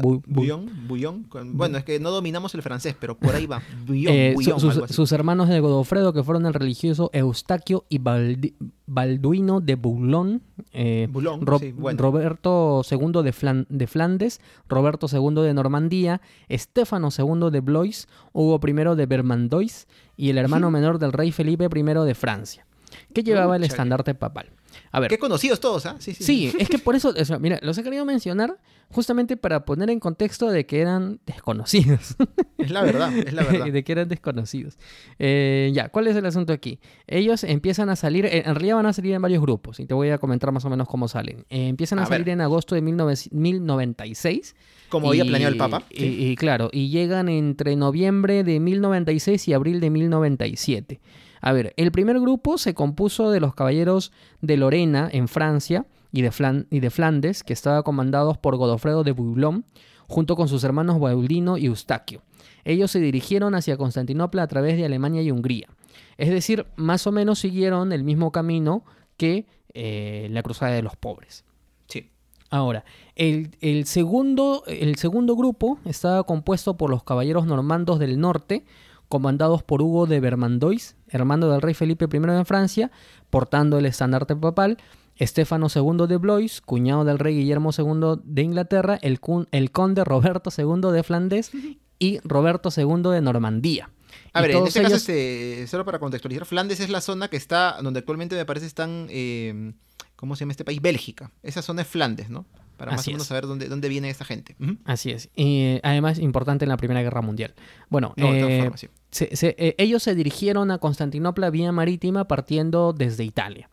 Bueno, 1.52 1.78
es 1.78 1.84
que 1.84 1.98
no 2.00 2.10
dominamos 2.10 2.54
el 2.54 2.62
francés, 2.62 2.96
pero 2.98 3.16
por 3.16 3.34
ahí 3.34 3.46
va. 3.46 3.58
Eh, 3.58 4.30
su- 4.32 4.50
Bouillon, 4.50 4.88
sus, 4.88 5.12
hermanos 5.12 5.48
de 5.48 5.60
Godofredo, 5.60 6.12
que 6.12 6.22
fueron 6.22 6.46
el 6.46 6.54
religioso 6.54 7.10
Eustaquio 7.12 7.84
y 7.88 7.98
Baldi- 7.98 8.54
Balduino 8.86 9.60
de 9.60 9.74
Boulogne, 9.74 10.40
eh, 10.72 11.08
Boulogne, 11.10 11.44
Ro- 11.44 11.58
sí, 11.58 11.72
bueno. 11.72 12.00
Roberto 12.00 12.82
II 12.88 13.22
de, 13.22 13.32
Flan- 13.32 13.66
de 13.68 13.86
Flandes, 13.86 14.40
Roberto 14.68 15.06
II 15.10 15.42
de 15.42 15.54
Normandía, 15.54 16.20
Estéfano 16.48 17.08
II 17.16 17.50
de 17.50 17.60
Blois, 17.60 18.08
Hugo 18.32 18.60
I 18.66 18.72
de 18.96 19.06
Vermandois 19.06 19.86
y 20.16 20.30
el 20.30 20.38
hermano 20.38 20.70
menor 20.70 20.98
del 20.98 21.12
rey 21.12 21.32
Felipe 21.32 21.64
I 21.74 21.82
de 21.82 22.14
Francia, 22.14 22.66
que 23.12 23.22
llevaba 23.22 23.56
el 23.56 23.64
estandarte 23.64 24.14
papal. 24.14 24.50
A 24.96 25.00
ver, 25.00 25.10
Qué 25.10 25.18
conocidos 25.18 25.60
todos, 25.60 25.84
¿ah? 25.84 25.96
Sí, 25.98 26.14
sí. 26.14 26.24
Sí, 26.24 26.52
es 26.58 26.70
que 26.70 26.78
por 26.78 26.96
eso, 26.96 27.12
o 27.20 27.24
sea, 27.26 27.38
mira, 27.38 27.58
los 27.60 27.76
he 27.76 27.82
querido 27.82 28.06
mencionar 28.06 28.58
justamente 28.88 29.36
para 29.36 29.66
poner 29.66 29.90
en 29.90 30.00
contexto 30.00 30.48
de 30.48 30.64
que 30.64 30.80
eran 30.80 31.20
desconocidos. 31.26 32.16
Es 32.56 32.70
la 32.70 32.80
verdad, 32.82 33.14
es 33.14 33.34
la 33.34 33.42
verdad. 33.42 33.66
de 33.72 33.84
que 33.84 33.92
eran 33.92 34.08
desconocidos. 34.08 34.78
Eh, 35.18 35.70
ya, 35.74 35.90
¿cuál 35.90 36.06
es 36.06 36.16
el 36.16 36.24
asunto 36.24 36.54
aquí? 36.54 36.78
Ellos 37.06 37.44
empiezan 37.44 37.90
a 37.90 37.96
salir, 37.96 38.24
eh, 38.24 38.44
en 38.46 38.54
realidad 38.54 38.76
van 38.76 38.86
a 38.86 38.94
salir 38.94 39.12
en 39.12 39.20
varios 39.20 39.42
grupos, 39.42 39.80
y 39.80 39.86
te 39.86 39.92
voy 39.92 40.08
a 40.08 40.16
comentar 40.16 40.50
más 40.50 40.64
o 40.64 40.70
menos 40.70 40.88
cómo 40.88 41.08
salen. 41.08 41.44
Eh, 41.50 41.68
empiezan 41.68 41.98
a, 41.98 42.04
A 42.04 42.08
ver. 42.08 42.20
salir 42.20 42.30
en 42.30 42.40
agosto 42.40 42.74
de 42.74 42.82
19- 42.82 43.28
1096. 43.32 44.56
Como 44.88 45.10
había 45.10 45.26
planeado 45.26 45.52
el 45.52 45.58
Papa. 45.58 45.82
Y, 45.90 46.04
y 46.04 46.36
claro, 46.36 46.70
y 46.72 46.88
llegan 46.88 47.28
entre 47.28 47.76
noviembre 47.76 48.44
de 48.44 48.60
1096 48.60 49.46
y 49.48 49.52
abril 49.52 49.80
de 49.80 49.90
1097. 49.90 51.00
A 51.46 51.52
ver, 51.52 51.74
el 51.76 51.92
primer 51.92 52.18
grupo 52.18 52.58
se 52.58 52.74
compuso 52.74 53.30
de 53.30 53.38
los 53.38 53.54
caballeros 53.54 54.10
de 54.40 54.56
Lorena 54.56 55.08
en 55.12 55.28
Francia 55.28 55.86
y 56.10 56.22
de, 56.22 56.32
Flan- 56.32 56.66
y 56.70 56.80
de 56.80 56.90
Flandes, 56.90 57.44
que 57.44 57.52
estaba 57.52 57.84
comandados 57.84 58.36
por 58.36 58.56
Godofredo 58.56 59.04
de 59.04 59.12
Bouillon, 59.12 59.64
junto 60.08 60.34
con 60.34 60.48
sus 60.48 60.64
hermanos 60.64 60.98
Baudino 60.98 61.56
y 61.56 61.66
Eustaquio. 61.66 62.22
Ellos 62.64 62.90
se 62.90 62.98
dirigieron 62.98 63.54
hacia 63.54 63.76
Constantinopla 63.76 64.42
a 64.42 64.48
través 64.48 64.76
de 64.76 64.86
Alemania 64.86 65.22
y 65.22 65.30
Hungría. 65.30 65.68
Es 66.16 66.30
decir, 66.30 66.66
más 66.74 67.06
o 67.06 67.12
menos 67.12 67.38
siguieron 67.38 67.92
el 67.92 68.02
mismo 68.02 68.32
camino 68.32 68.82
que 69.16 69.46
eh, 69.72 70.26
la 70.32 70.42
Cruzada 70.42 70.72
de 70.72 70.82
los 70.82 70.96
Pobres. 70.96 71.44
Sí. 71.86 72.10
Ahora, 72.50 72.84
el, 73.14 73.50
el 73.60 73.86
segundo, 73.86 74.64
el 74.66 74.96
segundo 74.96 75.36
grupo 75.36 75.78
estaba 75.84 76.24
compuesto 76.24 76.76
por 76.76 76.90
los 76.90 77.04
caballeros 77.04 77.46
normandos 77.46 78.00
del 78.00 78.18
norte, 78.18 78.64
comandados 79.08 79.62
por 79.62 79.82
Hugo 79.82 80.06
de 80.06 80.18
Vermandois, 80.18 80.96
hermano 81.08 81.48
del 81.48 81.62
rey 81.62 81.74
Felipe 81.74 82.06
I 82.12 82.18
de 82.18 82.44
Francia, 82.44 82.90
portando 83.30 83.78
el 83.78 83.86
estandarte 83.86 84.34
papal, 84.36 84.78
Estéfano 85.16 85.68
II 85.74 86.06
de 86.08 86.16
Blois, 86.18 86.60
cuñado 86.60 87.04
del 87.04 87.18
rey 87.18 87.34
Guillermo 87.36 87.70
II 87.76 88.20
de 88.24 88.42
Inglaterra, 88.42 88.98
el, 89.00 89.20
cun- 89.20 89.48
el 89.50 89.70
conde 89.70 90.04
Roberto 90.04 90.50
II 90.56 90.92
de 90.92 91.02
Flandes 91.02 91.50
y 91.98 92.18
Roberto 92.24 92.68
II 92.76 93.10
de 93.10 93.20
Normandía. 93.22 93.90
A 94.32 94.40
Y 94.40 94.42
ver, 94.42 94.50
en 94.56 94.66
este 94.66 94.82
caso, 94.82 94.96
este, 94.96 95.66
solo 95.68 95.84
para 95.84 95.98
contextualizar, 95.98 96.44
Flandes 96.46 96.80
es 96.80 96.90
la 96.90 97.00
zona 97.00 97.28
que 97.28 97.36
está, 97.38 97.78
donde 97.82 98.00
actualmente 98.00 98.34
me 98.36 98.44
parece 98.44 98.66
están, 98.66 99.06
eh, 99.10 99.72
¿cómo 100.16 100.36
se 100.36 100.40
llama 100.40 100.52
este 100.52 100.64
país? 100.64 100.80
Bélgica. 100.82 101.30
Esa 101.42 101.62
zona 101.62 101.82
es 101.82 101.88
Flandes, 101.88 102.28
¿no? 102.28 102.44
Para 102.76 102.92
más 102.92 103.06
o 103.06 103.10
menos 103.10 103.22
es. 103.22 103.28
saber 103.28 103.46
dónde, 103.46 103.68
dónde 103.68 103.88
viene 103.88 104.10
esta 104.10 104.24
gente. 104.24 104.54
Así 104.84 105.10
es. 105.10 105.30
Y 105.34 105.60
eh, 105.62 105.80
además 105.82 106.18
importante 106.18 106.64
en 106.64 106.68
la 106.68 106.76
Primera 106.76 107.02
Guerra 107.02 107.22
Mundial. 107.22 107.54
Bueno, 107.88 108.12
No, 108.16 108.32
eh, 108.34 108.60
formas, 108.62 108.80
sí. 108.80 108.88
se- 109.10 109.34
se- 109.36 109.54
eh, 109.58 109.74
ellos 109.78 110.02
se 110.02 110.14
dirigieron 110.14 110.70
a 110.70 110.78
Constantinopla 110.78 111.50
vía 111.50 111.72
marítima 111.72 112.28
partiendo 112.28 112.92
desde 112.92 113.24
Italia. 113.24 113.70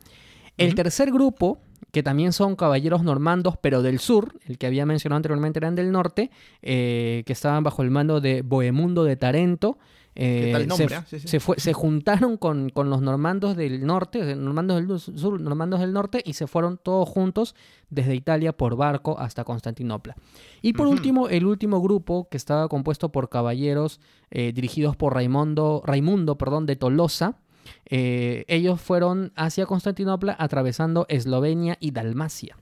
El 0.58 0.76
tercer 0.76 1.12
grupo, 1.12 1.60
que 1.92 2.04
también 2.04 2.32
son 2.32 2.56
caballeros 2.56 3.04
normandos, 3.04 3.56
pero 3.60 3.82
del 3.82 4.00
sur, 4.00 4.40
el 4.48 4.58
que 4.58 4.68
había 4.68 4.86
mencionado 4.86 5.18
anteriormente 5.18 5.60
eran 5.60 5.76
del 5.76 5.92
norte, 5.92 6.30
eh, 6.62 7.24
que 7.26 7.34
estaban 7.34 7.64
bajo 7.64 7.82
el 7.82 7.90
mando 7.92 8.22
de 8.22 8.42
Bohemundo 8.42 9.04
de 9.04 9.16
Tarento. 9.16 9.78
Eh, 10.16 10.52
¿Qué 10.58 10.66
tal 10.68 10.78
se, 10.78 10.96
ah? 10.96 11.06
Sí, 11.10 11.20
sí. 11.20 11.28
se 11.28 11.40
fue- 11.40 11.60
se 11.60 11.74
juntaron 11.74 12.38
con, 12.38 12.70
con 12.70 12.90
los 12.90 13.02
normandos 13.02 13.56
del 13.58 13.86
norte, 13.86 14.36
normandos 14.36 14.78
del 14.78 15.00
sur, 15.20 15.40
normandos 15.42 15.80
del 15.80 15.92
norte, 15.94 16.22
y 16.26 16.34
se 16.34 16.46
fueron 16.48 16.78
todos 16.78 17.10
juntos 17.10 17.56
desde 17.90 18.14
Italia 18.16 18.54
por 18.54 18.76
barco 18.76 19.18
hasta 19.20 19.44
Constantinopla. 19.44 20.16
Y 20.62 20.74
por 20.74 20.88
último, 20.88 21.30
el 21.30 21.46
último 21.46 21.82
grupo, 21.82 22.28
que 22.30 22.38
estaba 22.38 22.68
compuesto 22.68 23.10
por 23.12 23.30
caballeros 23.30 24.00
eh, 24.32 24.52
dirigidos 24.54 24.96
por 24.96 25.14
Raimundo, 25.14 25.82
Raimundo 25.86 26.38
perdón, 26.38 26.66
de 26.66 26.76
Tolosa, 26.76 27.38
eh, 27.86 28.46
ellos 28.48 28.82
fueron 28.82 29.32
hacia 29.36 29.66
Constantinopla 29.66 30.36
atravesando 30.38 31.06
Eslovenia 31.10 31.78
y 31.80 31.92
Dalmacia. 31.92 32.58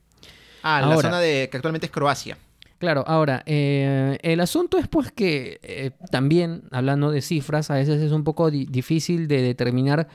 Ah, 0.64 0.80
la 0.82 0.96
zona 1.02 1.20
de 1.20 1.50
que 1.50 1.58
actualmente 1.58 1.88
es 1.88 1.92
Croacia. 1.92 2.38
Claro, 2.82 3.04
ahora, 3.08 3.44
eh, 3.46 4.18
el 4.24 4.40
asunto 4.42 4.78
es 4.78 4.88
pues 4.90 5.12
que 5.14 5.60
eh, 5.64 5.92
también, 6.10 6.64
hablando 6.72 7.12
de 7.12 7.22
cifras, 7.22 7.72
a 7.72 7.76
veces 7.76 8.02
es 8.02 8.12
un 8.12 8.24
poco 8.26 8.52
di- 8.52 8.66
difícil 8.66 9.28
de 9.30 9.42
determinar 9.42 10.08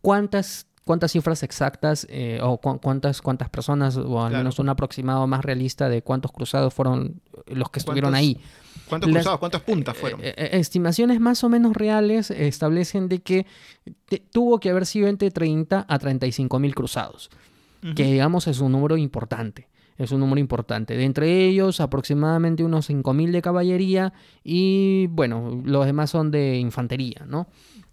cuántas, 0.00 0.66
cuántas 0.84 1.12
cifras 1.12 1.42
exactas 1.42 2.06
eh, 2.10 2.40
o 2.42 2.58
cu- 2.58 2.80
cuántas, 2.80 3.20
cuántas 3.22 3.48
personas, 3.50 3.96
o 3.96 4.22
al 4.22 4.30
Claro. 4.30 4.38
menos 4.38 4.58
un 4.58 4.68
aproximado 4.70 5.26
más 5.26 5.44
realista 5.44 5.88
de 5.88 6.02
cuántos 6.02 6.32
cruzados 6.32 6.72
fueron 6.74 7.20
los 7.46 7.70
que 7.70 7.78
estuvieron 7.78 8.12
¿Cuántos 8.12 8.18
ahí. 8.18 8.40
¿Cuántos 8.88 9.10
Las- 9.10 9.16
cruzados? 9.22 9.38
¿Cuántas 9.40 9.60
puntas 9.62 9.96
fueron? 9.96 10.20
Eh, 10.22 10.34
estimaciones 10.52 11.20
más 11.20 11.44
o 11.44 11.48
menos 11.48 11.74
reales 11.74 12.30
establecen 12.30 13.08
de 13.08 13.20
que 13.20 13.46
te- 14.06 14.18
tuvo 14.32 14.60
que 14.60 14.70
haber 14.70 14.86
sido 14.86 15.08
entre 15.08 15.30
30 15.30 15.84
a 15.88 15.98
35 15.98 16.58
mil 16.58 16.74
cruzados, 16.74 17.30
que 17.94 18.04
digamos 18.04 18.46
es 18.46 18.60
un 18.60 18.72
número 18.72 18.96
importante. 18.96 19.68
Es 19.96 20.10
un 20.10 20.20
número 20.20 20.40
importante. 20.40 20.96
De 20.96 21.04
entre 21.04 21.46
ellos, 21.46 21.80
aproximadamente 21.80 22.64
unos 22.64 22.90
5.000 22.90 23.30
de 23.30 23.42
caballería 23.42 24.12
y, 24.42 25.06
bueno, 25.08 25.62
los 25.64 25.86
demás 25.86 26.10
son 26.10 26.30
de 26.30 26.56
infantería, 26.56 27.24
¿no? 27.26 27.46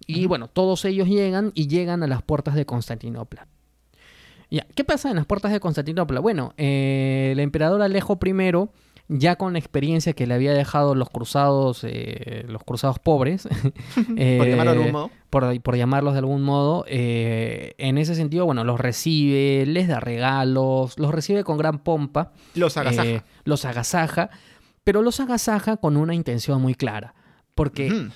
Y, 0.08 0.26
bueno, 0.26 0.48
todos 0.48 0.84
ellos 0.86 1.08
llegan 1.08 1.52
y 1.54 1.68
llegan 1.68 2.04
a 2.04 2.08
las 2.08 2.22
puertas 2.24 2.56
de 2.56 2.66
Constantinopla. 2.66 3.48
Ya, 4.50 4.68
¿Qué 4.76 4.84
pasa 4.84 5.10
en 5.10 5.16
las 5.16 5.26
puertas 5.26 5.52
de 5.52 5.60
Constantinopla? 5.62 6.20
Bueno, 6.20 6.54
eh, 6.58 7.30
el 7.32 7.40
emperador 7.40 7.82
Alejo 7.82 8.20
I, 8.22 8.34
ya 9.14 9.36
con 9.36 9.52
la 9.54 9.60
experiencia 9.60 10.14
que 10.14 10.26
le 10.26 10.34
había 10.34 10.54
dejado 10.54 10.96
los 10.96 11.10
cruzados, 11.10 11.84
eh, 11.84 12.46
los 12.48 12.64
cruzados 12.64 12.98
pobres, 13.00 13.44
Por 13.96 14.06
eh, 14.18 14.38
llamarlo 14.50 14.72
de 14.72 14.78
algún 14.78 14.92
modo. 14.94 15.10
por, 15.30 15.62
por 15.62 15.76
llamarlos 15.76 16.14
de 16.14 16.20
algún 16.20 16.42
modo, 16.44 16.86
eh, 16.88 17.74
en 17.78 17.98
ese 17.98 18.16
sentido, 18.16 18.46
bueno, 18.46 18.64
los 18.64 18.80
recibe, 18.80 19.66
les 19.66 19.88
da 19.90 20.00
regalos, 20.00 20.98
los 20.98 21.12
recibe 21.14 21.44
con 21.44 21.58
gran 21.58 21.80
pompa, 21.80 22.32
Los 22.56 22.78
agasaja. 22.78 23.08
eh, 23.10 23.22
los 23.44 23.66
agasaja, 23.66 24.30
pero 24.86 25.02
los 25.02 25.20
agasaja 25.20 25.78
con 25.78 25.98
una 25.98 26.16
intención 26.16 26.62
muy 26.62 26.76
clara, 26.76 27.14
porque 27.54 28.08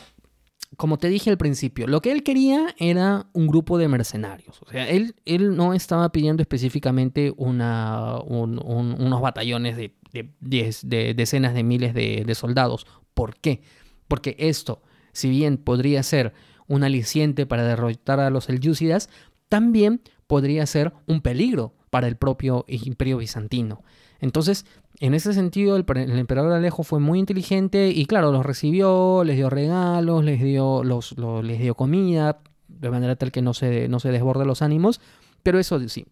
como 0.78 0.98
te 0.98 1.08
dije 1.10 1.30
al 1.30 1.38
principio, 1.38 1.88
lo 1.88 2.02
que 2.02 2.12
él 2.12 2.24
quería 2.24 2.68
era 2.78 3.28
un 3.34 3.48
grupo 3.48 3.78
de 3.78 3.88
mercenarios. 3.88 4.62
O 4.62 4.70
sea, 4.70 4.90
él, 4.90 5.16
él 5.26 5.56
no 5.56 5.74
estaba 5.74 6.10
pidiendo 6.10 6.42
específicamente 6.42 7.34
una, 7.38 8.18
un- 8.26 8.60
un- 8.64 8.96
unos 9.00 9.22
batallones 9.22 9.78
de, 9.78 9.94
de, 10.16 10.32
diez- 10.42 10.84
de 10.84 11.14
decenas 11.14 11.54
de 11.54 11.64
miles 11.64 11.94
de, 11.94 12.36
soldados. 12.36 12.88
¿Por 13.14 13.36
qué? 13.36 13.62
Porque 14.08 14.36
esto, 14.40 14.82
si 15.12 15.30
bien 15.30 15.58
podría 15.58 16.02
ser 16.04 16.34
un 16.68 16.84
aliciente 16.84 17.46
para 17.46 17.64
derrotar 17.64 18.20
a 18.20 18.30
los 18.30 18.46
selyúcidas, 18.46 19.10
también 19.50 20.02
podría 20.28 20.66
ser 20.66 20.94
un 21.06 21.22
peligro 21.22 21.76
para 21.90 22.08
el 22.08 22.16
propio 22.16 22.66
imperio 22.68 23.18
bizantino. 23.18 23.84
Entonces, 24.20 24.66
en 25.00 25.14
ese 25.14 25.34
sentido, 25.34 25.76
el, 25.76 25.86
emperador 26.18 26.54
Alejo 26.54 26.84
fue 26.84 27.00
muy 27.00 27.20
inteligente 27.20 27.90
y, 27.90 28.06
claro, 28.06 28.32
los 28.32 28.46
recibió, 28.46 29.24
les 29.24 29.36
dio 29.36 29.50
regalos, 29.50 30.24
les 30.24 30.42
dio, 30.42 30.84
les 30.84 31.60
dio 31.60 31.76
comida, 31.76 32.40
de 32.68 32.90
manera 32.90 33.16
tal 33.16 33.32
que 33.32 33.42
no 33.42 33.54
se, 33.54 33.88
no 33.88 34.00
se 34.00 34.12
desborde 34.12 34.46
los 34.46 34.62
ánimos, 34.62 35.00
Pero 35.44 35.60
eso 35.60 35.80
sí, 35.88 36.08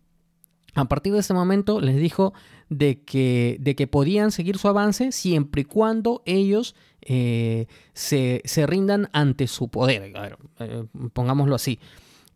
a 0.75 0.85
partir 0.85 1.13
de 1.13 1.19
ese 1.19 1.33
momento 1.33 1.81
les 1.81 1.97
dijo 1.97 2.33
de 2.69 3.01
que, 3.03 3.57
de 3.59 3.75
que 3.75 3.87
podían 3.87 4.31
seguir 4.31 4.57
su 4.57 4.67
avance 4.67 5.11
siempre 5.11 5.61
y 5.61 5.65
cuando 5.65 6.23
ellos 6.25 6.75
eh, 7.01 7.67
se, 7.93 8.41
rindan 8.65 9.09
ante 9.13 9.47
su 9.47 9.69
poder. 9.69 10.13
Eh, 10.59 10.85
pongámoslo 11.13 11.55
así. 11.55 11.79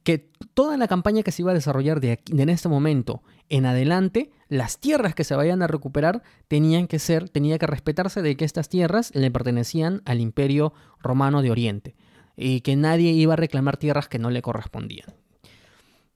Que 0.04 0.30
toda 0.54 0.78
la 0.78 0.88
campaña 0.88 1.24
que 1.24 1.32
se 1.32 1.42
iba 1.42 1.52
a 1.52 1.56
desarrollar 1.56 2.00
de, 2.00 2.14
aquí, 2.14 2.34
de 2.34 2.44
en 2.44 2.50
este 2.50 2.70
momento 2.70 3.24
en 3.50 3.66
adelante, 3.66 4.32
las 4.48 4.78
tierras 4.78 5.16
que 5.16 5.24
se 5.24 5.36
vayan 5.36 5.62
a 5.62 5.68
recuperar 5.68 6.22
tenían 6.48 6.88
que 6.88 7.00
ser, 7.00 7.30
tenía 7.30 7.58
que 7.58 7.68
respetarse 7.68 8.22
de 8.22 8.38
que 8.38 8.46
estas 8.46 8.70
tierras 8.70 9.14
le 9.16 9.32
pertenecían 9.32 10.02
al 10.06 10.22
Imperio 10.22 10.74
Romano 11.02 11.42
de 11.42 11.52
Oriente 11.52 11.96
y 12.38 12.62
que 12.62 12.76
nadie 12.76 13.12
iba 13.12 13.34
a 13.34 13.38
reclamar 13.38 13.78
tierras 13.78 14.08
que 14.08 14.20
no 14.20 14.30
le 14.30 14.42
correspondían. 14.42 15.08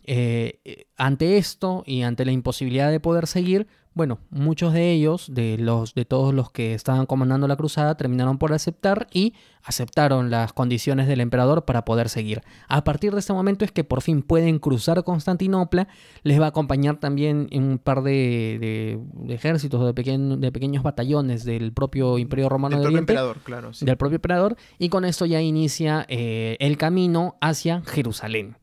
Eh, 0.05 0.85
ante 0.97 1.37
esto 1.37 1.83
y 1.85 2.01
ante 2.01 2.25
la 2.25 2.31
imposibilidad 2.31 2.91
de 2.91 2.99
poder 2.99 3.27
seguir, 3.27 3.67
bueno, 3.93 4.19
muchos 4.29 4.71
de 4.71 4.91
ellos, 4.91 5.27
de, 5.33 5.57
los, 5.57 5.93
de 5.93 6.05
todos 6.05 6.33
los 6.33 6.49
que 6.49 6.73
estaban 6.73 7.05
comandando 7.05 7.47
la 7.49 7.57
cruzada, 7.57 7.97
terminaron 7.97 8.37
por 8.37 8.53
aceptar 8.53 9.07
y 9.11 9.33
aceptaron 9.63 10.31
las 10.31 10.53
condiciones 10.53 11.07
del 11.09 11.19
emperador 11.19 11.65
para 11.65 11.83
poder 11.83 12.07
seguir. 12.07 12.41
A 12.69 12.85
partir 12.85 13.11
de 13.11 13.19
este 13.19 13.33
momento 13.33 13.65
es 13.65 13.71
que 13.73 13.83
por 13.83 14.01
fin 14.01 14.21
pueden 14.21 14.59
cruzar 14.59 15.03
Constantinopla, 15.03 15.89
les 16.23 16.39
va 16.39 16.45
a 16.45 16.49
acompañar 16.49 17.01
también 17.01 17.49
un 17.51 17.79
par 17.79 18.01
de, 18.01 18.97
ejércitos, 19.27 19.81
de, 19.81 20.03
de, 20.37 20.51
pequeños 20.51 20.83
batallones 20.83 21.43
del 21.43 21.73
propio 21.73 22.17
Imperio 22.17 22.47
Romano 22.47 22.77
del 22.77 22.83
propio 22.83 22.99
emperador, 22.99 23.37
claro. 23.43 23.71
Del 23.81 23.97
propio 23.97 24.15
emperador, 24.15 24.55
y 24.79 24.87
con 24.87 25.03
esto 25.03 25.25
ya 25.25 25.41
inicia 25.41 26.05
eh, 26.07 26.55
el 26.61 26.77
camino 26.77 27.35
hacia 27.41 27.81
Jerusalén 27.81 28.55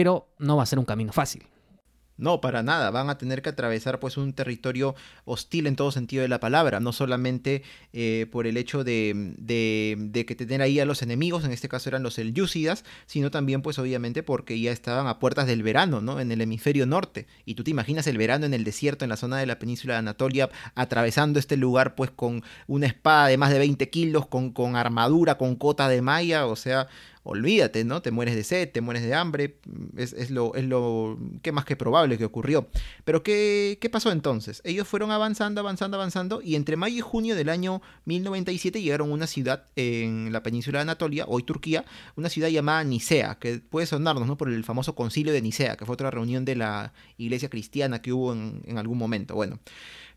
pero 0.00 0.30
no 0.38 0.56
va 0.56 0.62
a 0.62 0.66
ser 0.66 0.78
un 0.78 0.86
camino 0.86 1.12
fácil. 1.12 1.42
No, 2.16 2.40
para 2.40 2.62
nada. 2.62 2.90
Van 2.90 3.10
a 3.10 3.18
tener 3.18 3.42
que 3.42 3.50
atravesar 3.50 4.00
pues 4.00 4.16
un 4.16 4.32
territorio 4.32 4.94
hostil 5.26 5.66
en 5.66 5.76
todo 5.76 5.92
sentido 5.92 6.22
de 6.22 6.28
la 6.28 6.40
palabra. 6.40 6.80
No 6.80 6.94
solamente 6.94 7.62
eh, 7.92 8.26
por 8.32 8.46
el 8.46 8.56
hecho 8.56 8.82
de, 8.82 9.34
de, 9.36 10.26
que 10.26 10.34
tener 10.34 10.62
ahí 10.62 10.80
a 10.80 10.86
los 10.86 11.02
enemigos, 11.02 11.44
en 11.44 11.50
este 11.50 11.68
caso 11.68 11.90
eran 11.90 12.02
los 12.02 12.18
Elyúcidas, 12.18 12.82
sino 13.04 13.30
también 13.30 13.60
pues 13.60 13.78
obviamente 13.78 14.22
porque 14.22 14.58
ya 14.58 14.72
estaban 14.72 15.06
a 15.06 15.18
puertas 15.18 15.46
del 15.46 15.62
verano, 15.62 16.00
¿no? 16.00 16.18
En 16.18 16.32
el 16.32 16.40
hemisferio 16.40 16.86
norte. 16.86 17.26
Y 17.44 17.56
tú 17.56 17.62
te 17.64 17.72
imaginas 17.72 18.06
el 18.06 18.16
verano 18.16 18.46
en 18.46 18.54
el 18.54 18.64
desierto, 18.64 19.04
en 19.04 19.10
la 19.10 19.18
zona 19.18 19.36
de 19.36 19.44
la 19.44 19.58
península 19.58 19.94
de 19.94 19.98
Anatolia, 19.98 20.48
atravesando 20.74 21.38
este 21.38 21.58
lugar 21.58 21.94
pues 21.94 22.10
con 22.10 22.42
una 22.66 22.86
espada 22.86 23.28
de 23.28 23.36
más 23.36 23.50
de 23.50 23.58
20 23.58 23.90
kilos, 23.90 24.26
con 24.26 24.76
armadura, 24.76 25.36
con 25.36 25.56
cota 25.56 25.90
de 25.90 26.00
malla, 26.00 26.46
o 26.46 26.56
sea, 26.56 26.88
olvídate, 27.22 27.84
¿no? 27.84 28.00
Te 28.02 28.10
mueres 28.10 28.34
de 28.34 28.44
sed, 28.44 28.70
te 28.70 28.80
mueres 28.80 29.02
de 29.02 29.14
hambre, 29.14 29.58
es, 29.96 30.30
lo, 30.30 30.54
es 30.54 30.64
lo 30.64 31.18
que 31.42 31.52
más 31.52 31.64
que 31.64 31.76
probable 31.76 32.16
que 32.16 32.24
ocurrió. 32.24 32.68
Pero 33.04 33.22
¿qué, 33.22 33.78
¿qué, 33.80 33.90
pasó 33.90 34.10
entonces? 34.10 34.62
Ellos 34.64 34.88
fueron 34.88 35.10
avanzando, 35.10 35.60
avanzando, 35.60 35.96
avanzando, 35.96 36.40
y 36.42 36.54
entre 36.54 36.76
mayo 36.76 36.96
y 36.96 37.00
junio 37.00 37.34
del 37.34 37.50
año 37.50 37.82
1097 38.06 38.80
llegaron 38.80 39.10
a 39.10 39.14
una 39.14 39.26
ciudad 39.26 39.66
en 39.76 40.32
la 40.32 40.42
península 40.42 40.78
de 40.78 40.82
Anatolia, 40.82 41.24
hoy 41.28 41.42
Turquía, 41.42 41.84
una 42.16 42.28
ciudad 42.28 42.48
llamada 42.48 42.82
Nicea, 42.84 43.38
que 43.38 43.58
puede 43.58 43.86
sonarnos, 43.86 44.26
¿no? 44.26 44.36
Por 44.36 44.48
el 44.48 44.64
famoso 44.64 44.94
concilio 44.94 45.32
de 45.32 45.42
Nicea, 45.42 45.76
que 45.76 45.84
fue 45.84 45.94
otra 45.94 46.10
reunión 46.10 46.44
de 46.44 46.56
la 46.56 46.92
iglesia 47.18 47.50
cristiana 47.50 48.00
que 48.00 48.12
hubo 48.12 48.32
en, 48.32 48.62
en 48.66 48.78
algún 48.78 48.98
momento. 48.98 49.34
Bueno. 49.34 49.58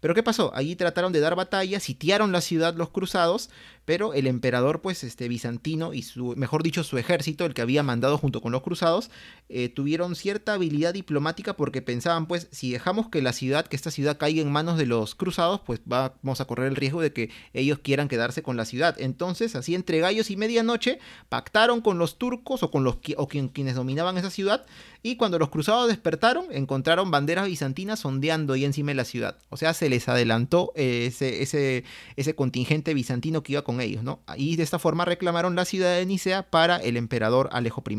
Pero 0.04 0.14
¿qué 0.14 0.22
pasó? 0.22 0.52
Allí 0.54 0.76
trataron 0.76 1.14
de 1.14 1.22
dar 1.22 1.34
batalla, 1.34 1.80
sitiaron 1.80 2.34
la 2.34 2.42
ciudad 2.42 2.76
los 2.76 2.90
cruzados, 2.90 3.50
pero 3.86 4.14
el 4.14 4.28
emperador, 4.28 4.82
pues, 4.82 5.04
este 5.04 5.28
bizantino 5.28 5.94
y 5.94 6.04
su, 6.04 6.36
mejor 6.38 6.64
dicho, 6.64 6.84
su 6.84 6.98
ejército, 6.98 7.46
el 7.46 7.54
que 7.54 7.62
había 7.62 7.84
mandado 7.84 8.18
junto 8.18 8.42
con 8.42 8.52
los 8.52 8.62
cruzados, 8.62 9.10
eh, 9.50 9.70
tuvieron 9.70 10.16
cierta 10.16 10.54
habilidad 10.54 10.94
diplomática 10.94 11.56
porque 11.56 11.82
pensaban, 11.82 12.28
pues, 12.28 12.48
si 12.52 12.72
dejamos 12.72 13.10
que 13.10 13.22
la 13.22 13.34
ciudad, 13.34 13.68
que 13.68 13.76
esta 13.76 13.92
ciudad 13.92 14.18
caiga 14.18 14.42
en 14.42 14.52
manos 14.52 14.78
de 14.78 14.86
los 14.86 15.16
cruzados, 15.16 15.62
pues 15.66 15.82
vamos 15.86 16.42
a 16.42 16.46
correr 16.46 16.68
el 16.68 16.76
riesgo 16.76 17.02
de 17.02 17.14
que 17.14 17.30
ellos 17.54 17.80
quieran 17.80 18.08
quedarse 18.08 18.42
con 18.42 18.58
la 18.58 18.66
ciudad. 18.66 18.96
Entonces, 19.00 19.56
así 19.56 19.76
entre 19.76 20.00
gallos 20.00 20.32
y 20.32 20.38
medianoche, 20.38 21.00
pactaron 21.30 21.82
con 21.82 21.98
los 21.98 22.18
turcos 22.18 22.64
o 22.64 22.72
con 22.72 22.84
los 22.84 22.98
o 23.18 23.28
quienes 23.28 23.76
dominaban 23.76 24.18
esa 24.18 24.30
ciudad, 24.30 24.66
y 25.02 25.18
cuando 25.18 25.38
los 25.38 25.50
cruzados 25.50 25.90
despertaron, 25.90 26.46
encontraron 26.52 27.12
banderas 27.12 27.48
bizantinas 27.48 28.06
ondeando 28.06 28.54
ahí 28.54 28.64
encima 28.64 28.92
de 28.92 28.96
la 28.96 29.04
ciudad. 29.04 29.38
O 29.50 29.58
sea, 29.58 29.74
se 29.74 29.90
les 29.90 30.08
adelantó 30.08 30.72
eh, 30.76 31.08
ese, 31.08 31.44
ese, 31.44 31.84
ese 32.16 32.36
contingente 32.36 32.94
bizantino 32.94 33.44
que 33.44 33.52
iba 33.52 33.64
con 33.64 33.73
ellos, 33.82 34.04
¿no? 34.04 34.20
Y 34.38 34.56
de 34.56 34.64
esta 34.64 34.80
forma 34.80 35.06
reclamaron 35.06 35.56
la 35.56 35.66
ciudad 35.66 35.96
de 35.96 36.06
Nicea 36.06 36.44
para 36.50 36.78
el 36.78 36.98
emperador 36.98 37.50
Alejo 37.52 37.84
I. 37.90 37.98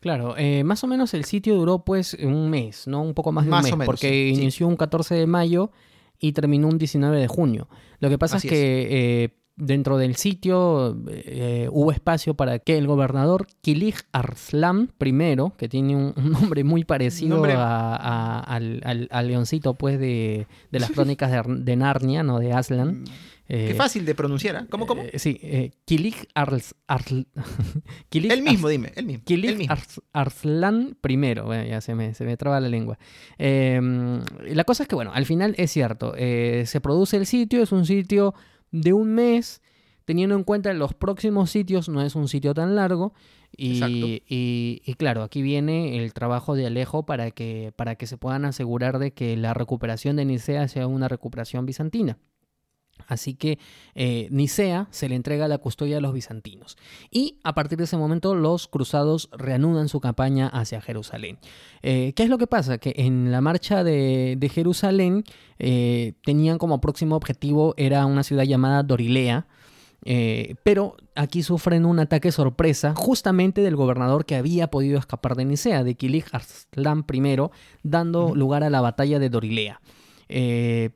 Claro, 0.00 0.34
eh, 0.36 0.64
más 0.64 0.84
o 0.84 0.86
menos 0.86 1.14
el 1.14 1.24
sitio 1.24 1.54
duró 1.54 1.84
pues 1.84 2.14
un 2.14 2.50
mes, 2.50 2.86
¿no? 2.86 3.00
Un 3.02 3.14
poco 3.14 3.32
más 3.32 3.46
de 3.46 3.50
un 3.50 3.78
mes, 3.78 3.86
porque 3.86 4.28
inició 4.28 4.68
un 4.68 4.76
14 4.76 5.14
de 5.14 5.26
mayo 5.26 5.70
y 6.18 6.32
terminó 6.32 6.68
un 6.68 6.78
19 6.78 7.18
de 7.18 7.26
junio. 7.26 7.68
Lo 8.00 8.10
que 8.10 8.18
pasa 8.18 8.36
es 8.36 8.42
que 8.42 8.86
eh, 8.90 9.30
dentro 9.56 9.96
del 9.98 10.16
sitio 10.16 10.96
eh, 11.08 11.68
hubo 11.70 11.92
espacio 11.92 12.34
para 12.34 12.58
que 12.58 12.76
el 12.76 12.86
gobernador 12.86 13.46
Kilig 13.60 13.94
Arslan 14.12 14.90
I, 15.00 15.36
que 15.56 15.68
tiene 15.68 15.96
un, 15.96 16.14
nombre 16.16 16.64
muy 16.64 16.84
parecido 16.84 17.44
al, 17.44 19.26
leoncito 19.26 19.74
pues 19.74 19.98
de, 19.98 20.46
las 20.70 20.90
crónicas 20.92 21.46
de, 21.46 21.76
Narnia, 21.76 22.22
¿no? 22.22 22.40
De 22.40 22.52
Aslan. 22.52 23.04
Qué 23.46 23.70
eh, 23.70 23.74
fácil 23.74 24.06
de 24.06 24.14
pronunciar, 24.14 24.56
¿ah? 24.56 24.66
¿cómo, 24.70 24.86
cómo? 24.86 25.02
Eh, 25.02 25.18
sí, 25.18 25.38
Kilig 25.84 26.28
Arslan... 26.34 27.26
el 28.10 28.42
mismo, 28.42 28.68
dime, 28.68 28.92
el 28.96 29.04
mismo. 29.04 29.24
Kilig 29.24 29.68
Arslan 30.12 30.96
I, 31.06 31.16
bueno, 31.16 31.64
ya 31.64 31.80
se 31.82 31.94
me, 31.94 32.14
se 32.14 32.24
me 32.24 32.38
traba 32.38 32.58
la 32.60 32.68
lengua. 32.68 32.98
Em, 33.36 34.22
la 34.46 34.64
cosa 34.64 34.84
es 34.84 34.88
que, 34.88 34.94
bueno, 34.94 35.12
al 35.12 35.26
final 35.26 35.54
es 35.58 35.70
cierto, 35.70 36.14
se 36.14 36.80
produce 36.82 37.18
el 37.18 37.26
sitio, 37.26 37.62
es 37.62 37.72
un 37.72 37.84
sitio 37.84 38.34
de 38.70 38.94
un 38.94 39.14
mes, 39.14 39.60
teniendo 40.06 40.36
en 40.36 40.44
cuenta 40.44 40.72
los 40.72 40.94
próximos 40.94 41.50
sitios 41.50 41.88
no 41.88 42.02
es 42.02 42.14
un 42.14 42.28
sitio 42.28 42.54
tan 42.54 42.74
largo. 42.74 43.12
Y, 43.56 44.22
y, 44.26 44.94
claro, 44.94 45.22
aquí 45.22 45.40
viene 45.40 46.02
el 46.02 46.12
trabajo 46.12 46.56
de 46.56 46.66
Alejo 46.66 47.06
para 47.06 47.30
que, 47.30 47.72
para 47.76 47.94
que 47.94 48.06
se 48.06 48.16
puedan 48.16 48.44
asegurar 48.44 48.98
de 48.98 49.12
que 49.12 49.36
la 49.36 49.54
recuperación 49.54 50.16
de 50.16 50.24
Nicea 50.24 50.66
sea 50.66 50.88
una 50.88 51.08
recuperación 51.08 51.64
bizantina. 51.64 52.18
Así 53.06 53.34
que 53.34 53.58
eh, 53.94 54.28
Nicea 54.30 54.88
se 54.90 55.08
le 55.08 55.14
entrega 55.14 55.48
la 55.48 55.58
custodia 55.58 55.98
a 55.98 56.00
los 56.00 56.12
bizantinos. 56.12 56.76
Y 57.10 57.38
a 57.44 57.54
partir 57.54 57.78
de 57.78 57.84
ese 57.84 57.96
momento 57.96 58.34
los 58.34 58.68
cruzados 58.68 59.28
reanudan 59.32 59.88
su 59.88 60.00
campaña 60.00 60.48
hacia 60.48 60.80
Jerusalén. 60.80 61.38
Eh, 61.82 62.12
¿Qué 62.16 62.22
es 62.22 62.28
lo 62.28 62.38
que 62.38 62.46
pasa? 62.46 62.78
Que 62.78 62.94
en 62.96 63.30
la 63.30 63.40
marcha 63.40 63.84
de, 63.84 64.50
Jerusalén 64.52 65.24
eh, 65.58 66.14
tenían 66.24 66.58
como 66.58 66.80
próximo 66.80 67.16
objetivo 67.16 67.74
era 67.76 68.06
una 68.06 68.22
ciudad 68.22 68.44
llamada 68.44 68.82
Dorilea. 68.82 69.46
pero 70.62 70.96
aquí 71.14 71.42
sufren 71.42 71.86
un 71.86 71.98
ataque 71.98 72.30
sorpresa 72.30 72.94
justamente 72.94 73.62
del 73.62 73.74
gobernador 73.74 74.26
que 74.26 74.36
había 74.36 74.68
podido 74.68 74.98
escapar 74.98 75.34
de 75.34 75.44
Nicea, 75.46 75.82
de 75.82 75.94
Kilig 75.94 76.26
Arslan 76.32 77.04
I, 77.10 77.36
dando 77.82 78.34
lugar 78.34 78.64
a 78.64 78.70
la 78.70 78.80
batalla 78.80 79.18
de 79.18 79.30
Dorilea. 79.30 79.80
Eh, 80.28 80.90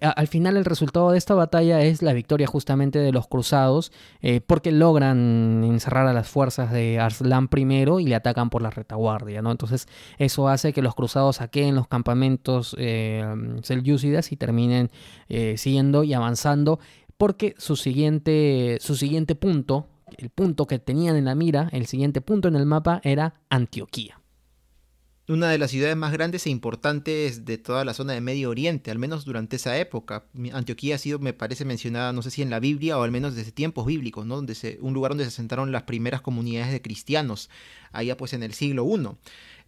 al 0.00 0.26
final 0.26 0.56
el 0.56 0.64
resultado 0.64 1.12
de 1.12 1.18
esta 1.18 1.34
batalla 1.34 1.82
es 1.82 2.02
la 2.02 2.12
victoria 2.12 2.46
justamente 2.48 2.98
de 2.98 3.12
los 3.12 3.28
cruzados 3.28 3.92
eh, 4.22 4.40
porque 4.40 4.72
logran 4.72 5.62
encerrar 5.64 6.06
a 6.06 6.12
las 6.12 6.28
fuerzas 6.28 6.72
de 6.72 6.98
Arslan 6.98 7.48
I 7.54 7.84
y 8.00 8.06
le 8.06 8.14
atacan 8.14 8.50
por 8.50 8.62
la 8.62 8.70
retaguardia, 8.70 9.40
¿no? 9.40 9.52
Entonces 9.52 9.86
eso 10.18 10.48
hace 10.48 10.72
que 10.72 10.82
los 10.82 10.94
cruzados 10.94 11.36
saqueen 11.36 11.76
los 11.76 11.86
campamentos 11.86 12.74
eh, 12.78 13.24
selyúcidas 13.62 14.32
y 14.32 14.36
terminen 14.36 14.90
eh, 15.28 15.54
siguiendo 15.56 16.02
y 16.02 16.12
avanzando 16.12 16.80
porque 17.16 17.54
su 17.58 17.76
siguiente, 17.76 18.78
su 18.80 18.96
siguiente 18.96 19.34
punto, 19.34 19.86
el 20.16 20.30
punto 20.30 20.66
que 20.66 20.78
tenían 20.78 21.16
en 21.16 21.26
la 21.26 21.34
mira, 21.34 21.68
el 21.72 21.86
siguiente 21.86 22.20
punto 22.20 22.48
en 22.48 22.56
el 22.56 22.66
mapa 22.66 23.00
era 23.04 23.34
Antioquía 23.48 24.20
una 25.28 25.50
de 25.50 25.58
las 25.58 25.70
ciudades 25.70 25.96
más 25.96 26.12
grandes 26.12 26.46
e 26.46 26.50
importantes 26.50 27.44
de 27.44 27.58
toda 27.58 27.84
la 27.84 27.92
zona 27.92 28.14
de 28.14 28.20
Medio 28.20 28.48
Oriente, 28.48 28.90
al 28.90 28.98
menos 28.98 29.24
durante 29.24 29.56
esa 29.56 29.78
época. 29.78 30.24
Antioquía 30.52 30.94
ha 30.94 30.98
sido, 30.98 31.18
me 31.18 31.34
parece, 31.34 31.64
mencionada, 31.64 32.12
no 32.12 32.22
sé 32.22 32.30
si 32.30 32.42
en 32.42 32.50
la 32.50 32.60
Biblia 32.60 32.98
o 32.98 33.02
al 33.02 33.10
menos 33.10 33.34
desde 33.34 33.52
tiempos 33.52 33.86
bíblicos, 33.86 34.24
¿no? 34.24 34.36
Donde 34.36 34.78
un 34.80 34.94
lugar 34.94 35.10
donde 35.10 35.24
se 35.24 35.28
asentaron 35.28 35.70
las 35.70 35.82
primeras 35.82 36.22
comunidades 36.22 36.72
de 36.72 36.80
cristianos, 36.80 37.50
allá 37.92 38.16
pues 38.16 38.32
en 38.32 38.42
el 38.42 38.54
siglo 38.54 38.86
I. 38.86 39.08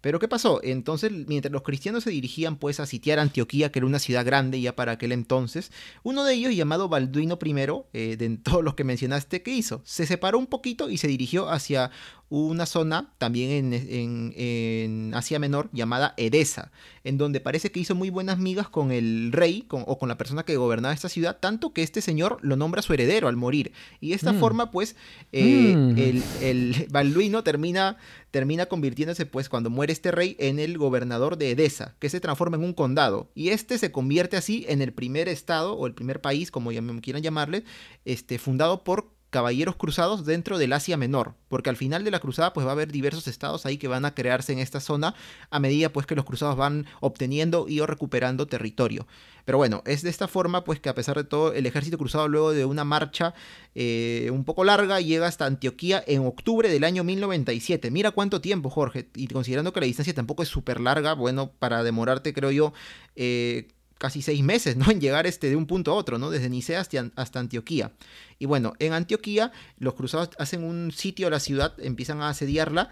Pero 0.01 0.19
¿qué 0.19 0.29
pasó? 0.29 0.61
Entonces, 0.63 1.13
mientras 1.13 1.53
los 1.53 1.63
cristianos 1.63 2.05
se 2.05 2.11
dirigían 2.11 2.57
pues 2.57 2.81
a 2.81 2.87
sitiar 2.87 3.19
Antioquía, 3.19 3.71
que 3.71 3.81
era 3.81 3.87
una 3.87 3.99
ciudad 3.99 4.25
grande 4.25 4.61
ya 4.61 4.75
para 4.75 4.93
aquel 4.93 5.13
entonces, 5.13 5.73
uno 6.03 6.25
de 6.25 6.35
ellos, 6.35 6.55
llamado 6.55 6.89
Balduino 6.89 7.39
I, 7.43 7.55
eh, 7.93 8.17
de 8.17 8.37
todos 8.39 8.65
los 8.65 8.75
que 8.75 8.85
mencionaste, 8.85 9.43
¿qué 9.43 9.53
hizo? 9.53 9.83
Se 9.85 10.07
separó 10.07 10.39
un 10.39 10.47
poquito 10.47 10.89
y 10.89 10.97
se 10.97 11.07
dirigió 11.07 11.51
hacia 11.51 11.91
una 12.31 12.64
zona 12.64 13.12
también 13.18 13.74
en, 13.74 15.12
Asia 15.14 15.41
Menor 15.41 15.68
llamada 15.72 16.14
Edesa, 16.16 16.70
en 17.03 17.18
donde 17.18 17.41
parece 17.41 17.72
que 17.72 17.81
hizo 17.81 17.97
muy 17.97 18.09
buenas 18.09 18.39
migas 18.39 18.68
con 18.68 18.93
el 18.93 19.33
rey 19.33 19.66
o 19.68 19.99
con 19.99 20.09
la 20.09 20.16
persona 20.16 20.45
que 20.45 20.57
gobernaba 20.57 20.95
esta 20.95 21.09
ciudad, 21.09 21.39
tanto 21.41 21.72
que 21.72 21.83
este 21.83 22.01
señor 22.01 22.39
lo 22.43 22.57
nombra 22.57 22.83
su 22.83 22.95
heredero 22.95 23.26
al 23.26 23.37
morir. 23.37 23.72
Y 24.01 24.11
de 24.11 24.14
esta 24.14 24.33
mm. 24.33 24.39
forma, 24.39 24.70
pues, 24.70 24.95
eh, 25.33 25.74
mm. 25.76 25.99
el, 25.99 26.22
el 26.41 26.87
Balduino 26.91 27.43
termina, 27.43 27.97
termina 28.31 28.66
convirtiéndose, 28.66 29.26
pues, 29.26 29.49
cuando 29.49 29.68
muere 29.68 29.93
este 29.93 30.12
rey, 30.12 30.37
en 30.39 30.61
el 30.61 30.78
gobernador 30.78 31.37
de 31.37 31.51
Edesa, 31.51 31.97
que 31.99 32.09
se 32.09 32.20
transforma 32.20 32.57
en 32.57 32.64
un 32.64 32.74
condado. 32.74 33.31
Y 33.35 33.49
este 33.49 33.76
se 33.76 33.91
convierte 33.91 34.37
así 34.37 34.64
en 34.68 34.83
el 34.83 34.93
primer 34.93 35.28
estado 35.28 35.74
o 35.74 35.87
el 35.89 35.95
primer 35.95 36.20
país, 36.20 36.53
como 36.53 36.70
ya 36.70 36.81
me 36.81 37.01
quieran 37.01 37.22
llamarle, 37.22 37.64
este, 38.05 38.39
fundado 38.39 38.85
por 38.85 39.20
caballeros 39.31 39.76
cruzados 39.76 40.24
dentro 40.24 40.59
del 40.59 40.72
Asia 40.72 40.97
Menor, 40.97 41.35
porque 41.49 41.70
al 41.70 41.76
final 41.76 42.05
de 42.05 42.11
la 42.11 42.18
cruzada 42.18 42.53
pues 42.53 42.66
va 42.66 42.70
a 42.70 42.72
haber 42.72 42.93
diversos 42.93 43.28
estados 43.28 43.64
ahí 43.64 43.78
que 43.78 43.89
van 43.89 44.05
a 44.05 44.14
crearse 44.14 44.53
en 44.53 44.59
esta 44.59 44.81
zona 44.81 45.14
a 45.51 45.61
medida 45.61 45.93
pues 45.93 46.07
que 46.07 46.16
los 46.16 46.24
cruzados 46.24 46.57
van 46.57 46.87
obteniendo 47.01 47.66
y 47.68 47.81
o 47.81 47.87
recuperando 47.87 48.47
territorio. 48.47 49.07
Pero 49.45 49.59
bueno, 49.59 49.83
es 49.87 50.03
de 50.03 50.11
esta 50.11 50.28
forma 50.28 50.64
pues 50.64 50.81
que 50.81 50.89
a 50.89 50.95
pesar 50.95 51.16
de 51.16 51.24
todo 51.24 51.53
el 51.53 51.64
ejército 51.66 51.97
cruzado 51.97 52.28
luego 52.28 52.53
de 52.53 52.64
una 52.64 52.85
marcha 52.85 53.35
eh, 53.74 54.28
un 54.33 54.45
poco 54.45 54.64
larga 54.64 55.01
llega 55.01 55.26
hasta 55.26 55.47
Antioquía 55.47 56.03
en 56.07 56.26
octubre 56.26 56.68
del 56.68 56.85
año 56.85 57.05
1097. 57.05 57.91
Mira 57.91 58.11
cuánto 58.11 58.41
tiempo 58.41 58.68
Jorge, 58.68 59.09
y 59.14 59.28
considerando 59.28 59.72
que 59.72 59.81
la 59.81 59.87
distancia 59.87 60.12
tampoco 60.12 60.43
es 60.43 60.49
súper 60.49 60.81
larga, 60.81 61.14
bueno, 61.14 61.53
para 61.59 61.83
demorarte 61.83 62.35
creo 62.35 62.51
yo... 62.51 62.72
Eh, 63.16 63.68
casi 64.01 64.23
seis 64.23 64.43
meses, 64.43 64.77
¿no? 64.77 64.87
En 64.91 65.01
llegar 65.01 65.27
este, 65.27 65.51
de 65.51 65.57
un 65.57 65.67
punto 65.67 65.93
a 65.93 65.95
otro, 65.95 66.19
¿no? 66.19 66.31
Desde 66.31 66.49
Nicea 66.49 66.81
hasta, 66.81 67.39
Antioquía. 67.39 67.93
Y 68.39 68.47
bueno, 68.47 68.73
en 68.79 68.95
Antioquía 68.95 69.53
los 69.79 69.95
cruzados 69.95 70.31
hacen 70.39 70.65
un 70.65 70.91
sitio 70.91 71.27
a 71.27 71.31
la 71.31 71.39
ciudad, 71.39 71.75
empiezan 71.79 72.23
a 72.23 72.31
asediarla 72.31 72.89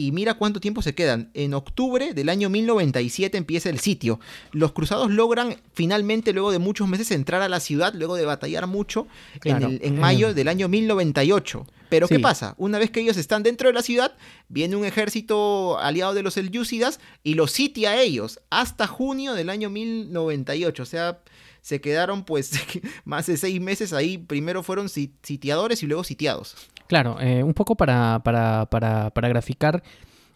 y 0.00 0.12
mira 0.12 0.32
cuánto 0.32 0.60
tiempo 0.60 0.80
se 0.80 0.94
quedan. 0.94 1.30
En 1.34 1.52
octubre 1.52 2.14
del 2.14 2.30
año 2.30 2.48
1097 2.48 3.36
empieza 3.36 3.68
el 3.68 3.80
sitio. 3.80 4.18
Los 4.50 4.72
cruzados 4.72 5.10
logran 5.10 5.56
finalmente, 5.74 6.32
luego 6.32 6.52
de 6.52 6.58
muchos 6.58 6.88
meses, 6.88 7.10
entrar 7.10 7.42
a 7.42 7.50
la 7.50 7.60
ciudad, 7.60 7.92
luego 7.94 8.16
de 8.16 8.24
batallar 8.24 8.66
mucho, 8.66 9.06
en, 9.44 10.00
mayo 10.00 10.32
del 10.32 10.48
año 10.48 10.68
1098. 10.68 11.66
Pero 11.90 12.08
¿qué 12.08 12.18
pasa? 12.18 12.54
Una 12.56 12.78
vez 12.78 12.90
que 12.90 13.00
ellos 13.00 13.18
están 13.18 13.42
dentro 13.42 13.68
de 13.68 13.74
la 13.74 13.82
ciudad, 13.82 14.16
viene 14.48 14.76
un 14.76 14.86
ejército 14.86 15.78
aliado 15.78 16.14
de 16.14 16.22
los 16.22 16.32
Selyúcidas 16.34 16.98
y 17.22 17.34
los 17.34 17.50
sitia 17.50 17.90
a 17.90 18.00
ellos 18.00 18.40
hasta 18.48 18.86
junio 18.86 19.34
del 19.34 19.50
año 19.50 19.68
1098. 19.68 20.82
O 20.82 20.86
sea, 20.86 21.20
se 21.60 21.82
quedaron 21.82 22.24
pues 22.24 22.52
más 23.04 23.26
de 23.26 23.36
seis 23.36 23.60
meses 23.60 23.92
ahí. 23.92 24.16
Primero 24.16 24.62
fueron 24.62 24.88
sitiadores 24.88 25.82
y 25.82 25.86
luego 25.86 26.04
sitiados. 26.04 26.56
Claro, 26.90 27.20
eh, 27.20 27.44
un 27.44 27.54
poco 27.54 27.76
para, 27.76 28.20
para, 28.24 28.66
para, 28.68 29.10
para, 29.10 29.28
graficar, 29.28 29.80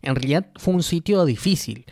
en 0.03 0.15
realidad 0.15 0.47
fue 0.55 0.73
un 0.73 0.85
sitio 0.85 1.25
difícil. 1.25 1.85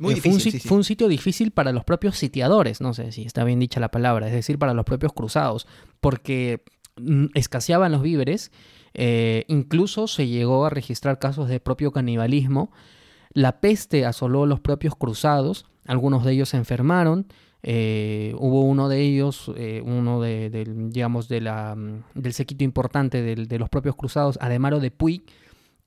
Muy 0.00 0.12
eh, 0.12 0.14
difícil, 0.14 0.60
fue, 0.60 0.76
un, 0.76 0.84
sitio 0.84 1.08
difícil 1.08 1.50
para 1.50 1.72
los 1.72 1.82
propios 1.82 2.16
sitiadores, 2.16 2.80
no 2.80 2.94
sé 2.94 3.10
si 3.10 3.22
está 3.22 3.42
bien 3.42 3.58
dicha 3.58 3.80
la 3.80 3.90
palabra, 3.90 4.28
es 4.28 4.32
decir, 4.32 4.56
para 4.56 4.72
los 4.72 4.84
propios 4.84 5.12
cruzados, 5.12 5.66
porque 6.00 6.62
mm, 6.96 7.24
escaseaban 7.34 7.90
los 7.90 8.00
víveres, 8.00 8.52
eh, 8.94 9.44
incluso 9.48 10.06
se 10.06 10.28
llegó 10.28 10.64
a 10.64 10.70
registrar 10.70 11.18
casos 11.18 11.48
de 11.48 11.58
propio 11.58 11.90
canibalismo, 11.90 12.70
la 13.32 13.60
peste 13.60 14.06
asoló 14.06 14.46
los 14.46 14.60
propios 14.60 14.94
cruzados, 14.94 15.66
algunos 15.86 16.24
de 16.24 16.34
ellos 16.34 16.50
se 16.50 16.56
enfermaron, 16.56 17.26
eh, 17.62 18.34
hubo 18.38 18.62
uno 18.62 18.88
de 18.88 19.00
ellos, 19.00 19.50
eh, 19.56 19.82
uno 19.84 20.20
de, 20.20 20.66
digamos, 20.90 21.28
de 21.28 21.40
la, 21.40 21.74
mm, 21.74 22.04
del 22.14 22.32
sequito 22.32 22.64
importante 22.64 23.22
de, 23.22 23.58
los 23.58 23.68
propios 23.68 23.96
cruzados, 23.96 24.38
Ademaro 24.40 24.80
de 24.80 24.90
Puy, 24.90 25.24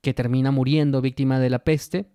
que 0.00 0.12
termina 0.12 0.50
muriendo 0.50 1.00
víctima 1.00 1.40
de 1.40 1.50
la 1.50 1.60
peste. 1.60 2.06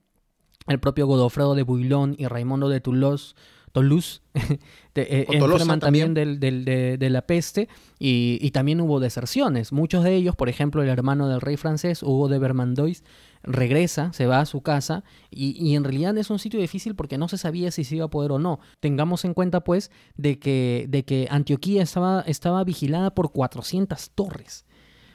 El 0.68 0.80
propio 0.80 1.08
Godofredo 1.08 1.55
de 1.55 1.64
Builón 1.64 2.16
y 2.18 2.28
Raimundo 2.28 2.68
de 2.70 2.82
Toulouse, 2.82 3.36
Toulouse 3.72 4.22
eh, 4.95 5.26
enferman 5.30 5.80
también, 5.80 6.14
de, 6.14 7.10
la 7.10 7.22
peste 7.22 7.70
y, 7.99 8.51
también 8.51 8.82
hubo 8.82 8.99
deserciones. 8.99 9.72
Muchos 9.72 10.03
de 10.03 10.16
ellos, 10.16 10.36
por 10.36 10.49
ejemplo, 10.49 10.84
el 10.84 10.89
hermano 10.89 11.30
del 11.30 11.41
rey 11.41 11.58
francés, 11.58 12.03
Hugo 12.03 12.28
de 12.28 12.38
Vermandois, 12.39 13.03
regresa, 13.48 14.12
se 14.14 14.28
va 14.28 14.41
a 14.41 14.45
su 14.45 14.62
casa 14.62 15.04
y, 15.32 15.76
en 15.76 15.84
realidad 15.84 16.18
es 16.18 16.30
un 16.30 16.38
sitio 16.38 16.60
difícil 16.60 16.95
porque 16.95 17.18
no 17.18 17.28
se 17.28 17.38
sabía 17.38 17.72
si 17.72 17.84
se 17.84 17.95
iba 17.95 18.06
a 18.06 18.10
poder 18.10 18.32
o 18.32 18.39
no. 18.39 18.60
Tengamos 18.80 19.26
en 19.26 19.34
cuenta 19.34 19.64
pues 19.64 19.89
de 20.16 20.38
que, 20.38 20.86
de 20.89 21.04
que 21.04 21.28
Antioquía 21.32 21.82
estaba, 21.82 22.22
estaba 22.22 22.64
vigilada 22.64 23.16
por 23.16 23.32
400 23.32 24.12
torres. 24.12 24.66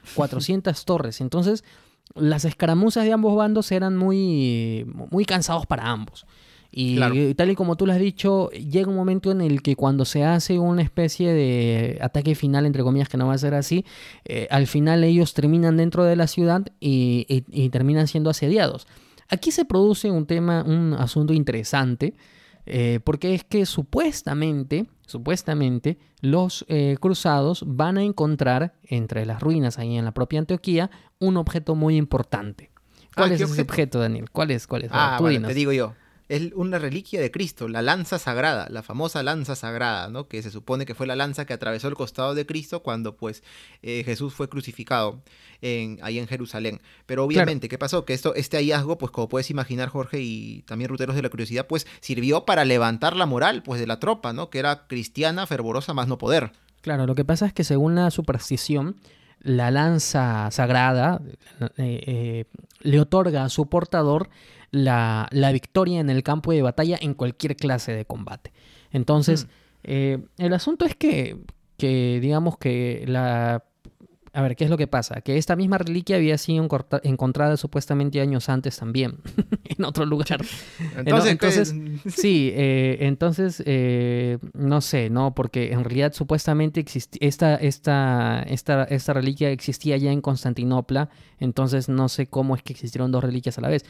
400 0.15 0.83
torres. 0.85 1.21
Entonces 1.21 1.63
las 2.15 2.45
escaramuzas 2.45 3.05
de 3.05 3.13
ambos 3.13 3.35
bandos 3.35 3.71
eran 3.71 3.95
muy, 3.95 4.85
muy 5.11 5.25
cansados 5.25 5.65
para 5.65 5.89
ambos. 5.89 6.25
Y 6.75 7.35
tal 7.35 7.51
y 7.51 7.55
como 7.55 7.75
tú 7.75 7.85
lo 7.85 7.93
has 7.93 7.99
dicho, 7.99 8.49
llega 8.49 8.89
un 8.89 8.95
momento 8.95 9.29
en 9.29 9.41
el 9.41 9.61
que 9.61 9.75
cuando 9.75 10.05
se 10.05 10.23
hace 10.23 10.57
una 10.57 10.81
especie 10.81 11.31
de 11.31 11.99
ataque 12.01 12.33
final, 12.33 12.65
entre 12.65 12.81
comillas, 12.81 13.09
que 13.09 13.17
no 13.17 13.27
va 13.27 13.35
a 13.35 13.37
ser 13.37 13.53
así, 13.53 13.85
eh, 14.25 14.47
al 14.49 14.65
final 14.65 15.03
ellos 15.03 15.35
terminan 15.35 15.77
dentro 15.77 16.03
de 16.03 16.15
la 16.15 16.25
ciudad 16.25 16.65
y, 16.79 17.69
terminan 17.69 18.07
siendo 18.07 18.31
asediados. 18.31 18.87
Aquí 19.29 19.51
se 19.51 19.65
produce 19.65 20.09
un 20.09 20.25
tema, 20.25 20.63
un 20.63 20.95
asunto 20.95 21.33
interesante, 21.33 22.15
eh, 22.65 22.99
porque 23.03 23.35
es 23.35 23.43
que 23.43 23.67
supuestamente, 23.67 24.87
supuestamente, 25.05 25.99
los 26.21 26.65
eh, 26.69 26.97
cruzados 26.99 27.65
van 27.67 27.99
a 27.99 28.03
encontrar 28.03 28.73
entre 28.81 29.27
las 29.27 29.41
ruinas 29.41 29.77
ahí 29.77 29.95
en 29.95 30.05
la 30.05 30.11
propia 30.11 30.39
Antioquía 30.39 30.89
un 31.19 31.37
objeto 31.37 31.75
muy 31.75 31.97
importante. 31.97 32.71
¿Cuál 33.15 33.31
ah, 33.31 33.33
es 33.35 33.41
ese 33.41 33.61
objeto? 33.61 33.99
Daniel? 33.99 34.31
¿Cuál 34.31 34.49
es? 34.49 34.65
¿Cuál 34.65 34.85
es? 34.85 34.89
Ah, 34.91 35.19
te 35.21 35.53
digo 35.53 35.71
yo 35.71 35.93
es 36.33 36.51
una 36.55 36.79
reliquia 36.79 37.21
de 37.21 37.29
Cristo, 37.29 37.67
la 37.67 37.83
lanza 37.83 38.17
sagrada, 38.17 38.67
la 38.69 38.81
famosa 38.81 39.21
lanza 39.21 39.55
sagrada, 39.55 40.09
¿no? 40.09 40.27
Que 40.27 40.41
se 40.41 40.49
supone 40.49 40.85
que 40.85 40.95
fue 40.95 41.05
la 41.05 41.15
lanza 41.15 41.45
que 41.45 41.53
atravesó 41.53 41.87
el 41.89 41.93
costado 41.93 42.33
de 42.33 42.47
Cristo 42.47 42.81
cuando 42.81 43.15
pues 43.15 43.43
eh, 43.83 44.01
Jesús 44.03 44.33
fue 44.33 44.49
crucificado 44.49 45.21
en, 45.61 45.99
ahí 46.01 46.17
en 46.17 46.27
Jerusalén. 46.27 46.81
Pero 47.05 47.23
obviamente, 47.23 47.69
¿qué 47.69 47.77
pasó? 47.77 48.03
Que 48.03 48.13
esto, 48.13 48.33
este 48.33 48.57
hallazgo, 48.57 48.97
pues 48.97 49.11
como 49.11 49.29
puedes 49.29 49.51
imaginar 49.51 49.89
Jorge 49.89 50.21
y 50.21 50.63
también 50.63 50.89
Ruteros 50.89 51.15
de 51.15 51.21
la 51.21 51.29
Curiosidad, 51.29 51.67
pues 51.67 51.85
sirvió 51.99 52.45
para 52.45 52.65
levantar 52.65 53.15
la 53.15 53.27
moral 53.27 53.61
pues 53.61 53.79
de 53.79 53.85
la 53.85 53.99
tropa, 53.99 54.33
¿no? 54.33 54.49
Que 54.49 54.57
era 54.57 54.87
cristiana, 54.87 55.45
fervorosa, 55.45 55.93
más 55.93 56.07
no 56.07 56.17
poder. 56.17 56.51
Claro, 56.81 57.05
lo 57.05 57.13
que 57.13 57.25
pasa 57.25 57.45
es 57.45 57.53
que 57.53 57.63
según 57.63 57.93
la 57.93 58.09
superstición, 58.09 58.95
la 59.39 59.69
lanza 59.69 60.49
sagrada 60.49 61.21
eh, 61.59 61.67
eh, 61.77 62.45
le 62.81 62.99
otorga 62.99 63.43
a 63.43 63.49
su 63.49 63.67
portador 63.67 64.29
la, 64.73 65.51
victoria 65.53 65.99
en 65.99 66.09
el 66.09 66.23
campo 66.23 66.51
de 66.51 66.61
batalla 66.61 66.97
en 66.99 67.13
cualquier 67.13 67.55
clase 67.55 67.93
de 67.93 68.05
combate. 68.05 68.51
Entonces, 68.91 69.45
mm. 69.45 69.49
eh, 69.83 70.19
el 70.39 70.53
asunto 70.53 70.85
es 70.85 70.95
que, 70.95 71.37
que, 71.77 72.19
digamos 72.21 72.57
que 72.57 73.05
la... 73.07 73.63
A 74.35 74.41
ver, 74.41 74.55
¿qué 74.55 74.63
es 74.63 74.71
lo 74.71 74.77
que 74.77 74.87
pasa? 74.87 75.21
Que 75.21 75.37
esta 75.37 75.55
misma 75.55 75.77
reliquia 75.77 76.15
había 76.15 76.39
sido 76.39 76.67
encontrada 77.03 77.55
supuestamente 77.55 78.19
años 78.19 78.49
antes 78.49 78.77
también, 78.77 79.19
en 79.63 79.85
otro 79.85 80.07
lugar. 80.07 80.43
Entonces, 80.97 81.75
sí, 82.07 82.49
eh, 82.55 82.97
entonces, 83.01 83.61
eh, 83.67 84.39
no 84.53 84.81
sé, 84.81 85.11
¿no? 85.11 85.35
Porque 85.35 85.71
en 85.71 85.83
realidad 85.83 86.13
supuestamente 86.13 86.83
esta, 87.19 87.57
esta, 87.57 88.41
esta, 88.41 88.83
esta 88.85 89.13
reliquia 89.13 89.51
existía 89.51 89.97
ya 89.97 90.11
en 90.11 90.21
Constantinopla, 90.21 91.11
entonces 91.39 91.87
no 91.87 92.09
sé 92.09 92.25
cómo 92.25 92.55
es 92.55 92.63
que 92.63 92.73
existieron 92.73 93.11
dos 93.11 93.23
reliquias 93.23 93.59
a 93.59 93.61
la 93.61 93.69
vez. 93.69 93.85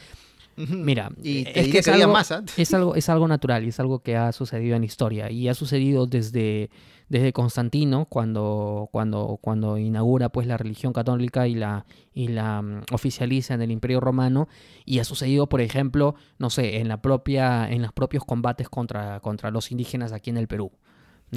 Mira, 0.56 1.10
es 1.22 1.68
que, 1.68 1.78
es, 1.78 1.88
algo, 1.88 2.16
es, 2.56 2.74
algo, 2.74 2.94
es 2.94 3.08
algo 3.08 3.28
natural 3.28 3.64
y 3.64 3.68
es 3.68 3.80
algo 3.80 4.00
que 4.00 4.16
ha 4.16 4.32
sucedido 4.32 4.76
en 4.76 4.84
historia. 4.84 5.30
Y 5.30 5.48
ha 5.48 5.54
sucedido 5.54 6.06
desde, 6.06 6.70
desde 7.08 7.32
Constantino 7.32 8.06
cuando, 8.06 8.88
cuando, 8.92 9.38
cuando 9.40 9.78
inaugura 9.78 10.28
pues 10.28 10.46
la 10.46 10.56
religión 10.56 10.92
católica 10.92 11.48
y 11.48 11.54
la, 11.54 11.86
y 12.12 12.28
la 12.28 12.62
mm, 12.62 12.82
oficializa 12.92 13.54
en 13.54 13.62
el 13.62 13.70
Imperio 13.70 14.00
Romano. 14.00 14.48
Y 14.84 14.98
ha 14.98 15.04
sucedido 15.04 15.48
por 15.48 15.60
ejemplo 15.60 16.14
no 16.38 16.50
sé 16.50 16.78
en 16.78 16.88
la 16.88 17.00
propia 17.00 17.70
en 17.70 17.82
los 17.82 17.92
propios 17.92 18.24
combates 18.24 18.68
contra, 18.68 19.20
contra 19.20 19.50
los 19.50 19.70
indígenas 19.70 20.12
aquí 20.12 20.30
en 20.30 20.36
el 20.36 20.48
Perú 20.48 20.72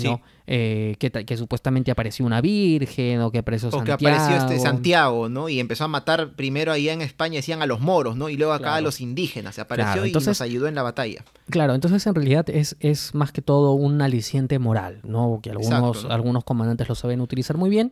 ¿no? 0.03 0.21
Eh, 0.45 0.95
que, 0.99 1.37
supuestamente 1.37 1.91
apareció 1.91 2.25
una 2.25 2.41
virgen 2.41 3.21
o 3.21 3.31
que 3.31 3.39
apareció 3.39 3.69
Santiago. 3.69 3.95
O 3.95 3.97
que 3.97 4.07
apareció 4.07 4.37
este 4.37 4.59
Santiago, 4.59 5.29
¿no? 5.29 5.49
Y 5.49 5.59
empezó 5.59 5.83
a 5.83 5.87
matar 5.87 6.35
primero 6.35 6.71
allá 6.71 6.93
en 6.93 7.01
España, 7.01 7.35
decían 7.35 7.61
a 7.61 7.65
los 7.65 7.79
moros, 7.79 8.15
¿no? 8.15 8.29
Y 8.29 8.37
luego 8.37 8.53
acá 8.53 8.75
a 8.75 8.81
los 8.81 9.01
indígenas. 9.01 9.55
Se 9.55 9.61
apareció 9.61 10.05
y 10.05 10.11
nos 10.11 10.41
ayudó 10.41 10.67
en 10.67 10.75
la 10.75 10.83
batalla. 10.83 11.23
Claro, 11.49 11.75
entonces 11.75 12.05
en 12.07 12.15
realidad 12.15 12.49
es, 12.49 12.77
es 12.79 13.13
más 13.13 13.31
que 13.31 13.41
todo 13.41 13.73
un 13.73 14.01
aliciente 14.01 14.59
moral, 14.59 15.01
¿no? 15.03 15.39
Que 15.41 15.51
algunos, 15.51 16.05
algunos 16.05 16.43
comandantes 16.43 16.87
lo 16.87 16.95
saben 16.95 17.21
utilizar 17.21 17.57
muy 17.57 17.69
bien. 17.69 17.91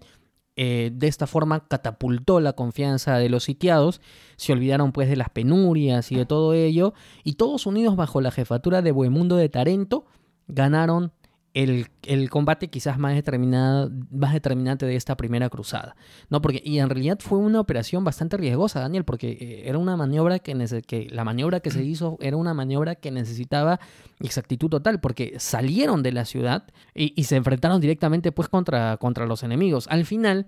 Eh, 0.57 0.91
de 0.93 1.07
esta 1.07 1.27
forma 1.27 1.67
catapultó 1.67 2.39
la 2.39 2.53
confianza 2.53 3.17
de 3.17 3.27
los 3.27 3.43
sitiados, 3.43 3.99
se 4.37 4.53
olvidaron 4.53 4.93
pues 4.93 5.09
de 5.09 5.17
las 5.17 5.29
penurias 5.29 6.13
y 6.13 6.15
de 6.15 6.25
todo 6.25 6.53
ello, 6.53 6.93
y 7.25 7.33
todos 7.33 7.65
unidos 7.65 7.97
bajo 7.97 8.21
la 8.21 8.31
jefatura 8.31 8.81
de 8.81 8.93
Bohemundo 8.93 9.35
de 9.35 9.49
Tarento, 9.49 10.05
ganaron 10.47 11.11
el, 11.55 11.87
el, 12.03 12.29
combate 12.29 12.69
quizás 12.69 12.99
más, 12.99 13.15
determinado, 13.15 13.89
más 14.11 14.33
determinante 14.33 14.85
de 14.85 14.95
esta 14.97 15.15
primera 15.15 15.49
cruzada. 15.49 15.95
¿no? 16.29 16.41
Porque, 16.41 16.61
y 16.63 16.79
en 16.79 16.89
realidad 16.89 17.17
fue 17.21 17.39
una 17.39 17.61
operación 17.61 18.03
bastante 18.03 18.35
riesgosa, 18.35 18.81
Daniel, 18.81 19.05
porque 19.05 19.31
eh, 19.31 19.63
era 19.65 19.77
una 19.77 19.95
maniobra 19.95 20.39
que, 20.39 20.53
que 20.85 21.07
la 21.09 21.23
maniobra 21.23 21.61
que 21.61 21.71
se 21.71 21.83
hizo 21.83 22.17
era 22.19 22.35
una 22.35 22.53
maniobra 22.53 22.95
que 22.95 23.09
necesitaba 23.09 23.79
exactitud 24.19 24.69
total, 24.69 24.99
porque 24.99 25.35
salieron 25.39 26.03
de 26.03 26.11
la 26.11 26.25
ciudad 26.25 26.65
y, 26.93 27.13
y 27.15 27.23
se 27.23 27.37
enfrentaron 27.37 27.79
directamente 27.79 28.33
pues 28.33 28.49
contra, 28.49 28.97
contra 28.97 29.25
los 29.25 29.41
enemigos. 29.41 29.87
Al 29.89 30.05
final 30.05 30.47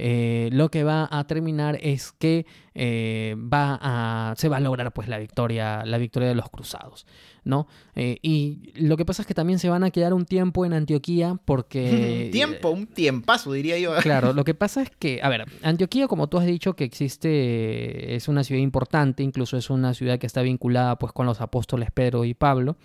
eh, 0.00 0.48
lo 0.52 0.70
que 0.70 0.84
va 0.84 1.08
a 1.10 1.26
terminar 1.26 1.76
es 1.82 2.12
que 2.12 2.46
eh, 2.72 3.34
va 3.36 3.76
a, 3.82 4.34
se 4.36 4.48
va 4.48 4.58
a 4.58 4.60
lograr 4.60 4.92
pues 4.92 5.08
la 5.08 5.18
victoria, 5.18 5.84
la 5.84 5.98
victoria 5.98 6.28
de 6.28 6.36
los 6.36 6.48
cruzados, 6.50 7.04
¿no? 7.42 7.66
Eh, 7.96 8.18
y 8.22 8.72
lo 8.76 8.96
que 8.96 9.04
pasa 9.04 9.22
es 9.22 9.26
que 9.26 9.34
también 9.34 9.58
se 9.58 9.68
van 9.68 9.82
a 9.82 9.90
quedar 9.90 10.14
un 10.14 10.24
tiempo 10.24 10.64
en 10.64 10.72
Antioquía 10.72 11.34
porque... 11.44 12.28
tiempo, 12.32 12.70
un 12.70 12.86
tiempazo 12.86 13.52
diría 13.52 13.76
yo. 13.78 13.92
Claro, 14.02 14.32
lo 14.32 14.44
que 14.44 14.54
pasa 14.54 14.82
es 14.82 14.90
que, 14.90 15.18
a 15.20 15.28
ver, 15.28 15.46
Antioquía 15.64 16.06
como 16.06 16.28
tú 16.28 16.38
has 16.38 16.46
dicho 16.46 16.76
que 16.76 16.84
existe, 16.84 18.14
es 18.14 18.28
una 18.28 18.44
ciudad 18.44 18.62
importante, 18.62 19.24
incluso 19.24 19.56
es 19.56 19.68
una 19.68 19.94
ciudad 19.94 20.20
que 20.20 20.28
está 20.28 20.42
vinculada 20.42 20.96
pues 20.96 21.12
con 21.12 21.26
los 21.26 21.40
apóstoles 21.40 21.90
Pedro 21.90 22.24
y 22.24 22.34
Pablo. 22.34 22.76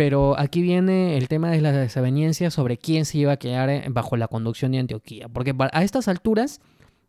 Pero 0.00 0.34
aquí 0.38 0.62
viene 0.62 1.18
el 1.18 1.28
tema 1.28 1.50
de 1.50 1.60
la 1.60 1.72
desaveniencia 1.72 2.50
sobre 2.50 2.78
quién 2.78 3.04
se 3.04 3.18
iba 3.18 3.32
a 3.32 3.36
quedar 3.36 3.68
eh, 3.68 3.84
bajo 3.90 4.16
la 4.16 4.28
conducción 4.28 4.72
de 4.72 4.78
Antioquía. 4.78 5.28
Porque 5.28 5.54
a 5.58 5.84
estas 5.84 6.08
alturas 6.08 6.62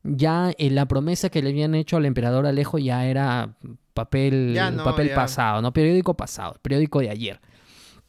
ya 0.04 0.52
eh, 0.58 0.70
la 0.70 0.86
promesa 0.90 1.30
que 1.30 1.42
le 1.42 1.52
habían 1.52 1.74
hecho 1.74 1.96
al 1.96 2.06
emperador 2.06 2.46
Alejo 2.46 2.80
ya 2.80 3.06
era 3.06 3.56
papel, 3.94 4.60
papel 4.84 5.12
pasado, 5.12 5.62
¿no? 5.62 5.72
Periódico 5.72 6.16
pasado, 6.16 6.58
periódico 6.62 7.00
de 7.00 7.12
ayer. 7.12 7.40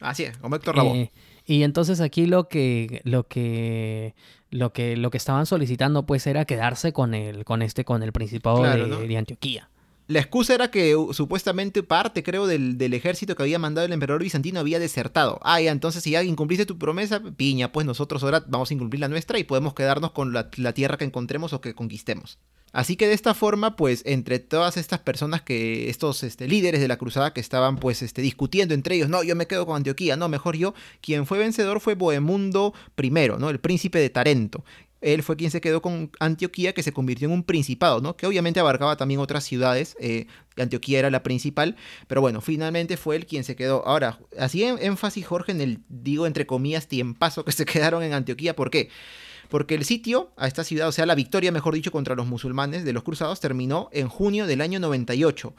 Así 0.01 0.23
es, 0.23 0.37
como 0.37 0.57
Héctor 0.57 0.75
Rabó. 0.75 0.95
Eh, 0.95 1.13
y 1.45 1.63
entonces 1.63 2.01
aquí 2.01 2.25
lo 2.25 2.49
que, 2.49 2.99
lo 3.05 3.25
que, 3.25 4.15
lo 4.49 4.73
que, 4.73 4.97
lo 4.97 5.11
que 5.11 5.17
estaban 5.17 5.45
solicitando 5.45 6.05
pues 6.05 6.27
era 6.27 6.43
quedarse 6.43 6.91
con 6.91 7.13
el, 7.13 7.45
con 7.45 7.61
este, 7.61 7.85
con 7.85 8.03
el 8.03 8.11
principado 8.11 8.61
de 8.63 9.17
Antioquía. 9.17 9.69
La 10.07 10.19
excusa 10.19 10.53
era 10.53 10.69
que 10.69 10.95
supuestamente 11.11 11.81
parte, 11.81 12.23
creo, 12.23 12.45
del, 12.45 12.93
ejército 12.93 13.35
que 13.35 13.43
había 13.43 13.57
mandado 13.57 13.85
el 13.85 13.93
emperador 13.93 14.21
bizantino 14.21 14.59
había 14.59 14.77
desertado. 14.79 15.39
Ah, 15.43 15.61
ya, 15.61 15.71
entonces 15.71 16.03
si 16.03 16.11
ya 16.11 16.23
incumpliste 16.23 16.65
tu 16.65 16.77
promesa, 16.77 17.21
piña, 17.37 17.71
pues 17.71 17.85
nosotros 17.85 18.21
ahora 18.23 18.43
vamos 18.47 18.69
a 18.69 18.73
incumplir 18.73 18.99
la 18.99 19.07
nuestra 19.07 19.39
y 19.39 19.45
podemos 19.45 19.73
quedarnos 19.73 20.11
con 20.11 20.33
la, 20.33 20.49
tierra 20.73 20.97
que 20.97 21.05
encontremos 21.05 21.53
o 21.53 21.61
que 21.61 21.73
conquistemos. 21.73 22.37
Así 22.73 22.95
que 22.95 23.07
de 23.07 23.13
esta 23.13 23.33
forma, 23.33 23.75
pues, 23.75 24.01
entre 24.05 24.39
todas 24.39 24.77
estas 24.77 24.99
personas 24.99 25.43
que, 25.43 25.89
estos 25.89 26.23
este, 26.23 26.47
líderes 26.47 26.81
de 26.81 26.87
la 26.87 26.97
cruzada 26.97 27.31
que 27.31 27.39
estaban, 27.39 27.77
pues, 27.77 28.01
este, 28.01 28.21
discutiendo 28.21 28.73
entre 28.73 28.95
ellos, 28.95 29.09
no, 29.09 29.23
yo 29.23 29.35
me 29.35 29.45
quedo 29.45 29.65
con 29.65 29.77
Antioquía, 29.77 30.17
no, 30.17 30.27
mejor 30.27 30.57
yo, 30.57 30.73
quien 30.99 31.27
fue 31.27 31.37
vencedor 31.37 31.79
fue 31.79 31.93
Bohemundo 31.93 32.73
I, 33.01 33.09
¿no? 33.37 33.49
El 33.51 33.59
príncipe 33.59 33.99
de 33.99 34.09
Tarento, 34.09 34.65
él 35.03 35.21
fue 35.21 35.35
quien 35.35 35.51
se 35.51 35.61
quedó 35.61 35.81
con 35.81 36.11
Antioquía, 36.19 36.73
que 36.73 36.81
se 36.81 36.93
convirtió 36.93 37.27
en 37.27 37.33
un 37.33 37.43
principado, 37.43 38.01
¿no? 38.01 38.15
Que 38.15 38.25
obviamente 38.25 38.59
abarcaba 38.59 38.95
también 38.95 39.19
otras 39.19 39.43
ciudades. 39.43 39.95
Eh, 39.99 40.27
Antioquía 40.57 40.99
era 40.99 41.09
la 41.09 41.23
principal, 41.23 41.75
pero 42.07 42.21
bueno, 42.21 42.41
finalmente 42.41 42.97
fue 42.97 43.17
él 43.17 43.25
quien 43.25 43.43
se 43.43 43.55
quedó. 43.55 43.85
Ahora, 43.85 44.19
así 44.39 44.63
en 44.63 44.77
énfasis, 44.81 45.25
Jorge, 45.25 45.51
en 45.51 45.61
el, 45.61 45.79
digo, 45.89 46.25
entre 46.25 46.47
comillas, 46.47 46.87
tiempazo 46.87 47.43
que 47.43 47.51
se 47.51 47.65
quedaron 47.65 48.01
en 48.03 48.13
Antioquía. 48.13 48.55
¿Por 48.55 48.71
qué? 48.71 48.89
Porque 49.49 49.75
el 49.75 49.85
sitio 49.85 50.31
a 50.37 50.47
esta 50.47 50.63
ciudad, 50.63 50.87
o 50.87 50.91
sea, 50.91 51.05
la 51.05 51.15
victoria, 51.15 51.51
mejor 51.51 51.75
dicho, 51.75 51.91
contra 51.91 52.15
los 52.15 52.25
musulmanes 52.25 52.85
de 52.85 52.93
los 52.93 53.03
cruzados 53.03 53.39
terminó 53.39 53.89
en 53.91 54.07
junio 54.07 54.47
del 54.47 54.61
año 54.61 54.79
98. 54.79 55.53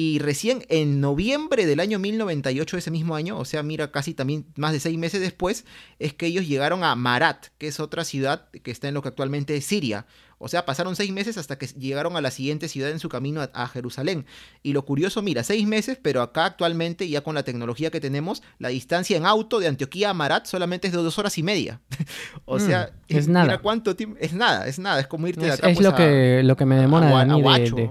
Y 0.00 0.20
recién 0.20 0.64
en 0.68 1.00
noviembre 1.00 1.66
del 1.66 1.80
año 1.80 1.98
1098, 1.98 2.76
ese 2.76 2.92
mismo 2.92 3.16
año, 3.16 3.36
o 3.36 3.44
sea, 3.44 3.64
mira, 3.64 3.90
casi 3.90 4.14
también 4.14 4.46
más 4.54 4.72
de 4.72 4.78
seis 4.78 4.96
meses 4.96 5.20
después, 5.20 5.64
es 5.98 6.14
que 6.14 6.26
ellos 6.26 6.46
llegaron 6.46 6.84
a 6.84 6.94
Marat, 6.94 7.46
que 7.58 7.66
es 7.66 7.80
otra 7.80 8.04
ciudad 8.04 8.48
que 8.62 8.70
está 8.70 8.86
en 8.86 8.94
lo 8.94 9.02
que 9.02 9.08
actualmente 9.08 9.56
es 9.56 9.64
Siria. 9.64 10.06
O 10.38 10.46
sea, 10.46 10.64
pasaron 10.64 10.94
seis 10.94 11.10
meses 11.10 11.36
hasta 11.36 11.58
que 11.58 11.66
llegaron 11.66 12.16
a 12.16 12.20
la 12.20 12.30
siguiente 12.30 12.68
ciudad 12.68 12.92
en 12.92 13.00
su 13.00 13.08
camino 13.08 13.40
a, 13.52 13.66
Jerusalén. 13.66 14.24
Y 14.62 14.72
lo 14.72 14.84
curioso, 14.84 15.20
mira, 15.20 15.42
seis 15.42 15.66
meses, 15.66 15.98
pero 16.00 16.22
acá 16.22 16.44
actualmente, 16.44 17.08
ya 17.08 17.22
con 17.22 17.34
la 17.34 17.42
tecnología 17.42 17.90
que 17.90 18.00
tenemos, 18.00 18.44
la 18.60 18.68
distancia 18.68 19.16
en 19.16 19.26
auto 19.26 19.58
de 19.58 19.66
Antioquía 19.66 20.10
a 20.10 20.14
Marat 20.14 20.46
solamente 20.46 20.86
es 20.86 20.92
de 20.92 21.02
dos 21.02 21.18
horas 21.18 21.36
y 21.38 21.42
media. 21.42 21.80
o 22.44 22.60
sea, 22.60 22.92
mm, 23.08 23.16
es 23.16 23.26
nada. 23.26 23.58
cuánto 23.58 23.96
tiempo. 23.96 24.16
Es 24.20 24.32
nada, 24.32 24.68
es 24.68 24.78
nada. 24.78 25.00
Es 25.00 25.08
como 25.08 25.26
irte 25.26 25.44
de 25.44 25.50
acá. 25.54 25.68
Es 25.68 25.76
pues, 25.76 25.84
lo, 25.84 25.96
que, 25.96 26.42
lo 26.44 26.56
que 26.56 26.66
me 26.66 26.76
demora 26.76 27.20
a, 27.20 27.24
mí 27.24 27.42
de, 27.42 27.70
de 27.72 27.90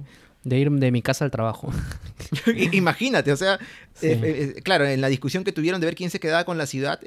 ir 0.56 0.72
de 0.72 0.92
mi 0.92 1.02
casa 1.02 1.26
al 1.26 1.32
trabajo. 1.32 1.72
Imagínate, 2.72 3.32
o 3.32 3.38
sea, 3.38 3.60
eh, 4.02 4.20
eh, 4.24 4.54
eh, 4.58 4.62
claro, 4.62 4.86
en 4.86 5.02
la 5.02 5.08
discusión 5.08 5.44
que 5.44 5.52
tuvieron 5.52 5.82
de 5.82 5.88
ver 5.88 5.96
quién 5.96 6.10
se 6.10 6.20
quedaba 6.20 6.46
con 6.46 6.58
la 6.58 6.68
ciudad, 6.68 7.00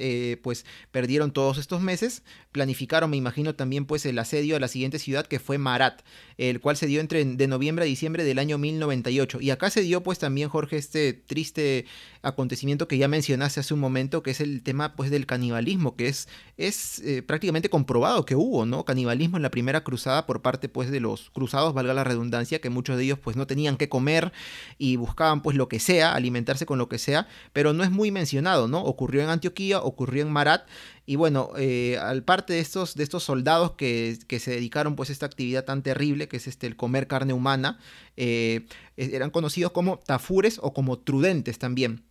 pues 0.42 0.64
perdieron 0.90 1.32
todos 1.32 1.58
estos 1.58 1.80
meses, 1.80 2.22
planificaron, 2.52 3.10
me 3.10 3.16
imagino, 3.16 3.54
también 3.54 3.86
pues 3.86 4.04
el 4.06 4.18
asedio 4.18 4.56
a 4.56 4.60
la 4.60 4.68
siguiente 4.68 4.98
ciudad 4.98 5.26
que 5.26 5.38
fue 5.38 5.58
Marat, 5.58 6.02
el 6.36 6.60
cual 6.60 6.76
se 6.76 6.86
dio 6.86 7.00
entre 7.00 7.24
de 7.24 7.46
noviembre 7.46 7.84
a 7.84 7.86
diciembre 7.86 8.24
del 8.24 8.38
año 8.38 8.58
1098. 8.58 9.40
Y 9.40 9.50
acá 9.50 9.70
se 9.70 9.82
dio 9.82 10.02
pues 10.02 10.18
también, 10.18 10.48
Jorge, 10.48 10.76
este 10.76 11.12
triste 11.12 11.86
acontecimiento 12.22 12.88
que 12.88 12.98
ya 12.98 13.08
mencionaste 13.08 13.60
hace 13.60 13.74
un 13.74 13.80
momento, 13.80 14.22
que 14.22 14.30
es 14.30 14.40
el 14.40 14.62
tema 14.62 14.94
pues 14.94 15.10
del 15.10 15.26
canibalismo, 15.26 15.96
que 15.96 16.08
es, 16.08 16.28
es 16.56 17.02
prácticamente 17.26 17.70
comprobado 17.70 18.24
que 18.24 18.36
hubo, 18.36 18.66
¿no? 18.66 18.84
Canibalismo 18.84 19.36
en 19.36 19.42
la 19.42 19.50
primera 19.50 19.84
cruzada 19.84 20.26
por 20.26 20.42
parte 20.42 20.68
pues 20.68 20.90
de 20.90 21.00
los 21.00 21.30
cruzados, 21.30 21.74
valga 21.74 21.94
la 21.94 22.04
redundancia, 22.04 22.60
que 22.60 22.70
muchos 22.70 22.96
de 22.96 23.04
ellos 23.04 23.18
pues 23.18 23.36
no 23.36 23.46
tenían 23.46 23.76
que 23.76 23.88
comer 23.88 24.32
y 24.78 24.96
buscaban 24.96 25.42
pues 25.42 25.56
lo 25.56 25.68
que 25.68 25.80
sea, 25.80 26.14
alimentarse 26.14 26.66
con 26.66 26.78
lo 26.78 26.88
que 26.88 26.98
sea, 26.98 27.28
pero 27.52 27.72
no 27.72 27.84
es 27.84 27.90
muy 27.90 28.10
mencionado, 28.10 28.68
¿no? 28.68 28.82
Ocurrió 28.82 29.22
en 29.22 29.30
Antioquía, 29.30 29.80
ocurrió 29.80 30.22
en 30.22 30.32
Marat 30.32 30.66
y 31.06 31.16
bueno, 31.16 31.50
eh, 31.58 31.98
al 31.98 32.22
parte 32.22 32.52
de 32.52 32.60
estos, 32.60 32.94
de 32.94 33.02
estos 33.02 33.24
soldados 33.24 33.72
que, 33.72 34.16
se 34.38 34.50
dedicaron 34.52 34.94
pues 34.94 35.10
a 35.10 35.12
esta 35.12 35.26
actividad 35.26 35.64
tan 35.64 35.82
terrible 35.82 36.28
que 36.28 36.36
es 36.36 36.46
este 36.46 36.68
el 36.68 36.76
comer 36.76 37.08
carne 37.08 37.32
humana, 37.32 37.80
eh, 38.16 38.66
eran 38.96 39.30
conocidos 39.30 39.72
como 39.72 39.98
tafures 39.98 40.60
o 40.62 40.72
como 40.72 41.00
trudentes 41.00 41.58
también. 41.58 42.04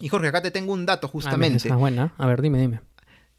Y 0.00 0.08
Jorge, 0.08 0.28
acá 0.28 0.42
te 0.42 0.50
tengo 0.50 0.72
un 0.72 0.86
dato 0.86 1.06
ah, 1.06 1.10
justamente. 1.10 1.70
Ah, 1.70 1.76
buena. 1.76 2.12
A 2.18 2.26
ver, 2.26 2.42
dime, 2.42 2.60
dime. 2.60 2.80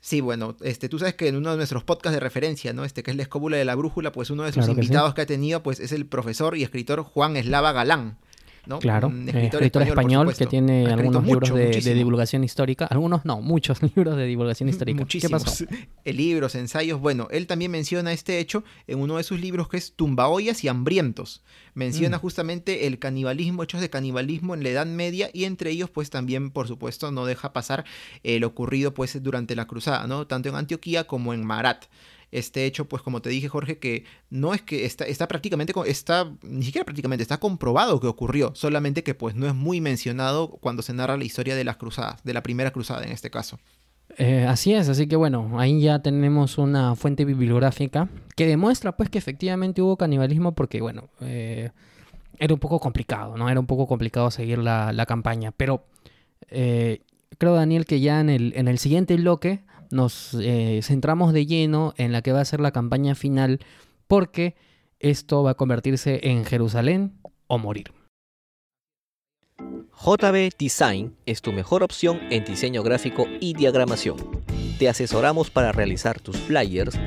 Sí, 0.02 0.22
bueno, 0.22 0.56
este, 0.62 0.88
tú 0.88 0.98
sabes 0.98 1.16
que 1.16 1.28
en 1.28 1.36
uno 1.36 1.52
de 1.52 1.58
nuestros 1.58 1.84
podcasts 1.84 2.14
de 2.14 2.22
referencia, 2.22 2.72
¿no? 2.72 2.86
Este 2.86 3.04
que 3.04 3.12
es 3.12 3.18
la 3.18 3.24
escóbula 3.24 3.58
de 3.58 3.66
la 3.66 3.76
brújula, 3.76 4.14
pues 4.14 4.30
uno 4.30 4.44
de 4.44 4.54
sus 4.54 4.68
invitados 4.70 5.14
que 5.14 5.22
ha 5.22 5.26
tenido, 5.26 5.62
pues 5.62 5.80
es 5.82 5.92
el 5.92 6.06
profesor 6.06 6.56
y 6.56 6.64
escritor 6.64 7.04
Juan 7.04 7.36
Eslava 7.36 7.74
Galán. 7.74 8.18
Claro, 8.78 9.08
un 9.08 9.28
eh, 9.28 9.48
escritor, 9.48 9.84
español, 9.84 10.34
que 10.36 10.46
tiene 10.46 10.88
algunos 10.88 11.26
libros 11.26 11.54
de, 11.54 11.94
divulgación 11.94 12.44
histórica, 12.44 12.86
algunos 12.86 13.26
no, 13.26 13.42
muchos 13.42 13.82
libros 13.96 14.16
de 14.16 14.26
divulgación 14.26 14.70
histórica. 14.70 15.00
Muchísimos. 15.00 15.44
¿Qué 15.44 15.66
pasó? 15.66 15.86
libros, 16.06 16.56
ensayos, 16.56 17.00
bueno, 17.00 17.28
él 17.32 17.48
también 17.48 17.72
menciona 17.72 18.12
este 18.12 18.40
hecho 18.40 18.64
en 18.88 19.00
uno 19.00 19.18
de 19.18 19.24
sus 19.24 19.40
libros 19.40 19.70
que 19.70 19.78
es 19.78 19.94
Tumbaollas 19.94 20.64
y 20.64 20.68
Hambrientos. 20.68 21.44
Menciona 21.74 22.18
mm. 22.18 22.22
justamente 22.22 22.88
el 22.88 23.00
canibalismo, 23.00 23.64
hechos 23.64 23.82
de 23.82 23.90
canibalismo 23.90 24.54
en 24.54 24.64
la 24.64 24.70
Edad 24.70 24.86
Media 24.86 25.30
y 25.34 25.46
entre 25.46 25.72
ellos 25.72 25.90
pues 25.90 26.10
también, 26.10 26.52
por 26.52 26.68
supuesto, 26.68 27.12
no 27.12 27.26
deja 27.26 27.54
pasar 27.54 27.86
lo 28.24 28.48
ocurrido 28.48 28.94
pues 28.94 29.22
durante 29.24 29.56
la 29.56 29.66
cruzada, 29.66 30.06
¿no? 30.08 30.28
Tanto 30.28 30.50
en 30.50 30.56
Antioquía 30.56 31.06
como 31.06 31.34
en 31.34 31.44
Marat 31.44 31.86
este 32.32 32.66
hecho, 32.66 32.86
pues 32.86 33.02
como 33.02 33.22
te 33.22 33.30
dije 33.30 33.48
Jorge, 33.48 33.80
que 33.80 34.06
no 34.30 34.54
es 34.54 34.62
que 34.62 34.86
está, 34.86 35.06
está 35.06 35.28
prácticamente, 35.28 35.74
está, 35.88 36.32
ni 36.44 36.64
siquiera 36.64 36.86
prácticamente, 36.86 37.24
está 37.24 37.40
comprobado 37.40 38.00
que 38.00 38.08
ocurrió, 38.08 38.52
solamente 38.56 39.04
que 39.04 39.16
pues 39.16 39.36
no 39.36 39.48
es 39.48 39.56
muy 39.56 39.82
mencionado 39.82 40.50
cuando 40.50 40.82
se 40.82 40.94
narra 40.94 41.18
la 41.18 41.24
historia 41.24 41.56
de 41.56 41.64
las 41.64 41.78
cruzadas, 41.78 42.24
de 42.24 42.34
la 42.34 42.44
primera 42.44 42.72
cruzada 42.72 43.04
en 43.04 43.12
este 43.12 43.30
caso. 43.30 43.60
Eh, 44.18 44.46
así 44.48 44.74
es, 44.74 44.90
así 44.90 45.08
que 45.08 45.16
bueno, 45.16 45.60
ahí 45.60 45.82
ya 45.82 46.00
tenemos 46.00 46.58
una 46.58 46.96
fuente 46.96 47.26
bibliográfica 47.26 48.10
que 48.36 48.48
demuestra 48.48 48.98
pues 48.98 49.10
que 49.10 49.18
efectivamente 49.18 49.82
hubo 49.82 49.98
canibalismo 49.98 50.54
porque 50.56 50.82
bueno, 50.82 51.10
eh, 51.22 51.70
era 52.40 52.54
un 52.54 52.60
poco 52.60 52.80
complicado, 52.80 53.38
¿no? 53.38 53.50
Era 53.50 53.60
un 53.60 53.68
poco 53.68 53.88
complicado 53.88 54.32
seguir 54.32 54.58
la, 54.58 55.06
campaña, 55.08 55.52
pero 55.52 55.86
eh, 56.50 57.02
creo 57.38 57.54
Daniel 57.54 57.86
que 57.86 58.00
ya 58.00 58.20
en 58.20 58.30
el, 58.30 58.54
en 58.56 58.68
el 58.68 58.80
siguiente 58.80 59.16
bloque 59.16 59.62
nos 59.92 60.34
eh, 60.36 60.80
centramos 60.84 61.34
de 61.34 61.46
lleno 61.46 61.94
en 61.98 62.12
la 62.12 62.22
que 62.22 62.32
va 62.32 62.42
a 62.42 62.46
ser 62.46 62.60
la 62.60 62.72
campaña 62.72 63.16
final 63.16 63.60
porque 64.08 64.56
esto 65.00 65.44
va 65.44 65.52
a 65.52 65.56
convertirse 65.56 66.20
en 66.24 66.46
Jerusalén 66.46 67.20
o 67.48 67.58
morir. 67.58 67.92
JB 70.02 70.52
Design 70.58 71.16
es 71.26 71.42
tu 71.42 71.52
mejor 71.52 71.84
opción 71.84 72.20
en 72.30 72.46
diseño 72.46 72.84
gráfico 72.84 73.26
y 73.42 73.54
diagramación. 73.54 74.18
Te 74.78 74.88
asesoramos 74.88 75.50
para 75.50 75.74
realizar 75.74 76.22
tus 76.22 76.38
flyers, 76.38 76.98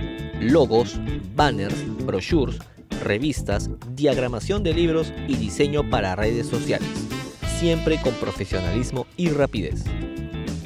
logos, 0.40 1.00
banners, 1.34 1.74
brochures, 2.04 2.58
revistas, 3.02 3.70
diagramación 3.94 4.62
de 4.62 4.74
libros 4.74 5.12
y 5.26 5.36
diseño 5.36 5.88
para 5.88 6.16
redes 6.16 6.46
sociales, 6.48 6.88
siempre 7.58 7.98
con 8.02 8.12
profesionalismo 8.14 9.06
y 9.16 9.30
rapidez. 9.30 9.84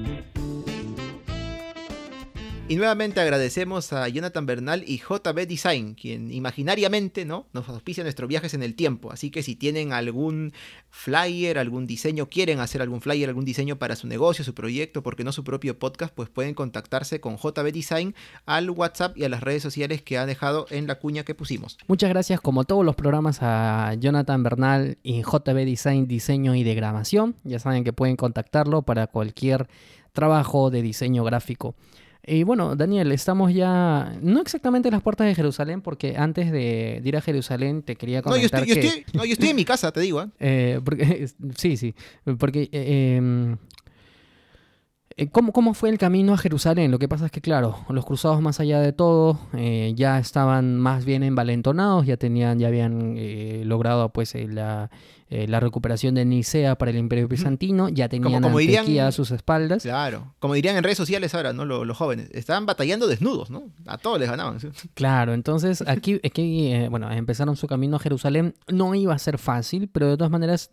Y 2.70 2.76
nuevamente 2.76 3.20
agradecemos 3.20 3.92
a 3.94 4.08
Jonathan 4.10 4.46
Bernal 4.46 4.84
y 4.86 5.00
JB 5.00 5.48
Design, 5.48 5.96
quien 5.96 6.32
imaginariamente 6.32 7.26
¿no? 7.26 7.48
nos 7.52 7.68
auspicia 7.68 8.04
nuestros 8.04 8.30
viajes 8.30 8.54
en 8.54 8.62
el 8.62 8.76
tiempo. 8.76 9.12
Así 9.12 9.32
que 9.32 9.42
si 9.42 9.56
tienen 9.56 9.92
algún 9.92 10.54
flyer, 10.92 11.58
algún 11.58 11.88
diseño, 11.88 12.28
quieren 12.28 12.60
hacer 12.60 12.84
algún 12.84 13.02
flyer, 13.02 13.28
algún 13.28 13.44
diseño 13.44 13.80
para 13.80 13.96
su 13.96 14.06
negocio, 14.06 14.46
su 14.46 14.54
proyecto, 14.54 15.02
porque 15.02 15.24
no 15.24 15.32
su 15.32 15.44
propio 15.44 15.80
podcast, 15.80 16.14
pues 16.14 16.30
pueden 16.30 16.54
contactarse 16.54 17.20
con 17.20 17.38
JB 17.38 17.72
Design 17.74 18.14
al 18.46 18.70
WhatsApp 18.70 19.18
y 19.18 19.24
a 19.24 19.30
las 19.30 19.42
redes 19.42 19.64
sociales 19.64 20.04
que 20.04 20.20
ha 20.20 20.28
dejado 20.28 20.68
en 20.70 20.86
la 20.86 21.00
cuña 21.00 21.24
que 21.24 21.34
pusimos. 21.34 21.80
Muchas 21.88 22.12
gracias, 22.12 22.40
como 22.40 22.66
todos 22.66 22.86
los 22.86 22.96
programas, 22.96 23.40
a 23.42 23.96
Jonathan 23.96 24.44
Bernal 24.44 25.00
y 25.02 25.24
JB 25.24 25.66
Design, 25.66 26.08
diseño 26.08 26.54
y 26.54 26.64
degramación. 26.64 27.36
Ya 27.46 27.58
saben 27.58 27.84
que 27.84 27.94
pueden 27.94 28.16
contactarlo 28.16 28.84
para 28.84 29.08
cualquier 29.08 29.68
trabajo 30.14 30.70
de 30.70 30.84
diseño 30.84 31.24
gráfico. 31.24 31.74
Y 32.26 32.44
bueno, 32.44 32.76
Daniel, 32.76 33.12
estamos 33.12 33.54
ya, 33.54 34.18
no 34.22 34.42
exactamente 34.42 34.90
en 34.90 34.94
las 34.94 35.02
puertas 35.02 35.28
de 35.28 35.36
Jerusalén, 35.36 35.82
porque 35.82 36.16
antes 36.18 36.52
de, 36.52 37.02
ir 37.04 37.18
a 37.18 37.22
Jerusalén 37.22 37.82
te 37.82 37.96
quería 37.96 38.22
comentar 38.22 38.62
no, 38.62 38.66
yo 38.66 38.74
estoy, 38.76 39.06
no, 39.14 39.26
yo 39.26 39.34
estoy 39.34 39.50
en 39.50 39.56
mi 39.56 39.66
casa, 39.66 39.92
te 39.92 40.02
digo. 40.02 40.22
¿eh? 40.22 40.28
eh 40.40 40.82
porque, 40.84 41.28
sí, 41.58 41.78
sí, 41.78 41.96
porque 42.38 42.70
eh, 42.72 43.16
em, 43.18 43.58
eh, 45.20 45.28
¿Cómo, 45.28 45.52
¿Cómo, 45.52 45.74
fue 45.74 45.90
el 45.90 45.98
camino 45.98 46.34
a 46.34 46.38
Jerusalén? 46.38 46.92
Lo 46.92 46.98
que 46.98 47.10
pasa 47.10 47.26
es 47.26 47.32
que, 47.32 47.42
claro, 47.42 47.76
los 47.90 48.06
cruzados 48.06 48.42
más 48.42 48.62
allá 48.62 48.80
de 48.80 48.94
todo 48.94 49.38
eh, 49.52 49.92
ya 49.94 50.18
estaban 50.18 50.78
más 50.78 51.04
bien 51.04 51.24
envalentonados, 51.24 52.06
ya 52.06 52.16
tenían, 52.16 52.58
ya 52.58 52.70
habían 52.70 53.16
eh, 53.18 53.64
logrado 53.66 54.14
pues 54.14 54.34
la, 54.36 54.90
la, 55.30 55.60
recuperación 55.60 56.16
de 56.16 56.26
Nicea 56.26 56.76
para 56.78 56.92
el 56.92 56.98
Imperio 56.98 57.28
Bizantino, 57.28 57.90
ya 57.90 58.10
tenían 58.10 58.42
como, 58.42 58.58
a 58.58 59.12
sus 59.12 59.32
espaldas. 59.32 59.84
Claro, 59.84 60.34
como 60.40 60.56
dirían 60.56 60.76
en 60.76 60.84
redes 60.84 60.98
sociales 60.98 61.36
ahora, 61.36 61.54
¿no? 61.54 61.66
Los, 61.66 61.98
jóvenes, 61.98 62.30
estaban 62.34 62.66
batallando 62.66 63.08
desnudos, 63.08 63.50
¿no? 63.50 63.70
A 63.86 63.98
todos 63.98 64.20
les 64.20 64.30
ganaban. 64.30 64.58
Claro, 64.94 65.34
entonces 65.34 65.84
aquí, 65.88 66.20
aquí 66.24 66.88
bueno, 66.90 67.12
empezaron 67.12 67.56
su 67.56 67.68
camino 67.68 67.98
a 67.98 68.00
Jerusalén. 68.00 68.56
No 68.68 68.96
iba 68.96 69.14
a 69.14 69.20
ser 69.20 69.38
fácil, 69.38 69.90
pero 69.90 70.10
de 70.10 70.18
todas 70.18 70.32
maneras 70.32 70.72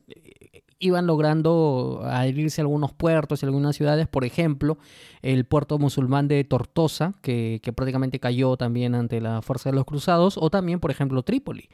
iban 0.79 1.07
logrando 1.07 2.03
adherirse 2.05 2.61
a 2.61 2.65
algunos 2.65 2.93
puertos 2.93 3.43
y 3.43 3.47
algunas 3.47 3.77
ciudades, 3.77 4.09
por 4.09 4.25
ejemplo, 4.25 4.79
el 5.23 5.45
puerto 5.45 5.79
musulmán 5.79 6.29
de 6.29 6.45
Tortosa, 6.45 7.15
que, 7.23 7.61
que 7.63 7.73
prácticamente 7.73 8.21
cayó 8.21 8.57
también 8.57 8.95
ante 8.95 9.21
la 9.21 9.43
fuerza 9.43 9.71
de 9.71 9.77
los 9.77 9.85
cruzados, 9.85 10.37
o 10.39 10.51
también, 10.51 10.81
por 10.81 10.91
ejemplo, 10.91 11.23
Trípoli 11.23 11.69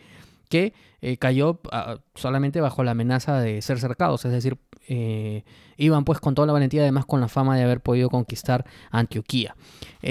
que 0.52 0.74
eh, 1.00 1.16
cayó 1.16 1.60
ah, 1.72 1.96
solamente 2.14 2.60
bajo 2.60 2.84
la 2.84 2.90
amenaza 2.90 3.40
de 3.40 3.62
ser 3.62 3.80
cercados, 3.80 4.22
es 4.26 4.32
decir, 4.32 4.58
eh, 4.86 5.44
iban 5.78 6.04
pues 6.04 6.20
con 6.20 6.34
toda 6.34 6.44
la 6.44 6.52
valentía, 6.52 6.82
además 6.82 7.06
con 7.06 7.22
la 7.22 7.28
fama 7.28 7.56
de 7.56 7.62
haber 7.62 7.80
podido 7.80 8.10
conquistar 8.10 8.66
Antioquía. 8.90 9.56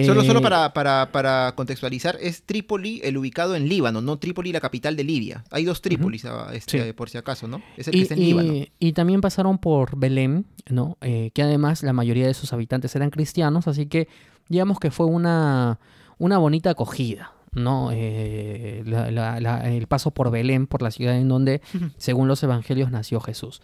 solo, 0.04 0.24
solo 0.24 0.40
eh, 0.40 0.42
para, 0.74 1.12
para, 1.12 1.54
contextualizar, 1.56 2.18
es 2.20 2.42
Trípoli 2.42 3.02
el 3.04 3.18
ubicado 3.18 3.56
en 3.56 3.70
Líbano, 3.70 4.02
no 4.02 4.18
Trípoli 4.18 4.52
la 4.52 4.60
capital 4.62 4.96
de 4.96 5.04
Libia. 5.04 5.44
Hay 5.52 5.64
dos 5.64 5.80
Trípolis, 5.80 6.26
ah, 6.26 6.50
este, 6.54 6.96
por 6.96 7.12
si 7.12 7.20
acaso, 7.20 7.48
¿no? 7.48 7.62
Es 7.78 7.88
el 7.88 7.94
que 7.94 8.02
está 8.02 8.16
en 8.16 8.20
Líbano. 8.20 8.54
Y 8.80 8.94
también 8.94 9.22
pasaron 9.22 9.60
por 9.60 9.96
Belén, 9.96 10.48
¿no? 10.70 10.98
que 11.02 11.44
además 11.44 11.84
la 11.84 11.94
mayoría 11.94 12.26
de 12.26 12.34
sus 12.34 12.52
habitantes 12.52 12.96
eran 12.96 13.12
cristianos, 13.12 13.68
así 13.68 13.86
que 13.86 14.08
digamos 14.50 14.80
que 14.80 14.90
fue 14.90 15.06
una, 15.06 15.80
una 16.18 16.40
bonita 16.40 16.72
acogida. 16.72 17.32
¿No? 17.54 17.92
Eh, 17.92 18.84
el 18.86 19.88
paso 19.88 20.12
por 20.12 20.32
Belén, 20.32 20.68
por 20.68 20.82
la 20.82 20.92
ciudad 20.92 21.18
en 21.18 21.28
donde, 21.28 21.62
según 21.98 22.28
los 22.28 22.42
evangelios, 22.44 22.92
nació 22.92 23.20
Jesús. 23.20 23.62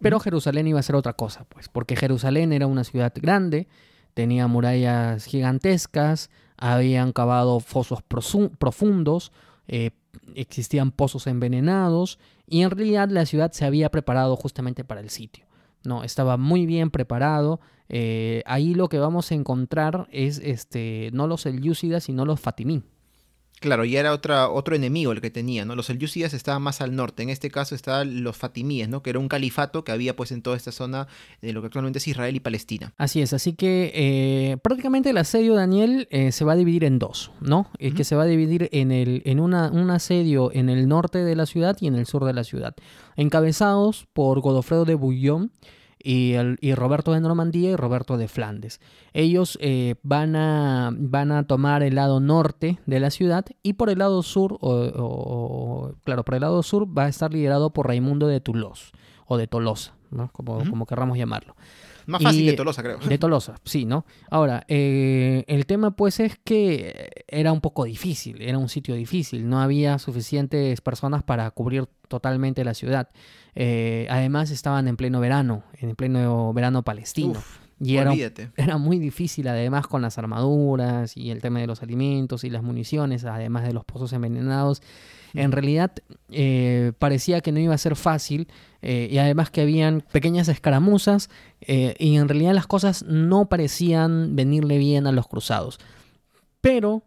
Pero 0.00 0.20
Jerusalén 0.20 0.66
iba 0.66 0.80
a 0.80 0.82
ser 0.82 0.96
otra 0.96 1.14
cosa, 1.14 1.44
pues, 1.48 1.68
porque 1.68 1.96
Jerusalén 1.96 2.52
era 2.52 2.66
una 2.66 2.84
ciudad 2.84 3.12
grande, 3.14 3.68
tenía 4.14 4.46
murallas 4.46 5.24
gigantescas, 5.24 6.30
habían 6.56 7.12
cavado 7.12 7.60
fosos 7.60 8.02
profundos, 8.02 9.32
eh, 9.68 9.90
existían 10.34 10.90
pozos 10.90 11.26
envenenados, 11.26 12.18
y 12.46 12.62
en 12.62 12.70
realidad 12.70 13.08
la 13.10 13.26
ciudad 13.26 13.52
se 13.52 13.64
había 13.64 13.90
preparado 13.90 14.36
justamente 14.36 14.84
para 14.84 15.00
el 15.00 15.10
sitio. 15.10 15.46
No, 15.84 16.02
estaba 16.04 16.36
muy 16.36 16.66
bien 16.66 16.90
preparado. 16.90 17.60
Eh, 17.88 18.42
ahí 18.46 18.74
lo 18.74 18.88
que 18.88 18.98
vamos 18.98 19.30
a 19.30 19.34
encontrar 19.34 20.08
es 20.10 20.40
este, 20.42 21.10
no 21.12 21.26
los 21.26 21.46
Elyúcidas, 21.46 22.04
sino 22.04 22.24
los 22.24 22.40
Fatimí. 22.40 22.82
Claro, 23.58 23.86
y 23.86 23.96
era 23.96 24.12
otra, 24.12 24.50
otro 24.50 24.76
enemigo 24.76 25.12
el 25.12 25.22
que 25.22 25.30
tenía, 25.30 25.64
¿no? 25.64 25.74
Los 25.74 25.86
selyúcidas 25.86 26.34
estaban 26.34 26.60
más 26.60 26.82
al 26.82 26.94
norte, 26.94 27.22
en 27.22 27.30
este 27.30 27.50
caso 27.50 27.74
estaban 27.74 28.22
los 28.22 28.36
fatimíes, 28.36 28.88
¿no? 28.90 29.02
Que 29.02 29.10
era 29.10 29.18
un 29.18 29.28
califato 29.28 29.82
que 29.82 29.92
había 29.92 30.14
pues 30.14 30.30
en 30.30 30.42
toda 30.42 30.58
esta 30.58 30.72
zona 30.72 31.08
de 31.40 31.54
lo 31.54 31.62
que 31.62 31.68
actualmente 31.68 31.98
es 31.98 32.06
Israel 32.06 32.36
y 32.36 32.40
Palestina. 32.40 32.92
Así 32.98 33.22
es, 33.22 33.32
así 33.32 33.54
que 33.54 33.92
eh, 33.94 34.58
prácticamente 34.58 35.08
el 35.08 35.16
asedio, 35.16 35.54
Daniel, 35.54 36.06
eh, 36.10 36.32
se 36.32 36.44
va 36.44 36.52
a 36.52 36.56
dividir 36.56 36.84
en 36.84 36.98
dos, 36.98 37.30
¿no? 37.40 37.70
Es 37.78 37.94
que 37.94 38.04
se 38.04 38.14
va 38.14 38.24
a 38.24 38.26
dividir 38.26 38.68
en, 38.72 38.92
el, 38.92 39.22
en 39.24 39.40
una, 39.40 39.70
un 39.70 39.90
asedio 39.90 40.52
en 40.52 40.68
el 40.68 40.86
norte 40.86 41.24
de 41.24 41.34
la 41.34 41.46
ciudad 41.46 41.78
y 41.80 41.86
en 41.86 41.94
el 41.94 42.04
sur 42.04 42.26
de 42.26 42.34
la 42.34 42.44
ciudad, 42.44 42.74
encabezados 43.16 44.06
por 44.12 44.40
Godofredo 44.40 44.84
de 44.84 44.96
Bouillon, 44.96 45.50
y, 46.06 46.34
el, 46.34 46.56
y, 46.60 46.72
Roberto 46.74 47.12
de 47.12 47.20
Normandía 47.20 47.70
y 47.70 47.76
Roberto 47.76 48.16
de 48.16 48.28
Flandes. 48.28 48.80
Ellos 49.12 49.58
eh, 49.60 49.96
van, 50.04 50.36
a, 50.36 50.92
van 50.96 51.32
a 51.32 51.48
tomar 51.48 51.82
el 51.82 51.96
lado 51.96 52.20
norte 52.20 52.78
de 52.86 53.00
la 53.00 53.10
ciudad 53.10 53.44
y 53.64 53.72
por 53.72 53.90
el 53.90 53.98
lado 53.98 54.22
sur, 54.22 54.56
o, 54.60 55.92
claro, 56.04 56.24
por 56.24 56.36
el 56.36 56.42
lado 56.42 56.62
sur 56.62 56.86
va 56.96 57.06
a 57.06 57.08
estar 57.08 57.32
liderado 57.32 57.70
por 57.70 57.88
Raimundo 57.88 58.28
de 58.28 58.40
Toulouse 58.40 58.92
o 59.26 59.36
de 59.36 59.48
Tolosa, 59.48 59.96
¿no? 60.12 60.30
como, 60.32 60.58
como 60.70 60.86
querramos 60.86 61.18
llamarlo. 61.18 61.56
Más 62.06 62.22
fácil 62.22 62.46
de 62.46 62.52
Tolosa, 62.54 62.82
creo. 62.82 62.98
De 62.98 63.18
Tolosa, 63.18 63.56
sí, 63.64 63.84
¿no? 63.84 64.06
Ahora, 64.30 64.64
eh, 64.68 65.44
el 65.48 65.66
tema 65.66 65.96
pues 65.96 66.20
es 66.20 66.38
que 66.42 67.10
era 67.26 67.52
un 67.52 67.60
poco 67.60 67.84
difícil, 67.84 68.40
era 68.40 68.58
un 68.58 68.68
sitio 68.68 68.94
difícil, 68.94 69.48
no 69.48 69.60
había 69.60 69.98
suficientes 69.98 70.80
personas 70.80 71.22
para 71.22 71.50
cubrir 71.50 71.86
totalmente 72.08 72.64
la 72.64 72.74
ciudad. 72.74 73.08
Eh, 73.54 74.06
además 74.10 74.50
estaban 74.50 74.86
en 74.88 74.96
pleno 74.96 75.20
verano, 75.20 75.64
en 75.74 75.96
pleno 75.96 76.52
verano 76.52 76.82
palestino. 76.82 77.42
Y 77.78 77.96
era, 77.96 78.14
era, 78.56 78.78
muy 78.78 78.98
difícil, 78.98 79.48
además, 79.48 79.86
con 79.86 80.02
las 80.02 80.18
armaduras 80.18 81.16
y 81.16 81.30
el 81.30 81.42
tema 81.42 81.60
de 81.60 81.66
los 81.66 81.82
alimentos 81.82 82.44
y 82.44 82.50
las 82.50 82.62
municiones, 82.62 83.24
además 83.24 83.64
de 83.64 83.72
los 83.72 83.84
pozos 83.84 84.12
envenenados. 84.12 84.82
En 85.34 85.52
realidad 85.52 85.92
eh, 86.30 86.92
parecía 86.98 87.42
que 87.42 87.52
no 87.52 87.60
iba 87.60 87.74
a 87.74 87.78
ser 87.78 87.94
fácil 87.94 88.48
eh, 88.80 89.08
y 89.10 89.18
además 89.18 89.50
que 89.50 89.60
habían 89.60 90.00
pequeñas 90.00 90.48
escaramuzas 90.48 91.28
y 91.60 92.16
en 92.16 92.28
realidad 92.28 92.54
las 92.54 92.66
cosas 92.66 93.02
no 93.02 93.48
parecían 93.48 94.34
venirle 94.36 94.78
bien 94.78 95.06
a 95.06 95.12
los 95.12 95.26
cruzados. 95.26 95.78
Pero 96.62 97.02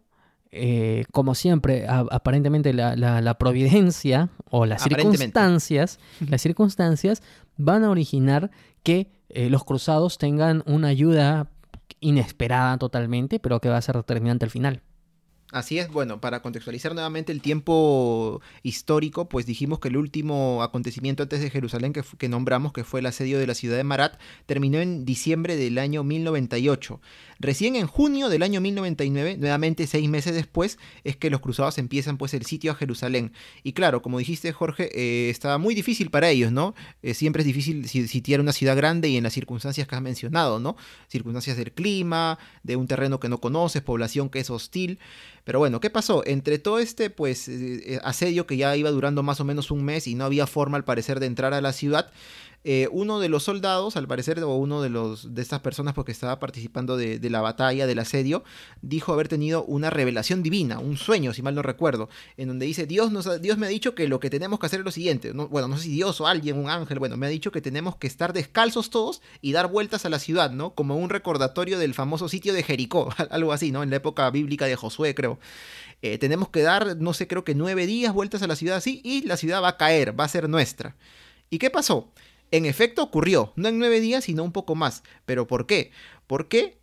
eh, 0.52 1.04
como 1.12 1.36
siempre, 1.36 1.86
aparentemente 1.88 2.72
la, 2.72 3.36
providencia 3.38 4.30
o 4.50 4.66
las 4.66 4.82
circunstancias, 4.82 6.00
las 6.28 6.42
circunstancias 6.42 7.22
van 7.56 7.84
a 7.84 7.90
originar 7.90 8.50
que 8.82 9.10
eh, 9.28 9.50
los 9.50 9.64
cruzados 9.64 10.18
tengan 10.18 10.62
una 10.66 10.88
ayuda 10.88 11.50
inesperada 12.00 12.78
totalmente, 12.78 13.38
pero 13.38 13.60
que 13.60 13.68
va 13.68 13.76
a 13.76 13.82
ser 13.82 13.96
determinante 13.96 14.44
al 14.44 14.50
final. 14.50 14.82
Así 15.52 15.80
es, 15.80 15.90
bueno, 15.90 16.20
para 16.20 16.42
contextualizar 16.42 16.94
nuevamente 16.94 17.32
el 17.32 17.42
tiempo 17.42 18.40
histórico, 18.62 19.28
pues 19.28 19.46
dijimos 19.46 19.80
que 19.80 19.88
el 19.88 19.96
último 19.96 20.62
acontecimiento 20.62 21.24
antes 21.24 21.40
de 21.40 21.50
Jerusalén 21.50 21.92
que, 21.92 22.04
que, 22.18 22.28
nombramos, 22.28 22.72
que 22.72 22.84
fue 22.84 23.00
el 23.00 23.06
asedio 23.06 23.36
de 23.40 23.48
la 23.48 23.54
ciudad 23.54 23.76
de 23.76 23.82
Marat, 23.82 24.20
terminó 24.46 24.78
en 24.78 25.04
diciembre 25.04 25.56
del 25.56 25.78
año 25.78 26.04
1098. 26.04 27.00
Recién 27.40 27.74
en 27.74 27.86
junio 27.86 28.28
del 28.28 28.42
año 28.42 28.60
1099, 28.60 29.38
nuevamente 29.38 29.86
seis 29.86 30.08
meses 30.10 30.34
después, 30.34 30.78
es 31.04 31.16
que 31.16 31.30
los 31.30 31.40
cruzados 31.40 31.78
empiezan 31.78 32.18
pues 32.18 32.34
el 32.34 32.44
sitio 32.44 32.70
a 32.70 32.74
Jerusalén. 32.74 33.32
Y 33.62 33.72
claro, 33.72 34.02
como 34.02 34.18
dijiste 34.18 34.52
Jorge, 34.52 34.90
eh, 34.94 35.30
estaba 35.30 35.56
muy 35.56 35.74
difícil 35.74 36.10
para 36.10 36.28
ellos, 36.28 36.52
¿no? 36.52 36.74
Eh, 37.02 37.14
siempre 37.14 37.40
es 37.40 37.46
difícil 37.46 37.88
sitiar 37.88 38.40
una 38.40 38.52
ciudad 38.52 38.76
grande 38.76 39.08
y 39.08 39.16
en 39.16 39.24
las 39.24 39.32
circunstancias 39.32 39.88
que 39.88 39.96
has 39.96 40.02
mencionado, 40.02 40.60
¿no? 40.60 40.76
Circunstancias 41.08 41.56
del 41.56 41.72
clima, 41.72 42.38
de 42.62 42.76
un 42.76 42.86
terreno 42.86 43.18
que 43.18 43.30
no 43.30 43.40
conoces, 43.40 43.80
población 43.80 44.28
que 44.28 44.40
es 44.40 44.50
hostil. 44.50 44.98
Pero 45.44 45.58
bueno, 45.58 45.80
¿qué 45.80 45.90
pasó? 45.90 46.22
Entre 46.26 46.58
todo 46.58 46.78
este 46.78 47.10
pues 47.10 47.48
eh, 47.48 47.94
eh, 47.94 48.00
asedio 48.04 48.46
que 48.46 48.56
ya 48.56 48.76
iba 48.76 48.90
durando 48.90 49.22
más 49.22 49.40
o 49.40 49.44
menos 49.44 49.70
un 49.70 49.84
mes 49.84 50.06
y 50.06 50.14
no 50.14 50.24
había 50.24 50.46
forma 50.46 50.76
al 50.76 50.84
parecer 50.84 51.20
de 51.20 51.26
entrar 51.26 51.54
a 51.54 51.60
la 51.60 51.72
ciudad, 51.72 52.12
eh, 52.62 52.88
uno 52.92 53.20
de 53.20 53.30
los 53.30 53.44
soldados, 53.44 53.96
al 53.96 54.06
parecer, 54.06 54.38
o 54.42 54.54
uno 54.56 54.82
de, 54.82 54.90
los, 54.90 55.34
de 55.34 55.40
estas 55.40 55.60
personas 55.60 55.94
porque 55.94 56.12
estaba 56.12 56.38
participando 56.38 56.98
de, 56.98 57.30
la 57.30 57.40
batalla, 57.40 57.86
del 57.86 57.98
asedio, 57.98 58.44
dijo 58.82 59.12
haber 59.12 59.28
tenido 59.28 59.64
una 59.64 59.88
revelación 59.88 60.42
divina, 60.42 60.78
un 60.78 60.98
sueño, 60.98 61.32
si 61.32 61.40
mal 61.40 61.54
no 61.54 61.62
recuerdo, 61.62 62.10
en 62.36 62.48
donde 62.48 62.66
dice, 62.66 62.86
Dios, 62.86 63.12
nos 63.12 63.40
Dios 63.40 63.56
me 63.56 63.66
ha 63.66 63.70
dicho 63.70 63.94
que 63.94 64.08
lo 64.08 64.20
que 64.20 64.28
tenemos 64.28 64.58
que 64.58 64.66
hacer 64.66 64.80
es 64.80 64.84
lo 64.84 64.90
siguiente, 64.90 65.32
bueno, 65.32 65.68
no 65.68 65.76
sé 65.78 65.84
si 65.84 65.92
Dios 65.92 66.20
o 66.20 66.26
alguien, 66.26 66.58
un 66.58 66.68
ángel, 66.68 66.98
bueno, 66.98 67.16
me 67.16 67.26
ha 67.26 67.30
dicho 67.30 67.50
que 67.50 67.62
tenemos 67.62 67.96
que 67.96 68.06
estar 68.06 68.32
descalzos 68.32 68.90
todos 68.90 69.22
y 69.40 69.52
dar 69.52 69.68
vueltas 69.68 70.04
a 70.04 70.10
la 70.10 70.18
ciudad, 70.18 70.50
¿no? 70.50 70.74
Como 70.74 70.96
un 70.96 71.08
recordatorio 71.08 71.78
del 71.78 71.94
famoso 71.94 72.28
sitio 72.28 72.52
de 72.52 72.62
Jericó, 72.62 73.14
algo 73.30 73.52
así, 73.52 73.72
¿no? 73.72 73.82
En 73.82 73.90
la 73.90 73.96
época 73.96 74.28
bíblica 74.30 74.66
de 74.66 74.76
Josué, 74.76 75.14
creo. 75.14 75.38
Eh, 76.02 76.18
tenemos 76.18 76.48
que 76.48 76.62
dar, 76.62 76.96
no 76.96 77.12
sé, 77.12 77.26
creo 77.26 77.44
que 77.44 77.54
nueve 77.54 77.86
días 77.86 78.12
vueltas 78.12 78.42
a 78.42 78.46
la 78.46 78.56
ciudad 78.56 78.76
así 78.76 79.00
y 79.04 79.22
la 79.26 79.36
ciudad 79.36 79.62
va 79.62 79.68
a 79.68 79.76
caer, 79.76 80.18
va 80.18 80.24
a 80.24 80.28
ser 80.28 80.48
nuestra. 80.48 80.96
¿Y 81.50 81.58
qué 81.58 81.70
pasó? 81.70 82.10
En 82.50 82.66
efecto 82.66 83.02
ocurrió, 83.02 83.52
no 83.56 83.68
en 83.68 83.78
nueve 83.78 84.00
días, 84.00 84.24
sino 84.24 84.42
un 84.42 84.52
poco 84.52 84.74
más. 84.74 85.02
¿Pero 85.24 85.46
por 85.46 85.66
qué? 85.66 85.92
Porque 86.26 86.79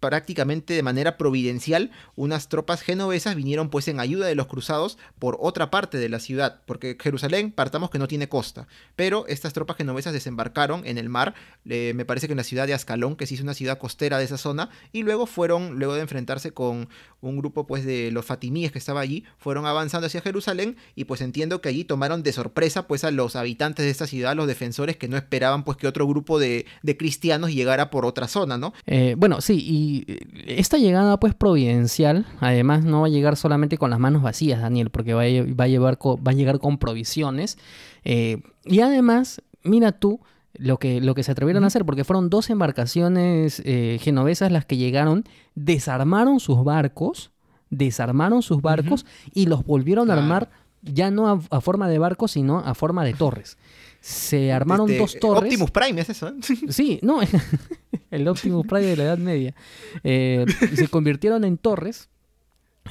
prácticamente 0.00 0.74
de 0.74 0.82
manera 0.82 1.16
providencial, 1.16 1.90
unas 2.16 2.48
tropas 2.48 2.82
genovesas 2.82 3.36
vinieron 3.36 3.70
pues 3.70 3.88
en 3.88 4.00
ayuda 4.00 4.26
de 4.26 4.34
los 4.34 4.46
cruzados 4.46 4.98
por 5.18 5.36
otra 5.40 5.70
parte 5.70 5.98
de 5.98 6.08
la 6.08 6.18
ciudad, 6.18 6.60
porque 6.66 6.96
Jerusalén, 7.00 7.52
partamos 7.52 7.90
que 7.90 7.98
no 7.98 8.08
tiene 8.08 8.28
costa, 8.28 8.66
pero 8.96 9.26
estas 9.28 9.52
tropas 9.52 9.76
genovesas 9.76 10.12
desembarcaron 10.12 10.86
en 10.86 10.98
el 10.98 11.08
mar, 11.08 11.34
me 11.64 12.04
parece 12.04 12.26
que 12.26 12.32
en 12.32 12.38
la 12.38 12.44
ciudad 12.44 12.66
de 12.66 12.74
Ascalón, 12.74 13.16
que 13.16 13.26
sí 13.26 13.34
es 13.34 13.40
una 13.40 13.54
ciudad 13.54 13.78
costera 13.78 14.18
de 14.18 14.24
esa 14.24 14.38
zona, 14.38 14.70
y 14.92 15.02
luego 15.02 15.26
fueron, 15.26 15.78
luego 15.78 15.94
de 15.94 16.00
enfrentarse 16.00 16.52
con 16.52 16.88
un 17.20 17.36
grupo 17.36 17.66
pues 17.66 17.84
de 17.84 18.10
los 18.10 18.24
fatimíes 18.24 18.72
que 18.72 18.78
estaba 18.78 19.00
allí, 19.00 19.24
fueron 19.38 19.66
avanzando 19.66 20.06
hacia 20.06 20.20
Jerusalén 20.20 20.76
y 20.94 21.04
pues 21.04 21.20
entiendo 21.20 21.60
que 21.60 21.68
allí 21.68 21.84
tomaron 21.84 22.22
de 22.22 22.32
sorpresa 22.32 22.86
pues 22.86 23.04
a 23.04 23.10
los 23.10 23.36
habitantes 23.36 23.84
de 23.84 23.90
esta 23.90 24.06
ciudad, 24.06 24.34
los 24.34 24.46
defensores 24.46 24.96
que 24.96 25.08
no 25.08 25.16
esperaban 25.16 25.64
pues 25.64 25.76
que 25.76 25.86
otro 25.86 26.06
grupo 26.06 26.38
de, 26.38 26.66
cristianos 26.98 27.50
llegara 27.52 27.90
por 27.90 28.04
otra 28.04 28.26
zona, 28.26 28.58
¿no? 28.58 28.74
Eh, 28.86 29.14
bueno, 29.20 29.42
sí, 29.42 29.58
y 29.58 30.06
esta 30.46 30.78
llegada 30.78 31.20
pues 31.20 31.34
providencial, 31.34 32.24
además 32.40 32.84
no 32.84 33.02
va 33.02 33.08
a 33.08 33.10
llegar 33.10 33.36
solamente 33.36 33.76
con 33.76 33.90
las 33.90 33.98
manos 33.98 34.22
vacías, 34.22 34.62
Daniel, 34.62 34.88
porque 34.88 35.12
va 35.12 35.24
a, 35.24 35.26
va 35.26 35.64
a, 35.64 35.68
llevar, 35.68 35.98
va 35.98 36.30
a 36.30 36.32
llegar 36.32 36.58
con 36.58 36.78
provisiones. 36.78 37.58
Eh, 38.02 38.42
y 38.64 38.80
además, 38.80 39.42
mira 39.62 39.92
tú, 39.92 40.20
lo 40.54 40.78
que, 40.78 41.02
lo 41.02 41.14
que 41.14 41.22
se 41.22 41.32
atrevieron 41.32 41.64
a 41.64 41.66
hacer, 41.66 41.84
porque 41.84 42.02
fueron 42.04 42.30
dos 42.30 42.48
embarcaciones 42.48 43.60
eh, 43.66 43.98
genovesas 44.00 44.50
las 44.50 44.64
que 44.64 44.78
llegaron, 44.78 45.24
desarmaron 45.54 46.40
sus 46.40 46.64
barcos, 46.64 47.30
desarmaron 47.68 48.40
sus 48.40 48.62
barcos 48.62 49.04
y 49.34 49.48
los 49.48 49.66
volvieron 49.66 50.10
a 50.10 50.14
armar 50.14 50.48
ya 50.80 51.10
no 51.10 51.28
a, 51.50 51.60
forma 51.60 51.90
de 51.90 51.98
barcos, 51.98 52.30
sino 52.30 52.60
a 52.60 52.72
forma 52.72 53.04
de 53.04 53.12
torres. 53.12 53.58
Se 54.00 54.50
armaron 54.52 54.96
dos 54.96 55.18
torres. 55.20 55.44
Optimus 55.44 55.70
Prime 55.70 56.00
es 56.00 56.10
eso, 56.10 56.28
¿eh? 56.28 56.34
Sí, 56.70 56.98
no, 57.02 57.20
el 58.10 58.28
Optimus 58.28 58.66
Prime 58.66 58.86
de 58.86 58.96
la 58.96 59.04
Edad 59.04 59.18
Media. 59.18 59.54
Eh, 60.02 60.46
se 60.74 60.88
convirtieron 60.88 61.44
en 61.44 61.58
torres. 61.58 62.08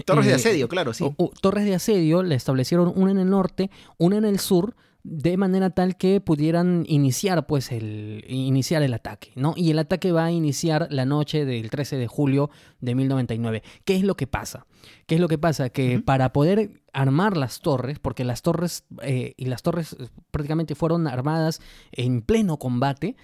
Torres 0.06 0.28
de 0.28 0.36
asedio, 0.36 0.70
claro, 0.70 0.94
sí. 0.94 1.04
torres 1.42 1.66
de 1.66 1.76
asedio, 1.76 2.24
le 2.24 2.36
establecieron 2.36 2.94
una 2.96 3.12
en 3.12 3.18
el 3.18 3.30
norte, 3.30 3.70
una 3.98 4.18
en 4.18 4.26
el 4.26 4.40
sur, 4.40 4.76
de 5.04 5.38
manera 5.38 5.70
tal 5.70 5.96
que 5.96 6.20
pudieran 6.20 6.84
iniciar 6.88 7.48
pues 7.48 7.72
el 7.72 8.26
iniciar 8.28 8.84
el 8.84 8.94
ataque, 8.94 9.32
¿no? 9.36 9.54
Y 9.56 9.72
el 9.72 9.80
ataque 9.80 10.12
va 10.12 10.26
a 10.26 10.32
iniciar 10.32 10.88
la 10.92 11.06
noche 11.06 11.46
del 11.46 11.70
13 11.70 11.98
de 11.98 12.08
julio 12.08 12.50
de 12.82 12.96
1099. 12.96 13.64
¿Qué 13.86 13.96
es 13.96 14.04
lo 14.04 14.16
que 14.16 14.28
pasa? 14.28 14.66
¿Qué 15.08 15.16
es 15.16 15.22
lo 15.22 15.28
que 15.28 15.38
pasa? 15.38 15.70
Que 15.70 16.00
para 16.00 16.34
poder 16.34 16.82
armar 16.94 17.38
las 17.38 17.62
torres, 17.62 18.00
porque 18.00 18.24
las 18.24 18.42
torres 18.42 18.84
eh, 19.02 19.34
y 19.38 19.46
las 19.46 19.64
torres 19.64 19.96
eh, 20.00 20.08
prácticamente 20.32 20.76
fueron 20.76 21.08
armadas 21.08 21.62
en 21.92 22.22
pleno 22.22 22.58
combate, 22.58 23.16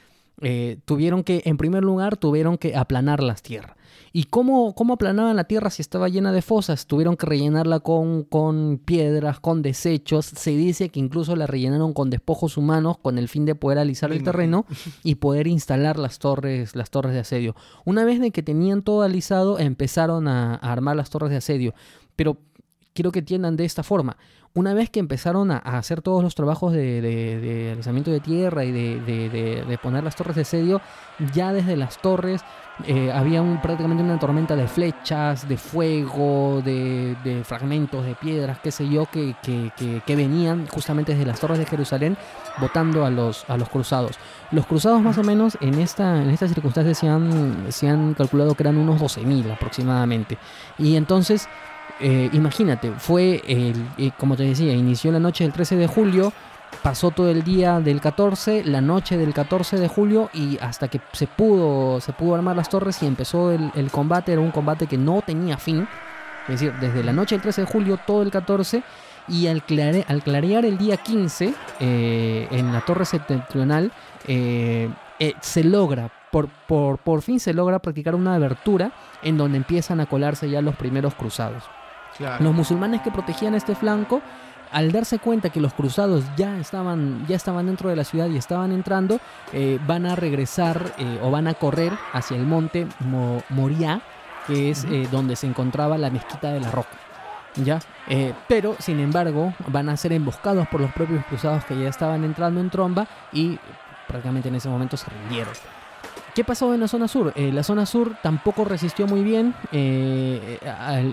eh, 0.42 0.78
tuvieron 0.86 1.24
que, 1.24 1.42
en 1.46 1.58
primer 1.58 1.84
lugar, 1.84 2.18
tuvieron 2.18 2.58
que 2.58 2.76
aplanar 2.76 3.24
las 3.24 3.42
tierras. 3.42 3.78
¿Y 4.18 4.24
cómo, 4.24 4.74
cómo 4.76 4.94
aplanaban 4.94 5.36
la 5.36 5.44
tierra 5.44 5.70
si 5.70 5.82
estaba 5.82 6.08
llena 6.08 6.32
de 6.32 6.42
fosas? 6.42 6.86
Tuvieron 6.86 7.18
que 7.18 7.26
rellenarla 7.26 7.82
con, 7.82 8.24
con 8.24 8.78
piedras, 8.78 9.42
con 9.42 9.62
desechos. 9.62 10.26
Se 10.26 10.52
dice 10.52 10.88
que 10.88 11.02
incluso 11.02 11.36
la 11.36 11.48
rellenaron 11.48 11.94
con 11.94 12.10
despojos 12.10 12.56
humanos 12.56 12.98
con 12.98 13.18
el 13.18 13.28
fin 13.28 13.44
de 13.44 13.56
poder 13.56 13.78
alisar 13.78 14.14
el 14.14 14.24
terreno 14.24 14.66
y 15.04 15.16
poder 15.16 15.48
instalar 15.48 16.00
las 16.00 16.20
torres, 16.20 16.78
las 16.78 16.92
torres 16.92 17.14
de 17.14 17.20
asedio. 17.20 17.58
Una 17.84 18.06
vez 18.06 18.22
de 18.22 18.32
que 18.32 18.42
tenían 18.42 18.84
todo 18.84 19.02
alisado, 19.02 19.60
empezaron 19.60 20.30
a, 20.30 20.56
armar 20.56 20.96
las 20.96 21.10
torres 21.10 21.32
de 21.32 21.36
asedio. 21.36 21.74
Pero 22.16 22.38
quiero 22.96 23.12
que 23.12 23.20
entiendan 23.20 23.56
de 23.56 23.66
esta 23.66 23.84
forma. 23.84 24.18
Una 24.56 24.74
vez 24.74 24.90
que 24.90 25.02
empezaron 25.02 25.52
a, 25.52 25.58
hacer 25.58 26.02
todos 26.02 26.24
los 26.24 26.34
trabajos 26.34 26.72
de, 26.72 27.02
de, 27.02 27.72
alisamiento 27.74 28.10
de 28.10 28.22
tierra 28.22 28.64
y 28.64 28.72
de, 28.72 29.80
poner 29.84 30.04
las 30.04 30.16
torres 30.16 30.38
de 30.38 30.44
asedio, 30.44 30.82
ya 31.34 31.52
desde 31.52 31.76
las 31.76 32.02
torres 32.02 32.42
eh, 32.86 33.12
había 33.12 33.44
prácticamente 33.62 34.02
una 34.02 34.18
tormenta 34.18 34.56
de 34.56 34.70
flechas, 34.70 35.48
de 35.48 35.58
fuego, 35.58 36.62
de, 36.64 37.44
fragmentos 37.44 38.06
de 38.06 38.16
piedras, 38.16 38.60
qué 38.60 38.72
sé 38.72 38.88
yo, 38.88 39.06
que, 39.08 39.36
que, 39.44 40.16
venían 40.16 40.66
justamente 40.68 41.12
desde 41.12 41.26
las 41.26 41.42
torres 41.42 41.60
de 41.60 41.66
Jerusalén 41.66 42.18
votando 42.60 43.06
a 43.06 43.10
los, 43.10 43.44
a 43.50 43.58
los 43.58 43.68
cruzados. 43.68 44.18
Los 44.52 44.66
cruzados 44.66 45.02
más 45.02 45.18
o 45.18 45.24
menos 45.24 45.58
en 45.60 45.80
esta, 45.80 46.24
en 46.24 46.30
estas 46.30 46.54
circunstancias 46.54 46.98
se 46.98 47.10
han, 47.10 47.66
se 47.74 47.90
han 47.90 48.14
calculado 48.14 48.56
que 48.56 48.64
eran 48.64 48.78
unos 48.78 49.02
12.000 49.02 49.52
aproximadamente. 49.52 50.38
Y 50.78 50.96
entonces... 50.96 51.50
Eh, 52.00 52.30
imagínate, 52.34 52.92
fue, 52.92 53.42
el, 53.48 53.88
eh, 53.98 54.12
como 54.18 54.36
te 54.36 54.44
decía, 54.44 54.74
inició 54.74 55.12
la 55.12 55.20
noche 55.20 55.46
del 55.46 55.54
13 55.54 55.78
de 55.78 55.88
julio, 55.88 56.34
pasó 56.84 57.12
todo 57.12 57.30
el 57.30 57.44
día 57.44 57.80
del 57.80 58.02
14, 58.02 58.66
la 58.66 58.82
noche 58.82 59.18
del 59.18 59.34
14 59.34 59.78
de 59.78 59.88
julio 59.88 60.30
y 60.34 60.58
hasta 60.60 60.90
que 60.90 61.00
se 61.14 61.26
pudo, 61.26 62.02
se 62.02 62.12
pudo 62.12 62.36
armar 62.36 62.58
las 62.58 62.70
torres 62.70 63.02
y 63.02 63.08
empezó 63.08 63.52
el, 63.52 63.92
combate, 63.92 64.34
era 64.34 64.42
un 64.42 64.52
combate 64.52 64.88
que 64.88 64.98
no 64.98 65.22
tenía 65.26 65.58
fin, 65.58 65.88
es 66.50 66.60
decir, 66.60 66.74
desde 66.82 67.02
la 67.02 67.14
noche 67.14 67.36
del 67.36 67.42
13 67.44 67.62
de 67.62 67.68
julio 67.68 67.98
todo 68.06 68.24
el 68.24 68.32
14 68.32 68.84
y 69.30 69.48
al, 69.48 69.64
clarear 69.64 70.66
el 70.66 70.78
día 70.78 70.98
15 70.98 71.54
eh, 71.80 72.48
en 72.52 72.74
la 72.74 72.82
torre 72.82 73.06
septentrional 73.06 73.92
se 74.28 75.64
logra, 75.64 76.12
por, 76.30 76.50
por, 76.68 76.98
por 76.98 77.22
fin 77.22 77.40
se 77.40 77.54
logra 77.54 77.80
practicar 77.80 78.16
una 78.16 78.36
abertura 78.36 78.92
en 79.24 79.38
donde 79.38 79.56
empiezan 79.58 80.02
a 80.02 80.08
colarse 80.08 80.50
ya 80.50 80.62
los 80.62 80.76
primeros 80.76 81.16
cruzados. 81.16 81.64
Los 82.40 82.54
musulmanes 82.54 83.02
que 83.02 83.12
protegían 83.12 83.56
este 83.56 83.76
flanco 83.76 84.22
al 84.72 84.92
darse 84.92 85.20
cuenta 85.20 85.50
que 85.50 85.62
los 85.62 85.74
cruzados 85.74 86.24
ya 86.36 86.58
estaban, 86.58 87.26
ya 87.28 87.36
estaban 87.36 87.66
dentro 87.66 87.90
de 87.90 87.96
la 87.96 88.04
ciudad 88.04 88.28
y 88.28 88.38
estaban 88.38 88.72
entrando, 88.72 89.20
eh, 89.54 89.80
van 89.88 90.06
a 90.06 90.16
regresar 90.16 90.94
eh, 90.98 91.20
o 91.24 91.32
van 91.32 91.48
a 91.48 91.54
correr 91.54 91.94
hacia 92.14 92.36
el 92.36 92.46
monte 92.46 92.88
Moria, 93.50 94.02
que 94.48 94.70
es 94.70 94.84
eh, 94.86 95.08
donde 95.12 95.36
se 95.36 95.48
encontraba 95.48 95.98
la 95.98 96.10
mezquita 96.10 96.52
de 96.52 96.60
la 96.60 96.72
roca. 96.72 96.98
¿ya? 97.56 97.80
pero, 98.50 98.76
sin 98.80 99.00
embargo, 99.00 99.54
van 99.68 99.88
a 99.88 99.96
ser 99.96 100.12
emboscados 100.12 100.68
por 100.68 100.82
los 100.82 100.92
propios 100.92 101.24
cruzados 101.26 101.64
que 101.64 101.80
ya 101.80 101.88
estaban 101.88 102.26
entrando 102.26 102.60
en 102.60 102.70
tromba 102.70 103.08
y 103.32 103.58
prácticamente 104.10 104.50
en 104.50 104.56
ese 104.56 104.68
momento 104.68 104.98
se 104.98 105.10
rindieron. 105.10 105.54
¿Qué 106.36 106.44
pasó 106.44 106.74
en 106.74 106.82
la 106.82 106.90
zona 106.90 107.08
sur? 107.08 107.32
Eh, 107.38 107.54
la 107.54 107.64
zona 107.64 107.86
sur 107.86 108.18
tampoco 108.22 108.66
resistió 108.66 109.08
muy 109.08 109.24
bien. 109.24 109.56
Eh, 109.72 110.60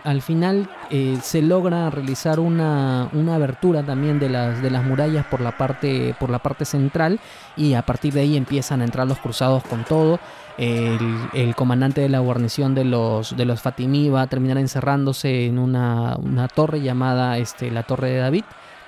al, 0.02 0.20
final 0.20 0.68
eh, 0.90 1.16
se 1.22 1.42
logra 1.42 1.90
realizar 1.90 2.40
una, 2.40 3.02
abertura 3.32 3.84
también 3.84 4.18
de 4.18 4.28
las, 4.28 4.60
de 4.60 4.68
las 4.68 4.84
murallas 4.84 5.24
por 5.26 5.40
la, 5.40 5.56
parte, 5.56 6.16
por 6.18 6.28
la 6.28 6.40
parte 6.40 6.64
central 6.64 7.20
y 7.56 7.74
a 7.74 7.82
partir 7.82 8.12
de 8.14 8.22
ahí 8.22 8.36
empiezan 8.36 8.80
a 8.80 8.84
entrar 8.84 9.06
los 9.06 9.20
cruzados 9.20 9.62
con 9.62 9.84
todo. 9.84 10.18
El, 10.58 11.54
comandante 11.54 12.00
de 12.00 12.08
la 12.08 12.18
guarnición 12.18 12.74
de 12.74 12.84
los, 12.84 13.36
de 13.36 13.44
los 13.44 13.62
Fatimí 13.62 14.08
va 14.08 14.22
a 14.22 14.26
terminar 14.26 14.58
encerrándose 14.58 15.46
en 15.46 15.60
una, 15.60 16.18
torre 16.52 16.80
llamada 16.80 17.38
este, 17.38 17.70
la 17.70 17.84
Torre 17.84 18.10
de 18.10 18.18
David 18.18 18.44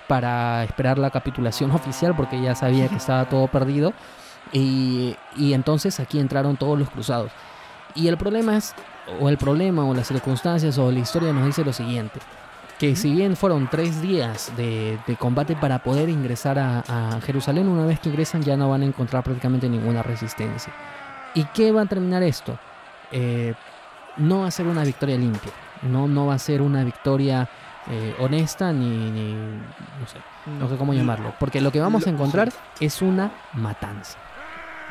para 0.09 0.65
esperar 0.65 0.99
la 0.99 1.11
capitulación 1.11 1.71
oficial 1.71 2.17
porque 2.17 2.43
ya 2.43 2.57
sabía 2.57 2.89
que 2.89 2.97
estaba 2.97 3.29
todo 3.29 3.47
perdido. 3.47 3.93
Y, 4.53 5.17
entonces 5.37 5.99
aquí 6.01 6.19
entraron 6.19 6.57
todos 6.57 6.79
los 6.79 6.91
cruzados. 6.91 7.33
Y 7.95 8.09
el 8.09 8.17
problema 8.17 8.57
es, 8.57 8.75
o 9.21 9.29
el 9.29 9.39
problema, 9.39 9.85
o 9.85 9.95
las 9.95 10.09
circunstancias, 10.09 10.79
o 10.79 10.91
la 10.91 10.99
historia 10.99 11.33
nos 11.33 11.47
dice 11.47 11.65
lo 11.65 11.73
siguiente. 11.73 12.21
Que 12.79 12.97
si 12.97 13.13
bien 13.13 13.37
fueron 13.37 13.69
tres 13.71 14.03
días 14.03 14.53
de, 14.57 14.99
combate 15.19 15.55
para 15.57 15.81
poder 15.81 16.09
ingresar 16.09 16.59
a, 16.59 17.21
Jerusalén, 17.25 17.69
una 17.69 17.87
vez 17.87 18.01
que 18.01 18.09
ingresan 18.09 18.43
ya 18.43 18.57
no 18.57 18.69
van 18.69 18.83
a 18.83 18.87
encontrar 18.87 19.23
prácticamente 19.23 19.69
ninguna 19.69 20.03
resistencia. 20.03 20.73
¿Y 21.35 21.45
qué 21.47 21.73
va 21.73 21.83
a 21.83 21.87
terminar 21.87 22.23
esto? 22.23 22.59
Eh, 23.11 23.55
no 24.17 24.41
va 24.41 24.49
a 24.49 24.51
ser 24.51 24.67
una 24.67 24.85
victoria 24.85 25.17
limpia, 25.17 25.53
no, 25.83 26.07
no 26.07 26.27
va 26.27 26.35
a 26.35 26.39
ser 26.39 26.63
una 26.63 26.85
victoria 26.85 27.49
eh, 27.91 28.15
honesta 28.21 28.73
ni, 28.73 29.11
no 29.35 30.07
sé, 30.07 30.19
no 30.59 30.69
sé 30.69 30.77
cómo 30.77 30.95
llamarlo, 30.95 31.35
porque 31.39 31.61
lo 31.61 31.73
que 31.73 31.81
vamos 31.81 32.07
a 32.07 32.11
encontrar 32.11 32.53
es 32.81 33.03
una 33.03 33.31
matanza 33.53 34.19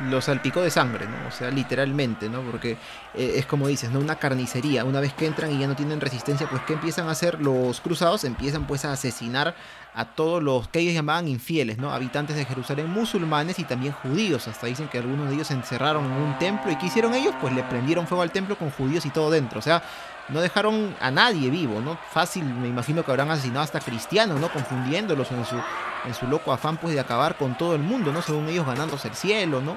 los 0.00 0.24
salpicó 0.24 0.60
de 0.60 0.70
sangre, 0.70 1.06
¿no? 1.06 1.28
O 1.28 1.30
sea, 1.30 1.50
literalmente, 1.50 2.28
¿no? 2.28 2.42
Porque 2.42 2.72
eh, 3.14 3.34
es 3.36 3.46
como 3.46 3.68
dices, 3.68 3.90
¿no? 3.90 4.00
Una 4.00 4.16
carnicería. 4.16 4.84
Una 4.84 5.00
vez 5.00 5.12
que 5.14 5.26
entran 5.26 5.52
y 5.52 5.58
ya 5.58 5.68
no 5.68 5.76
tienen 5.76 6.00
resistencia, 6.00 6.48
pues 6.48 6.62
¿qué 6.66 6.72
empiezan 6.72 7.08
a 7.08 7.12
hacer 7.12 7.40
los 7.40 7.80
cruzados? 7.80 8.24
Empiezan 8.24 8.66
pues 8.66 8.84
a 8.84 8.92
asesinar 8.92 9.54
a 9.94 10.04
todos 10.06 10.42
los 10.42 10.66
que 10.68 10.80
ellos 10.80 10.94
llamaban 10.94 11.28
infieles, 11.28 11.78
¿no? 11.78 11.92
Habitantes 11.92 12.34
de 12.34 12.44
Jerusalén, 12.44 12.90
musulmanes 12.90 13.60
y 13.60 13.64
también 13.64 13.92
judíos. 13.92 14.48
Hasta 14.48 14.66
dicen 14.66 14.88
que 14.88 14.98
algunos 14.98 15.28
de 15.28 15.34
ellos 15.34 15.46
se 15.46 15.54
encerraron 15.54 16.04
en 16.06 16.12
un 16.12 16.38
templo 16.38 16.72
y 16.72 16.76
¿qué 16.76 16.86
hicieron 16.86 17.14
ellos? 17.14 17.34
Pues 17.40 17.54
le 17.54 17.62
prendieron 17.62 18.06
fuego 18.06 18.22
al 18.22 18.32
templo 18.32 18.56
con 18.56 18.70
judíos 18.70 19.06
y 19.06 19.10
todo 19.10 19.30
dentro. 19.30 19.60
O 19.60 19.62
sea, 19.62 19.82
no 20.28 20.40
dejaron 20.40 20.96
a 21.00 21.10
nadie 21.10 21.50
vivo, 21.50 21.80
¿no? 21.80 21.98
Fácil, 22.10 22.44
me 22.44 22.68
imagino 22.68 23.04
que 23.04 23.10
habrán 23.10 23.30
asesinado 23.30 23.62
hasta 23.62 23.80
cristianos, 23.80 24.40
¿no? 24.40 24.50
Confundiéndolos 24.50 25.30
en 25.32 25.44
su, 25.44 25.56
en 26.04 26.14
su 26.14 26.26
loco 26.26 26.52
afán, 26.52 26.76
pues, 26.76 26.94
de 26.94 27.00
acabar 27.00 27.36
con 27.36 27.56
todo 27.56 27.74
el 27.74 27.82
mundo, 27.82 28.12
¿no? 28.12 28.22
Según 28.22 28.48
ellos 28.48 28.66
ganándose 28.66 29.08
el 29.08 29.14
cielo, 29.14 29.60
¿no? 29.60 29.76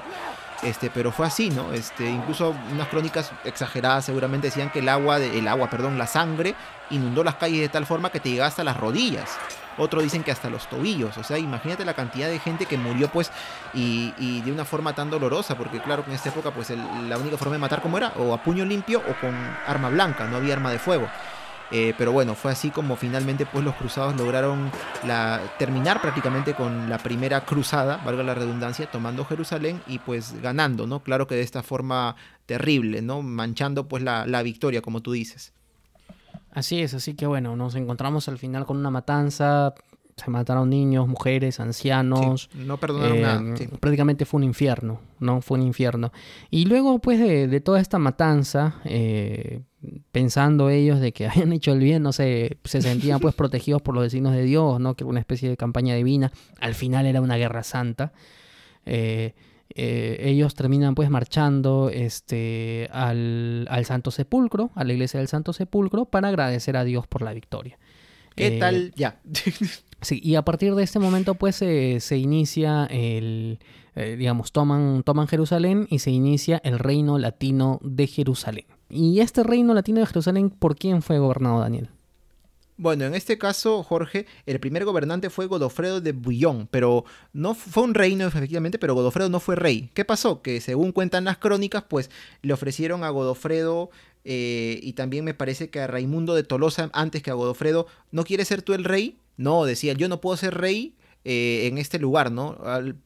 Este, 0.62 0.90
pero 0.90 1.12
fue 1.12 1.26
así, 1.26 1.50
¿no? 1.50 1.72
Este, 1.72 2.08
incluso 2.08 2.54
unas 2.72 2.88
crónicas 2.88 3.30
exageradas 3.44 4.06
seguramente 4.06 4.48
decían 4.48 4.70
que 4.70 4.80
el 4.80 4.88
agua, 4.88 5.18
de, 5.18 5.38
el 5.38 5.46
agua, 5.46 5.70
perdón, 5.70 5.98
la 5.98 6.06
sangre 6.06 6.54
inundó 6.90 7.22
las 7.22 7.36
calles 7.36 7.60
de 7.60 7.68
tal 7.68 7.86
forma 7.86 8.10
que 8.10 8.18
te 8.18 8.30
llegaba 8.30 8.48
hasta 8.48 8.64
las 8.64 8.76
rodillas. 8.76 9.38
Otros 9.78 10.02
dicen 10.02 10.22
que 10.22 10.30
hasta 10.30 10.50
los 10.50 10.68
tobillos. 10.68 11.16
O 11.16 11.24
sea, 11.24 11.38
imagínate 11.38 11.84
la 11.84 11.94
cantidad 11.94 12.28
de 12.28 12.38
gente 12.38 12.66
que 12.66 12.76
murió 12.76 13.08
pues 13.08 13.30
y, 13.74 14.12
y 14.18 14.40
de 14.42 14.52
una 14.52 14.64
forma 14.64 14.94
tan 14.94 15.10
dolorosa, 15.10 15.56
porque 15.56 15.80
claro 15.80 16.04
que 16.04 16.10
en 16.10 16.16
esta 16.16 16.28
época 16.28 16.50
pues 16.50 16.70
la 16.70 17.18
única 17.18 17.36
forma 17.36 17.54
de 17.54 17.60
matar 17.60 17.82
como 17.82 17.98
era, 17.98 18.12
o 18.16 18.34
a 18.34 18.42
puño 18.42 18.64
limpio 18.64 19.00
o 19.08 19.20
con 19.20 19.34
arma 19.66 19.88
blanca, 19.88 20.26
no 20.26 20.36
había 20.36 20.54
arma 20.54 20.70
de 20.70 20.78
fuego. 20.78 21.08
Eh, 21.70 21.94
pero 21.98 22.12
bueno, 22.12 22.34
fue 22.34 22.50
así 22.50 22.70
como 22.70 22.96
finalmente 22.96 23.44
pues 23.44 23.62
los 23.62 23.74
cruzados 23.74 24.16
lograron 24.16 24.70
la, 25.06 25.40
terminar 25.58 26.00
prácticamente 26.00 26.54
con 26.54 26.88
la 26.88 26.98
primera 26.98 27.44
cruzada, 27.44 27.98
valga 27.98 28.22
la 28.22 28.34
redundancia, 28.34 28.90
tomando 28.90 29.24
Jerusalén 29.26 29.82
y 29.86 29.98
pues 29.98 30.40
ganando, 30.40 30.86
¿no? 30.86 31.02
Claro 31.02 31.26
que 31.26 31.34
de 31.34 31.42
esta 31.42 31.62
forma 31.62 32.16
terrible, 32.46 33.02
¿no? 33.02 33.20
Manchando 33.20 33.86
pues 33.86 34.02
la 34.02 34.42
victoria, 34.42 34.80
como 34.80 35.02
tú 35.02 35.12
dices. 35.12 35.52
Así 36.58 36.82
es, 36.82 36.92
así 36.92 37.14
que 37.14 37.24
bueno, 37.24 37.54
nos 37.54 37.76
encontramos 37.76 38.26
al 38.28 38.36
final 38.36 38.66
con 38.66 38.78
una 38.78 38.90
matanza, 38.90 39.74
se 40.16 40.28
mataron 40.28 40.68
niños, 40.68 41.06
mujeres, 41.06 41.60
ancianos. 41.60 42.50
no 42.52 42.78
perdonaron 42.78 43.20
nada. 43.22 43.54
Eh, 43.60 43.68
prácticamente 43.78 44.24
fue 44.24 44.38
un 44.38 44.44
infierno, 44.44 45.00
¿no? 45.20 45.40
Fue 45.40 45.56
un 45.56 45.64
infierno. 45.64 46.12
Y 46.50 46.64
luego, 46.64 46.98
pues, 46.98 47.20
de, 47.20 47.60
toda 47.60 47.80
esta 47.80 48.00
matanza, 48.00 48.80
eh, 48.84 49.60
pensando 50.10 50.68
ellos 50.68 50.98
de 50.98 51.12
que 51.12 51.26
habían 51.28 51.52
hecho 51.52 51.70
el 51.70 51.78
bien, 51.78 52.02
no 52.02 52.12
sé, 52.12 52.58
se 52.64 52.82
sentían 52.82 53.20
pues 53.20 53.36
protegidos 53.36 53.80
por 53.80 53.94
los 53.94 54.02
designios 54.02 54.34
de 54.34 54.42
Dios, 54.42 54.80
¿no? 54.80 54.96
Que 54.96 55.04
era 55.04 55.10
una 55.10 55.20
especie 55.20 55.48
de 55.48 55.56
campaña 55.56 55.94
divina. 55.94 56.32
Al 56.58 56.74
final 56.74 57.06
era 57.06 57.20
una 57.20 57.36
guerra 57.36 57.62
santa. 57.62 58.12
Eh, 58.84 59.36
ellos 59.78 60.54
terminan 60.54 60.94
pues 60.94 61.10
marchando 61.10 61.90
este, 61.92 62.88
al, 62.92 63.66
al, 63.70 63.84
Santo 63.84 64.10
Sepulcro, 64.10 64.70
a 64.74 64.84
la 64.84 64.92
iglesia 64.92 65.18
del 65.18 65.28
Santo 65.28 65.52
Sepulcro, 65.52 66.06
para 66.06 66.28
agradecer 66.28 66.76
a 66.76 66.84
Dios 66.84 67.06
por 67.06 67.22
la 67.22 67.32
victoria. 67.32 67.78
¿Qué 68.34 68.52
tal? 68.52 68.92
Ya. 68.96 69.20
Sí, 70.00 70.20
y 70.22 70.36
a 70.36 70.42
partir 70.42 70.76
de 70.76 70.84
este 70.84 71.00
momento 71.00 71.34
pues 71.34 71.56
se 71.56 72.16
inicia 72.16 72.86
el, 72.86 73.58
eh, 73.96 74.14
digamos, 74.16 74.52
toman, 74.52 75.02
toman 75.02 75.26
Jerusalén 75.26 75.88
y 75.90 75.98
se 75.98 76.12
inicia 76.12 76.60
el 76.62 76.78
reino 76.78 77.18
latino 77.18 77.80
de 77.82 78.06
Jerusalén. 78.06 78.64
¿Y 78.88 79.18
este 79.18 79.42
reino 79.42 79.74
latino 79.74 79.98
de 79.98 80.06
Jerusalén 80.06 80.50
por 80.50 80.76
quién 80.76 81.02
fue 81.02 81.18
gobernado 81.18 81.58
Daniel? 81.58 81.90
Bueno, 82.80 83.06
en 83.06 83.16
este 83.16 83.38
caso, 83.38 83.82
Jorge, 83.82 84.26
el 84.46 84.60
primer 84.60 84.84
gobernante 84.84 85.30
fue 85.30 85.46
Godofredo 85.46 86.00
de 86.00 86.12
Bouillon, 86.12 86.68
pero 86.70 87.04
no 87.32 87.54
fue 87.54 87.82
un 87.82 87.92
reino 87.92 88.24
efectivamente, 88.24 88.78
pero 88.78 88.94
Godofredo 88.94 89.28
no 89.28 89.40
fue 89.40 89.56
rey. 89.56 89.90
¿Qué 89.94 90.04
pasó? 90.04 90.42
Que 90.42 90.60
según 90.60 90.92
cuentan 90.92 91.24
las 91.24 91.38
crónicas, 91.38 91.82
pues 91.82 92.08
le 92.40 92.52
ofrecieron 92.52 93.02
a 93.02 93.10
Godofredo 93.10 93.90
eh, 94.22 94.78
y 94.80 94.92
también 94.92 95.24
me 95.24 95.34
parece 95.34 95.70
que 95.70 95.80
a 95.80 95.88
Raimundo 95.88 96.36
de 96.36 96.44
Tolosa 96.44 96.88
antes 96.92 97.20
que 97.20 97.32
a 97.32 97.34
Godofredo, 97.34 97.88
¿no 98.12 98.22
quieres 98.22 98.46
ser 98.46 98.62
tú 98.62 98.74
el 98.74 98.84
rey? 98.84 99.18
No, 99.36 99.64
decía, 99.64 99.94
yo 99.94 100.08
no 100.08 100.20
puedo 100.20 100.36
ser 100.36 100.54
rey 100.54 100.94
eh, 101.24 101.66
en 101.66 101.78
este 101.78 101.98
lugar, 101.98 102.30
¿no? 102.30 102.58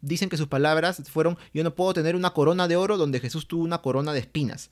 dicen 0.03 0.29
que 0.29 0.37
sus 0.37 0.49
palabras 0.49 1.03
fueron, 1.11 1.39
yo 1.55 1.64
no 1.64 1.75
puedo 1.75 1.95
tener 1.95 2.14
una 2.14 2.35
corona 2.35 2.68
de 2.68 2.77
oro 2.77 2.99
donde 2.99 3.20
Jesús 3.20 3.49
tuvo 3.49 3.64
una 3.64 3.81
corona 3.81 4.12
de 4.12 4.20
espinas. 4.20 4.70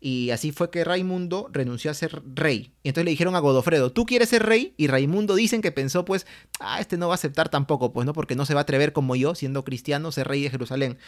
Y 0.00 0.30
así 0.30 0.52
fue 0.52 0.70
que 0.70 0.84
Raimundo 0.84 1.48
renunció 1.52 1.90
a 1.90 1.94
ser 1.94 2.22
rey. 2.34 2.72
Y 2.82 2.88
entonces 2.88 3.04
le 3.04 3.10
dijeron 3.10 3.34
a 3.34 3.40
Godofredo, 3.40 3.90
¿tú 3.90 4.06
quieres 4.06 4.28
ser 4.28 4.44
rey? 4.44 4.74
Y 4.76 4.86
Raimundo 4.86 5.34
dicen 5.34 5.60
que 5.60 5.72
pensó, 5.72 6.04
pues, 6.04 6.26
ah, 6.60 6.80
este 6.80 6.96
no 6.96 7.08
va 7.08 7.14
a 7.14 7.16
aceptar 7.16 7.48
tampoco, 7.48 7.92
pues, 7.92 8.06
¿no? 8.06 8.12
Porque 8.12 8.36
no 8.36 8.46
se 8.46 8.54
va 8.54 8.60
a 8.60 8.62
atrever 8.62 8.92
como 8.92 9.16
yo, 9.16 9.34
siendo 9.34 9.64
cristiano, 9.64 10.12
ser 10.12 10.28
rey 10.28 10.42
de 10.42 10.50
Jerusalén. 10.50 10.98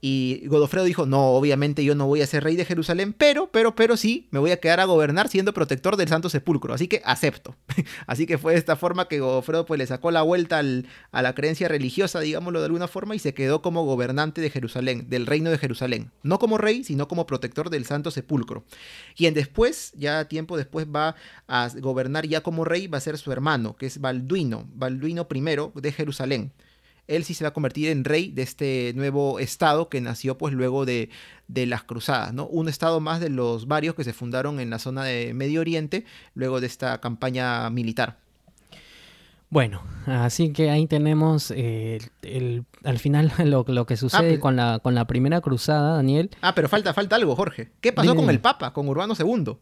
Y 0.00 0.46
Godofredo 0.46 0.84
dijo, 0.84 1.06
no, 1.06 1.30
obviamente 1.30 1.82
yo 1.82 1.94
no 1.94 2.06
voy 2.06 2.20
a 2.20 2.26
ser 2.26 2.44
rey 2.44 2.54
de 2.54 2.66
Jerusalén, 2.66 3.14
pero, 3.16 3.50
pero, 3.50 3.74
pero 3.74 3.96
sí, 3.96 4.28
me 4.30 4.38
voy 4.38 4.50
a 4.50 4.60
quedar 4.60 4.78
a 4.78 4.84
gobernar 4.84 5.28
siendo 5.28 5.54
protector 5.54 5.96
del 5.96 6.08
Santo 6.08 6.28
Sepulcro, 6.28 6.74
así 6.74 6.86
que 6.86 7.00
acepto. 7.04 7.56
así 8.06 8.26
que 8.26 8.36
fue 8.36 8.52
de 8.52 8.58
esta 8.58 8.76
forma 8.76 9.08
que 9.08 9.20
Godofredo 9.20 9.64
pues 9.64 9.78
le 9.78 9.86
sacó 9.86 10.10
la 10.10 10.22
vuelta 10.22 10.60
a 10.60 11.22
la 11.22 11.34
creencia 11.34 11.68
religiosa, 11.68 12.20
digámoslo 12.20 12.60
de 12.60 12.66
alguna 12.66 12.88
forma, 12.88 13.14
y 13.14 13.18
se 13.18 13.32
quedó 13.32 13.62
como 13.62 13.84
gobernante 13.84 14.40
de 14.40 14.50
Jerusalén, 14.50 15.08
del 15.08 15.26
reino 15.26 15.50
de 15.50 15.58
Jerusalén. 15.58 16.10
No 16.22 16.38
como 16.38 16.58
rey, 16.58 16.84
sino 16.84 17.08
como 17.08 17.26
protector 17.26 17.70
del 17.70 17.86
Santo 17.86 18.10
Sepulcro. 18.10 18.64
Quien 19.16 19.32
después, 19.32 19.92
ya 19.96 20.26
tiempo 20.26 20.58
después, 20.58 20.86
va 20.86 21.16
a 21.48 21.70
gobernar 21.80 22.26
ya 22.26 22.42
como 22.42 22.64
rey, 22.64 22.86
va 22.86 22.98
a 22.98 23.00
ser 23.00 23.16
su 23.16 23.32
hermano, 23.32 23.76
que 23.76 23.86
es 23.86 24.00
Balduino, 24.00 24.68
Balduino 24.74 25.26
I 25.32 25.80
de 25.80 25.92
Jerusalén 25.92 26.52
él 27.08 27.24
sí 27.24 27.34
se 27.34 27.44
va 27.44 27.48
a 27.48 27.52
convertir 27.52 27.88
en 27.88 28.04
rey 28.04 28.30
de 28.30 28.42
este 28.42 28.92
nuevo 28.94 29.38
estado 29.38 29.88
que 29.88 30.00
nació 30.00 30.38
pues 30.38 30.54
luego 30.54 30.84
de, 30.84 31.10
las 31.48 31.84
cruzadas, 31.84 32.32
¿no? 32.32 32.46
Un 32.46 32.68
estado 32.68 33.00
más 33.00 33.20
de 33.20 33.30
los 33.30 33.66
varios 33.66 33.94
que 33.94 34.04
se 34.04 34.12
fundaron 34.12 34.60
en 34.60 34.70
la 34.70 34.78
zona 34.78 35.04
de 35.04 35.32
Medio 35.34 35.60
Oriente 35.60 36.04
luego 36.34 36.60
de 36.60 36.66
esta 36.66 37.00
campaña 37.00 37.68
militar. 37.70 38.18
Bueno, 39.48 39.82
así 40.06 40.52
que 40.52 40.70
ahí 40.70 40.88
tenemos 40.88 41.52
eh, 41.54 42.00
el, 42.22 42.64
al 42.82 42.98
final 42.98 43.32
lo, 43.44 43.64
lo 43.68 43.86
que 43.86 43.96
sucede 43.96 44.34
ah, 44.34 44.40
con, 44.40 44.56
la, 44.56 44.80
con 44.80 44.94
la 44.94 45.06
primera 45.06 45.40
cruzada, 45.40 45.96
Daniel. 45.96 46.30
Ah, 46.40 46.54
pero 46.54 46.68
falta, 46.68 46.92
falta 46.92 47.14
algo, 47.16 47.36
Jorge. 47.36 47.70
¿Qué 47.80 47.92
pasó 47.92 48.16
con 48.16 48.28
el 48.28 48.40
Papa, 48.40 48.72
con 48.72 48.88
Urbano 48.88 49.14
II? 49.18 49.56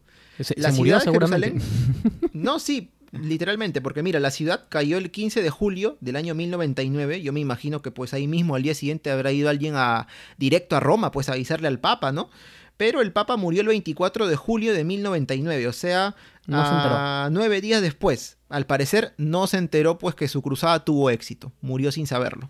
la 0.57 0.71
ciudad 0.71 1.03
de 1.03 1.11
Jerusalén. 1.11 1.61
no, 2.33 2.59
sí, 2.59 2.91
literalmente, 3.21 3.81
porque 3.81 4.03
mira, 4.03 4.19
la 4.19 4.31
ciudad 4.31 4.65
cayó 4.69 4.97
el 4.97 5.11
15 5.11 5.41
de 5.41 5.49
julio 5.49 5.97
del 6.01 6.15
año 6.15 6.35
1099. 6.35 7.21
Yo 7.21 7.33
me 7.33 7.39
imagino 7.39 7.81
que 7.81 7.91
pues 7.91 8.13
ahí 8.13 8.27
mismo 8.27 8.55
al 8.55 8.63
día 8.63 8.73
siguiente 8.73 9.11
habrá 9.11 9.31
ido 9.31 9.49
alguien 9.49 9.75
a 9.75 10.07
directo 10.37 10.75
a 10.75 10.79
Roma, 10.79 11.11
pues 11.11 11.29
a 11.29 11.33
avisarle 11.33 11.67
al 11.67 11.79
Papa, 11.79 12.11
¿no? 12.11 12.29
Pero 12.77 13.01
el 13.01 13.13
Papa 13.13 13.37
murió 13.37 13.61
el 13.61 13.67
24 13.67 14.27
de 14.27 14.35
julio 14.35 14.73
de 14.73 14.83
1099, 14.83 15.67
o 15.67 15.73
sea, 15.73 16.15
nueve 16.45 17.61
días 17.61 17.81
después. 17.81 18.37
Al 18.49 18.65
parecer 18.65 19.13
no 19.17 19.47
se 19.47 19.57
enteró 19.57 19.97
pues 19.97 20.15
que 20.15 20.27
su 20.27 20.41
cruzada 20.41 20.83
tuvo 20.83 21.09
éxito, 21.09 21.51
murió 21.61 21.91
sin 21.91 22.05
saberlo. 22.05 22.49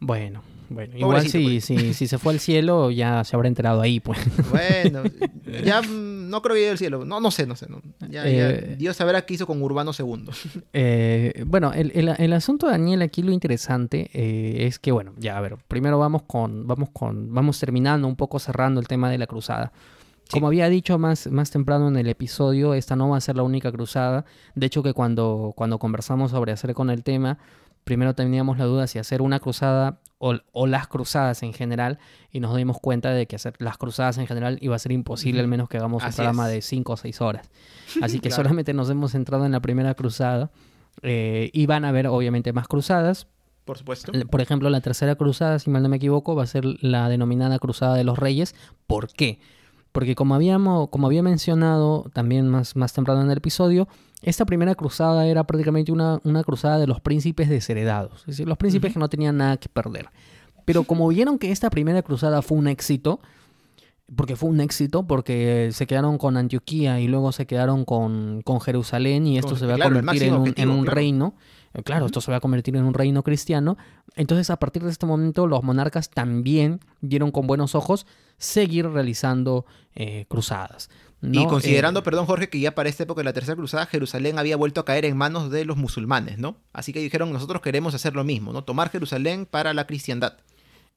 Bueno, 0.00 0.42
bueno, 0.68 0.96
igual 0.96 1.28
si, 1.28 1.42
pues. 1.44 1.64
si, 1.64 1.94
si, 1.94 2.08
se 2.08 2.18
fue 2.18 2.32
al 2.32 2.40
cielo 2.40 2.90
ya 2.90 3.22
se 3.24 3.36
habrá 3.36 3.48
enterado 3.48 3.80
ahí, 3.80 4.00
pues. 4.00 4.18
Bueno, 4.50 5.02
ya 5.64 5.80
no 6.32 6.40
creo 6.40 6.54
que 6.54 6.60
llegue 6.60 6.70
al 6.72 6.78
cielo. 6.78 7.04
No, 7.04 7.20
no 7.20 7.30
sé, 7.30 7.46
no 7.46 7.56
sé. 7.56 7.66
Ya, 8.08 8.26
eh, 8.26 8.76
Dios 8.78 8.96
sabrá 8.96 9.26
qué 9.26 9.34
hizo 9.34 9.46
con 9.46 9.62
Urbano 9.62 9.92
II. 9.96 10.24
Eh, 10.74 11.44
bueno, 11.46 11.72
el, 11.74 11.92
el, 11.94 12.08
el, 12.08 12.32
asunto 12.32 12.66
de 12.66 12.72
Daniel 12.72 13.02
aquí 13.02 13.22
lo 13.22 13.32
interesante 13.32 14.10
eh, 14.14 14.66
es 14.66 14.78
que, 14.78 14.90
bueno, 14.90 15.12
ya 15.18 15.36
a 15.36 15.40
ver, 15.40 15.56
primero 15.68 15.98
vamos 15.98 16.22
con, 16.22 16.66
vamos 16.66 16.88
con, 16.92 17.34
vamos 17.34 17.60
terminando 17.60 18.08
un 18.08 18.16
poco 18.16 18.38
cerrando 18.38 18.80
el 18.80 18.88
tema 18.88 19.10
de 19.10 19.18
la 19.18 19.26
cruzada. 19.26 19.72
Como 20.30 20.46
había 20.46 20.70
dicho 20.70 20.98
más, 20.98 21.26
más 21.26 21.50
temprano 21.50 21.88
en 21.88 21.96
el 21.96 22.08
episodio, 22.08 22.72
esta 22.72 22.96
no 22.96 23.10
va 23.10 23.18
a 23.18 23.20
ser 23.20 23.36
la 23.36 23.42
única 23.42 23.70
cruzada. 23.70 24.24
De 24.54 24.66
hecho, 24.66 24.82
que 24.82 24.94
cuando, 24.94 25.52
cuando 25.54 25.78
conversamos 25.78 26.30
sobre 26.30 26.52
hacer 26.52 26.72
con 26.72 26.88
el 26.88 27.02
tema, 27.02 27.38
primero 27.84 28.14
teníamos 28.14 28.58
la 28.58 28.64
duda 28.64 28.86
si 28.86 28.98
hacer 28.98 29.22
una 29.22 29.40
cruzada 29.40 30.00
o, 30.18 30.66
las 30.68 30.86
cruzadas 30.86 31.42
en 31.42 31.52
general 31.52 31.98
y 32.30 32.38
nos 32.38 32.56
dimos 32.56 32.78
cuenta 32.78 33.10
de 33.10 33.26
que 33.26 33.34
hacer 33.34 33.54
las 33.58 33.76
cruzadas 33.76 34.18
en 34.18 34.28
general 34.28 34.56
iba 34.60 34.76
a 34.76 34.78
ser 34.78 34.92
imposible, 34.92 35.40
al 35.40 35.48
menos 35.48 35.68
que 35.68 35.78
hagamos 35.78 36.04
un 36.04 36.12
programa 36.12 36.46
de 36.46 36.62
5 36.62 36.92
o 36.92 36.96
6 36.96 37.20
horas. 37.20 37.50
Así 38.02 38.20
que 38.20 38.30
solamente 38.30 38.72
nos 38.72 38.88
hemos 38.88 39.12
centrado 39.12 39.44
en 39.46 39.52
la 39.52 39.60
primera 39.60 39.94
cruzada 39.94 40.52
eh, 41.02 41.50
y 41.52 41.66
van 41.66 41.84
a 41.84 41.88
haber 41.88 42.06
obviamente 42.06 42.52
más 42.52 42.68
cruzadas. 42.68 43.26
Por 43.64 43.78
supuesto. 43.78 44.12
Por 44.30 44.40
ejemplo, 44.40 44.70
la 44.70 44.80
tercera 44.80 45.16
cruzada, 45.16 45.58
si 45.58 45.70
mal 45.70 45.82
no 45.82 45.88
me 45.88 45.96
equivoco, 45.96 46.36
va 46.36 46.44
a 46.44 46.46
ser 46.46 46.64
la 46.82 47.08
denominada 47.08 47.58
Cruzada 47.58 47.96
de 47.96 48.04
los 48.04 48.18
Reyes. 48.18 48.54
¿Por 48.86 49.12
qué? 49.12 49.40
Porque 49.90 50.14
como, 50.14 50.34
habíamos, 50.34 50.88
como 50.88 51.08
había 51.08 51.22
mencionado 51.22 52.10
también 52.12 52.48
más, 52.48 52.76
más 52.76 52.92
temprano 52.92 53.22
en 53.22 53.30
el 53.30 53.38
episodio, 53.38 53.88
esta 54.22 54.46
primera 54.46 54.74
cruzada 54.74 55.26
era 55.26 55.44
prácticamente 55.44 55.92
una, 55.92 56.20
una 56.24 56.44
cruzada 56.44 56.78
de 56.78 56.86
los 56.86 57.00
príncipes 57.00 57.48
desheredados, 57.48 58.20
es 58.20 58.26
decir, 58.26 58.48
los 58.48 58.56
príncipes 58.56 58.92
que 58.92 58.98
no 58.98 59.08
tenían 59.08 59.36
nada 59.36 59.56
que 59.56 59.68
perder. 59.68 60.08
Pero 60.64 60.84
como 60.84 61.08
vieron 61.08 61.38
que 61.38 61.50
esta 61.50 61.70
primera 61.70 62.02
cruzada 62.02 62.40
fue 62.40 62.56
un 62.56 62.68
éxito, 62.68 63.20
porque 64.14 64.36
fue 64.36 64.50
un 64.50 64.60
éxito, 64.60 65.06
porque 65.06 65.70
se 65.72 65.86
quedaron 65.86 66.18
con 66.18 66.36
Antioquía 66.36 67.00
y 67.00 67.08
luego 67.08 67.32
se 67.32 67.46
quedaron 67.46 67.84
con, 67.84 68.42
con 68.42 68.60
Jerusalén 68.60 69.26
y 69.26 69.38
esto 69.38 69.56
se 69.56 69.66
va 69.66 69.74
a 69.74 69.78
convertir 69.78 70.24
en 70.24 70.34
un, 70.34 70.54
en 70.56 70.70
un 70.70 70.86
reino. 70.86 71.34
Eh, 71.74 71.82
claro, 71.82 72.06
esto 72.06 72.20
se 72.20 72.30
va 72.30 72.36
a 72.36 72.40
convertir 72.40 72.76
en 72.76 72.84
un 72.84 72.94
reino 72.94 73.22
cristiano. 73.22 73.78
Entonces, 74.14 74.50
a 74.50 74.58
partir 74.58 74.82
de 74.82 74.90
este 74.90 75.06
momento, 75.06 75.46
los 75.46 75.62
monarcas 75.62 76.10
también 76.10 76.80
vieron 77.00 77.30
con 77.30 77.46
buenos 77.46 77.74
ojos 77.74 78.06
seguir 78.36 78.88
realizando 78.88 79.64
eh, 79.94 80.26
cruzadas. 80.28 80.90
Y 81.22 81.46
considerando, 81.46 82.00
eh, 82.00 82.02
perdón 82.02 82.26
Jorge, 82.26 82.48
que 82.48 82.58
ya 82.58 82.74
para 82.74 82.88
esta 82.88 83.04
época 83.04 83.20
de 83.20 83.24
la 83.24 83.32
Tercera 83.32 83.54
Cruzada, 83.54 83.86
Jerusalén 83.86 84.38
había 84.38 84.56
vuelto 84.56 84.80
a 84.80 84.84
caer 84.84 85.04
en 85.04 85.16
manos 85.16 85.50
de 85.50 85.64
los 85.64 85.76
musulmanes, 85.76 86.38
¿no? 86.38 86.56
Así 86.72 86.92
que 86.92 87.00
dijeron, 87.00 87.32
nosotros 87.32 87.62
queremos 87.62 87.94
hacer 87.94 88.14
lo 88.14 88.24
mismo, 88.24 88.52
¿no? 88.52 88.64
Tomar 88.64 88.90
Jerusalén 88.90 89.46
para 89.46 89.72
la 89.72 89.86
cristiandad. 89.86 90.38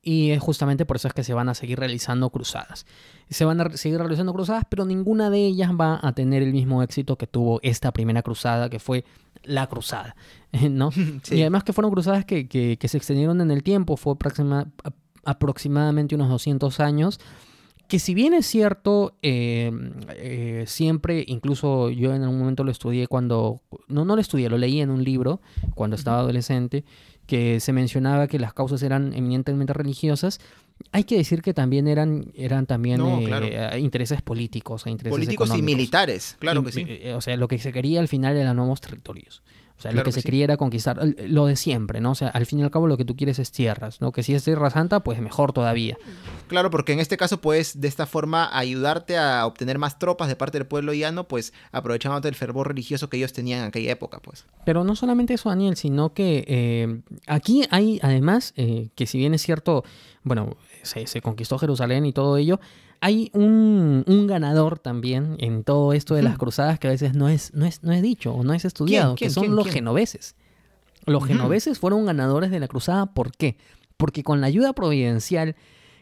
Y 0.02 0.32
es 0.32 0.42
justamente 0.42 0.86
por 0.86 0.98
eso 0.98 1.08
es 1.08 1.14
que 1.14 1.24
se 1.24 1.34
van 1.34 1.50
a 1.50 1.56
seguir 1.56 1.80
realizando 1.80 2.30
cruzadas. 2.30 2.86
Se 3.30 3.46
van 3.46 3.62
a 3.62 3.78
seguir 3.78 3.98
realizando 3.98 4.34
cruzadas, 4.34 4.64
pero 4.70 4.86
ninguna 4.86 5.30
de 5.30 5.46
ellas 5.46 5.72
va 5.72 6.00
a 6.02 6.14
tener 6.14 6.44
el 6.44 6.54
mismo 6.54 6.82
éxito 6.84 7.18
que 7.18 7.28
tuvo 7.28 7.60
esta 7.64 7.92
primera 7.92 8.22
cruzada, 8.22 8.70
que 8.70 8.80
fue 8.80 9.04
la 9.44 9.68
cruzada, 9.68 10.16
¿no? 10.70 10.90
Y 11.32 11.42
además 11.42 11.64
que 11.64 11.74
fueron 11.74 11.92
cruzadas 11.92 12.26
que, 12.26 12.48
que, 12.48 12.88
se 12.88 12.98
extendieron 12.98 13.42
en 13.42 13.52
el 13.52 13.64
tiempo, 13.64 13.98
fue 13.98 14.16
aproximadamente 15.24 16.16
unos 16.16 16.30
200 16.30 16.80
años 16.80 17.20
que 17.88 18.00
si 18.00 18.14
bien 18.14 18.34
es 18.34 18.46
cierto, 18.46 19.16
eh, 19.22 19.72
eh, 20.10 20.64
siempre, 20.68 21.24
incluso 21.28 21.90
yo 21.90 22.14
en 22.14 22.24
algún 22.24 22.40
momento 22.40 22.64
lo 22.64 22.72
estudié 22.72 23.08
cuando, 23.08 23.62
no, 23.88 24.06
no 24.06 24.16
lo 24.16 24.22
estudié, 24.22 24.50
lo 24.50 24.58
leí 24.58 24.82
en 24.82 24.90
un 24.90 25.04
libro 25.04 25.42
cuando 25.76 25.96
estaba 25.96 26.20
adolescente, 26.20 26.84
que 27.28 27.60
se 27.60 27.74
mencionaba 27.74 28.28
que 28.28 28.40
las 28.40 28.54
causas 28.54 28.82
eran 28.84 29.14
eminentemente 29.14 29.74
religiosas, 29.74 30.40
hay 30.92 31.06
que 31.06 31.18
decir 31.18 31.42
que 31.42 31.54
también 31.54 31.88
eran, 31.88 32.32
eran 32.36 32.66
también 32.66 33.02
eh, 33.02 33.80
intereses 33.80 34.22
políticos, 34.22 34.86
intereses 34.88 35.16
políticos 35.16 35.52
y 35.56 35.62
militares, 35.62 36.36
claro 36.40 36.64
que 36.64 36.72
sí. 36.72 36.86
O 37.16 37.22
sea, 37.22 37.38
lo 37.38 37.48
que 37.48 37.60
se 37.60 37.72
quería 37.72 38.00
al 38.00 38.08
final 38.08 38.36
eran 38.36 38.56
nuevos 38.56 38.82
territorios. 38.82 39.42
O 39.78 39.82
sea, 39.82 39.92
lo 39.92 40.04
que, 40.04 40.14
se 40.14 40.24
quería 40.24 40.46
era 40.46 40.58
conquistar 40.58 40.98
lo 41.28 41.48
de 41.48 41.58
siempre, 41.58 42.00
¿no? 42.00 42.12
O 42.12 42.16
sea, 42.16 42.30
al 42.30 42.46
fin 42.46 42.60
y 42.60 42.64
al 42.64 42.72
cabo 42.72 42.88
lo 42.88 42.96
que 42.96 43.04
tú 43.04 43.18
quieres 43.18 43.40
es 43.40 43.52
tierras, 43.52 44.00
¿no? 44.00 44.14
Que 44.14 44.24
si 44.24 44.34
es 44.34 44.44
tierra 44.44 44.70
santa, 44.70 45.02
pues 45.02 45.20
mejor 45.20 45.52
todavía. 45.52 45.98
Claro, 46.48 46.72
porque 46.72 46.94
en 46.94 47.00
este 47.00 47.18
caso 47.18 47.42
puedes 47.42 47.82
de 47.82 47.88
esta 47.90 48.06
forma 48.06 48.50
ayudarte 48.58 49.18
a 49.18 49.46
obtener 49.46 49.78
más 49.78 50.00
tropas 50.00 50.30
de 50.30 50.38
parte 50.38 50.58
del 50.58 50.66
pueblo 50.66 50.94
llano, 50.94 51.28
pues 51.28 51.52
aprovechándote 51.74 52.30
del 52.30 52.36
fervor 52.36 52.70
religioso 52.70 53.10
que 53.10 53.18
ellos 53.18 53.34
tenían 53.34 53.62
en 53.62 53.66
aquella 53.66 53.92
época, 53.92 54.20
pues. 54.20 54.46
Pero 54.66 54.86
no 54.86 54.96
solamente 54.96 55.34
eso, 55.34 55.50
Daniel, 55.50 55.76
sino 55.76 56.14
que 56.14 56.46
eh, 56.48 57.02
aquí 57.28 57.64
hay 57.70 58.00
además, 58.02 58.54
eh, 58.56 58.90
que 58.96 59.06
si 59.08 59.18
bien 59.18 59.34
es 59.34 59.42
cierto, 59.42 59.84
bueno, 60.24 60.56
se, 60.84 61.06
se 61.06 61.22
conquistó 61.22 61.58
Jerusalén 61.60 62.06
y 62.06 62.14
todo 62.14 62.38
ello, 62.38 62.62
hay 63.02 63.30
un, 63.34 64.04
ganador 64.28 64.80
también 64.80 65.36
en 65.40 65.64
todo 65.64 65.94
esto 65.94 66.16
de 66.16 66.24
las 66.24 66.38
cruzadas 66.38 66.80
que 66.80 66.88
a 66.88 66.92
veces 66.92 67.14
no 67.14 67.30
es, 67.30 67.54
no 67.54 67.66
es, 67.66 67.84
no 67.84 67.92
es 67.92 68.02
dicho 68.02 68.34
o 68.34 68.44
no 68.44 68.54
es 68.54 68.66
estudiado, 68.66 69.16
que 69.16 69.30
son 69.30 69.56
los 69.56 69.68
genoveses. 69.68 70.36
Los 71.06 71.26
genoveses 71.26 71.78
fueron 71.80 72.06
ganadores 72.06 72.50
de 72.52 72.60
la 72.60 72.68
cruzada, 72.68 73.06
¿por 73.08 73.32
qué? 73.32 73.58
Porque 73.98 74.24
con 74.24 74.42
la 74.42 74.48
ayuda 74.48 74.74
providencial 74.74 75.56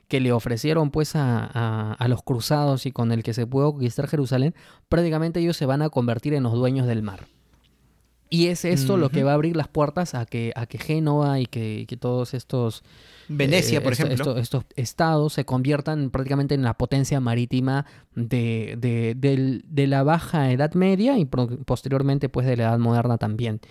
que 0.07 0.19
le 0.19 0.31
ofrecieron 0.31 0.91
pues 0.91 1.15
a, 1.15 1.93
a, 1.93 2.07
los 2.07 2.23
cruzados 2.23 2.85
y 2.85 2.91
con 2.91 3.11
el 3.11 3.23
que 3.23 3.33
se 3.33 3.47
pudo 3.47 3.71
conquistar 3.71 4.07
Jerusalén, 4.07 4.53
prácticamente 4.87 5.39
ellos 5.39 5.57
se 5.57 5.65
van 5.65 5.81
a 5.81 5.89
convertir 5.89 6.33
en 6.33 6.43
los 6.43 6.53
dueños 6.53 6.87
del 6.87 7.03
mar. 7.03 7.25
Y 8.33 8.47
es 8.47 8.65
esto 8.65 8.97
lo 8.97 9.09
que 9.09 9.23
va 9.23 9.29
a 9.29 9.33
abrir 9.35 9.55
las 9.55 9.67
puertas 9.67 10.15
a 10.15 10.25
que, 10.25 10.53
a 10.55 10.65
que 10.65 10.79
Génova 10.79 11.39
y 11.39 11.45
que, 11.45 11.85
que 11.87 11.97
todos 11.97 12.33
estos 12.33 12.83
Venecia, 13.27 13.83
por 13.83 13.93
eh, 13.93 13.95
ejemplo. 13.95 14.37
estos 14.39 14.65
estados 14.75 15.33
se 15.33 15.45
conviertan 15.45 16.09
prácticamente 16.09 16.55
en 16.55 16.63
la 16.63 16.73
potencia 16.73 17.19
marítima 17.19 17.85
de, 18.15 18.75
de, 19.15 19.87
la 19.87 20.01
baja 20.01 20.51
Edad 20.51 20.73
Media 20.73 21.19
y 21.19 21.25
posteriormente 21.25 22.27
pues 22.27 22.47
de 22.47 22.57
la 22.57 22.63
Edad 22.63 22.79
Moderna 22.79 23.19
también. 23.19 23.61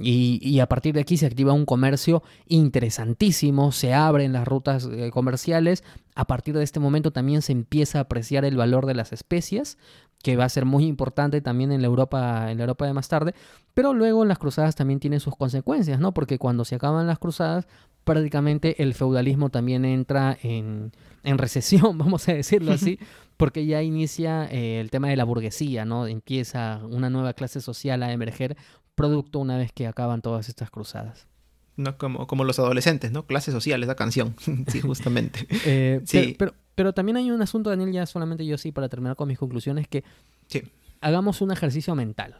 Y, 0.00 0.58
a 0.60 0.66
partir 0.66 0.94
de 0.94 1.02
aquí 1.02 1.18
se 1.18 1.26
activa 1.26 1.52
un 1.52 1.66
comercio 1.66 2.22
interesantísimo, 2.48 3.70
se 3.70 3.92
abren 3.92 4.32
las 4.32 4.48
rutas 4.48 4.88
eh, 4.90 5.10
comerciales, 5.12 5.84
a 6.14 6.26
partir 6.26 6.56
de 6.56 6.64
este 6.64 6.80
momento 6.80 7.12
también 7.12 7.42
se 7.42 7.52
empieza 7.52 7.98
a 7.98 8.02
apreciar 8.02 8.46
el 8.46 8.56
valor 8.56 8.86
de 8.86 8.94
las 8.94 9.12
especias, 9.12 9.76
que 10.26 10.34
va 10.34 10.44
a 10.44 10.48
ser 10.48 10.64
muy 10.64 10.86
importante 10.86 11.40
también 11.40 11.70
en 11.70 11.82
la 11.82 11.86
Europa, 11.86 12.50
en 12.50 12.58
la 12.58 12.64
Europa 12.64 12.84
de 12.84 12.92
más 12.92 13.08
tarde, 13.08 13.32
pero 13.74 13.94
luego 13.94 14.24
las 14.24 14.40
cruzadas 14.40 14.74
también 14.74 14.98
tienen 14.98 15.20
sus 15.20 15.36
consecuencias, 15.36 16.00
¿no? 16.00 16.12
Porque 16.12 16.36
cuando 16.36 16.64
se 16.64 16.74
acaban 16.74 17.06
las 17.06 17.20
cruzadas, 17.20 17.68
prácticamente 18.02 18.82
el 18.82 18.94
feudalismo 18.94 19.50
también 19.50 19.84
entra 19.84 20.36
en, 20.42 20.90
recesión, 21.22 21.96
vamos 21.98 22.28
a 22.28 22.32
decirlo 22.32 22.72
así, 22.72 22.98
porque 23.36 23.66
ya 23.66 23.84
inicia 23.84 24.48
eh, 24.50 24.80
el 24.80 24.90
tema 24.90 25.10
de 25.10 25.14
la 25.14 25.22
burguesía, 25.22 25.84
¿no? 25.84 26.08
Empieza 26.08 26.80
una 26.90 27.08
nueva 27.08 27.32
clase 27.34 27.60
social 27.60 28.02
a 28.02 28.10
emerger 28.10 28.56
producto 28.96 29.38
una 29.38 29.56
vez 29.56 29.70
que 29.70 29.86
acaban 29.86 30.22
todas 30.22 30.48
estas 30.48 30.72
cruzadas. 30.72 31.28
No, 31.76 31.96
como, 31.98 32.26
como 32.26 32.42
los 32.42 32.58
adolescentes, 32.58 33.12
¿no? 33.12 33.26
Clase 33.26 33.52
social, 33.52 33.80
esa 33.80 33.94
canción. 33.94 34.34
sí, 34.66 34.80
justamente. 34.80 35.46
Eh, 35.64 36.00
sí. 36.04 36.34
Pero, 36.36 36.50
pero, 36.50 36.65
también 36.94 37.16
hay 37.16 37.30
un 37.30 37.42
asunto, 37.42 37.70
Daniel, 37.70 37.92
ya 37.92 38.06
solamente 38.06 38.44
yo 38.44 38.58
sí, 38.58 38.70
para 38.70 38.88
terminar 38.88 39.16
con 39.16 39.28
mis 39.28 39.38
conclusiones, 39.38 39.88
que 39.88 40.04
hagamos 41.00 41.40
un 41.40 41.50
ejercicio 41.50 41.94
mental. 41.94 42.36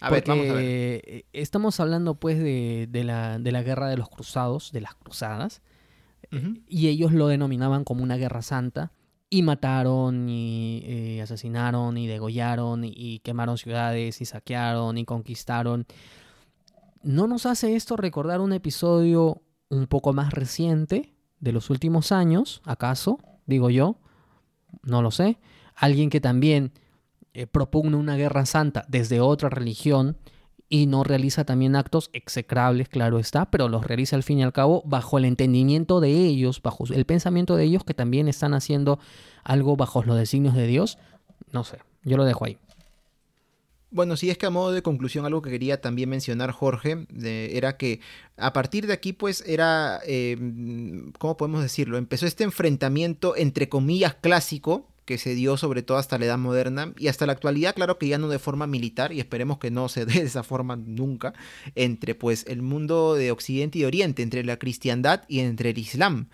A 0.00 0.10
ver, 0.10 0.24
vamos 0.26 0.48
a 0.48 0.54
ver. 0.54 0.64
Eh, 0.64 1.24
estamos 1.32 1.78
hablando 1.78 2.14
pues 2.14 2.38
de, 2.38 2.88
la, 3.04 3.38
guerra 3.62 3.88
de 3.88 3.96
los 3.96 4.08
cruzados, 4.08 4.72
de 4.72 4.80
las 4.80 4.94
cruzadas, 4.94 5.62
y 6.68 6.88
ellos 6.88 7.12
lo 7.12 7.26
denominaban 7.26 7.84
como 7.84 8.02
una 8.02 8.16
guerra 8.16 8.42
santa, 8.42 8.92
y 9.28 9.42
mataron, 9.42 10.28
y 10.28 10.82
eh, 10.84 11.22
asesinaron, 11.22 11.96
y 11.96 12.08
degollaron, 12.08 12.82
y, 12.84 13.20
quemaron 13.20 13.58
ciudades, 13.58 14.20
y 14.20 14.24
saquearon, 14.24 14.98
y 14.98 15.04
conquistaron. 15.04 15.86
¿No 17.02 17.26
nos 17.28 17.46
hace 17.46 17.76
esto 17.76 17.96
recordar 17.96 18.40
un 18.40 18.52
episodio 18.52 19.42
un 19.68 19.86
poco 19.86 20.12
más 20.12 20.32
reciente 20.32 21.14
de 21.38 21.52
los 21.52 21.70
últimos 21.70 22.10
años, 22.10 22.60
acaso? 22.64 23.18
Digo 23.46 23.70
yo, 23.70 23.96
no 24.82 25.02
lo 25.02 25.10
sé. 25.10 25.38
Alguien 25.74 26.10
que 26.10 26.20
también 26.20 26.72
eh, 27.32 27.46
propugna 27.46 27.96
una 27.96 28.16
guerra 28.16 28.46
santa 28.46 28.84
desde 28.88 29.20
otra 29.20 29.48
religión 29.48 30.16
y 30.68 30.86
no 30.86 31.02
realiza 31.02 31.44
también 31.44 31.74
actos 31.74 32.10
execrables, 32.12 32.88
claro 32.88 33.18
está, 33.18 33.50
pero 33.50 33.68
los 33.68 33.84
realiza 33.84 34.14
al 34.14 34.22
fin 34.22 34.38
y 34.38 34.44
al 34.44 34.52
cabo 34.52 34.82
bajo 34.86 35.18
el 35.18 35.24
entendimiento 35.24 36.00
de 36.00 36.10
ellos, 36.10 36.62
bajo 36.62 36.84
el 36.84 37.04
pensamiento 37.04 37.56
de 37.56 37.64
ellos 37.64 37.84
que 37.84 37.92
también 37.92 38.28
están 38.28 38.54
haciendo 38.54 39.00
algo 39.42 39.76
bajo 39.76 40.04
los 40.04 40.16
designios 40.16 40.54
de 40.54 40.68
Dios. 40.68 40.96
No 41.50 41.64
sé, 41.64 41.78
yo 42.04 42.16
lo 42.16 42.24
dejo 42.24 42.44
ahí. 42.44 42.58
Bueno, 43.92 44.16
si 44.16 44.30
es 44.30 44.38
que 44.38 44.46
a 44.46 44.50
modo 44.50 44.70
de 44.70 44.82
conclusión 44.82 45.26
algo 45.26 45.42
que 45.42 45.50
quería 45.50 45.80
también 45.80 46.08
mencionar 46.08 46.52
Jorge 46.52 47.06
era 47.20 47.76
que 47.76 48.00
a 48.36 48.52
partir 48.52 48.86
de 48.86 48.92
aquí 48.92 49.12
pues 49.12 49.42
era, 49.46 50.00
eh, 50.06 50.36
¿cómo 51.18 51.36
podemos 51.36 51.62
decirlo? 51.62 51.98
Empezó 51.98 52.26
este 52.26 52.44
enfrentamiento 52.44 53.34
entre 53.36 53.68
comillas 53.68 54.14
clásico 54.14 54.86
que 55.04 55.18
se 55.18 55.34
dio 55.34 55.56
sobre 55.56 55.82
todo 55.82 55.98
hasta 55.98 56.18
la 56.18 56.26
edad 56.26 56.38
moderna 56.38 56.92
y 56.96 57.08
hasta 57.08 57.26
la 57.26 57.32
actualidad, 57.32 57.74
claro 57.74 57.98
que 57.98 58.06
ya 58.06 58.16
no 58.16 58.28
de 58.28 58.38
forma 58.38 58.68
militar 58.68 59.12
y 59.12 59.18
esperemos 59.18 59.58
que 59.58 59.72
no 59.72 59.88
se 59.88 60.06
dé 60.06 60.12
de 60.20 60.26
esa 60.26 60.44
forma 60.44 60.76
nunca, 60.76 61.34
entre 61.74 62.14
pues 62.14 62.44
el 62.46 62.62
mundo 62.62 63.16
de 63.16 63.32
Occidente 63.32 63.80
y 63.80 63.84
Oriente, 63.84 64.22
entre 64.22 64.44
la 64.44 64.56
cristiandad 64.56 65.24
y 65.26 65.40
entre 65.40 65.70
el 65.70 65.78
Islam 65.78 66.28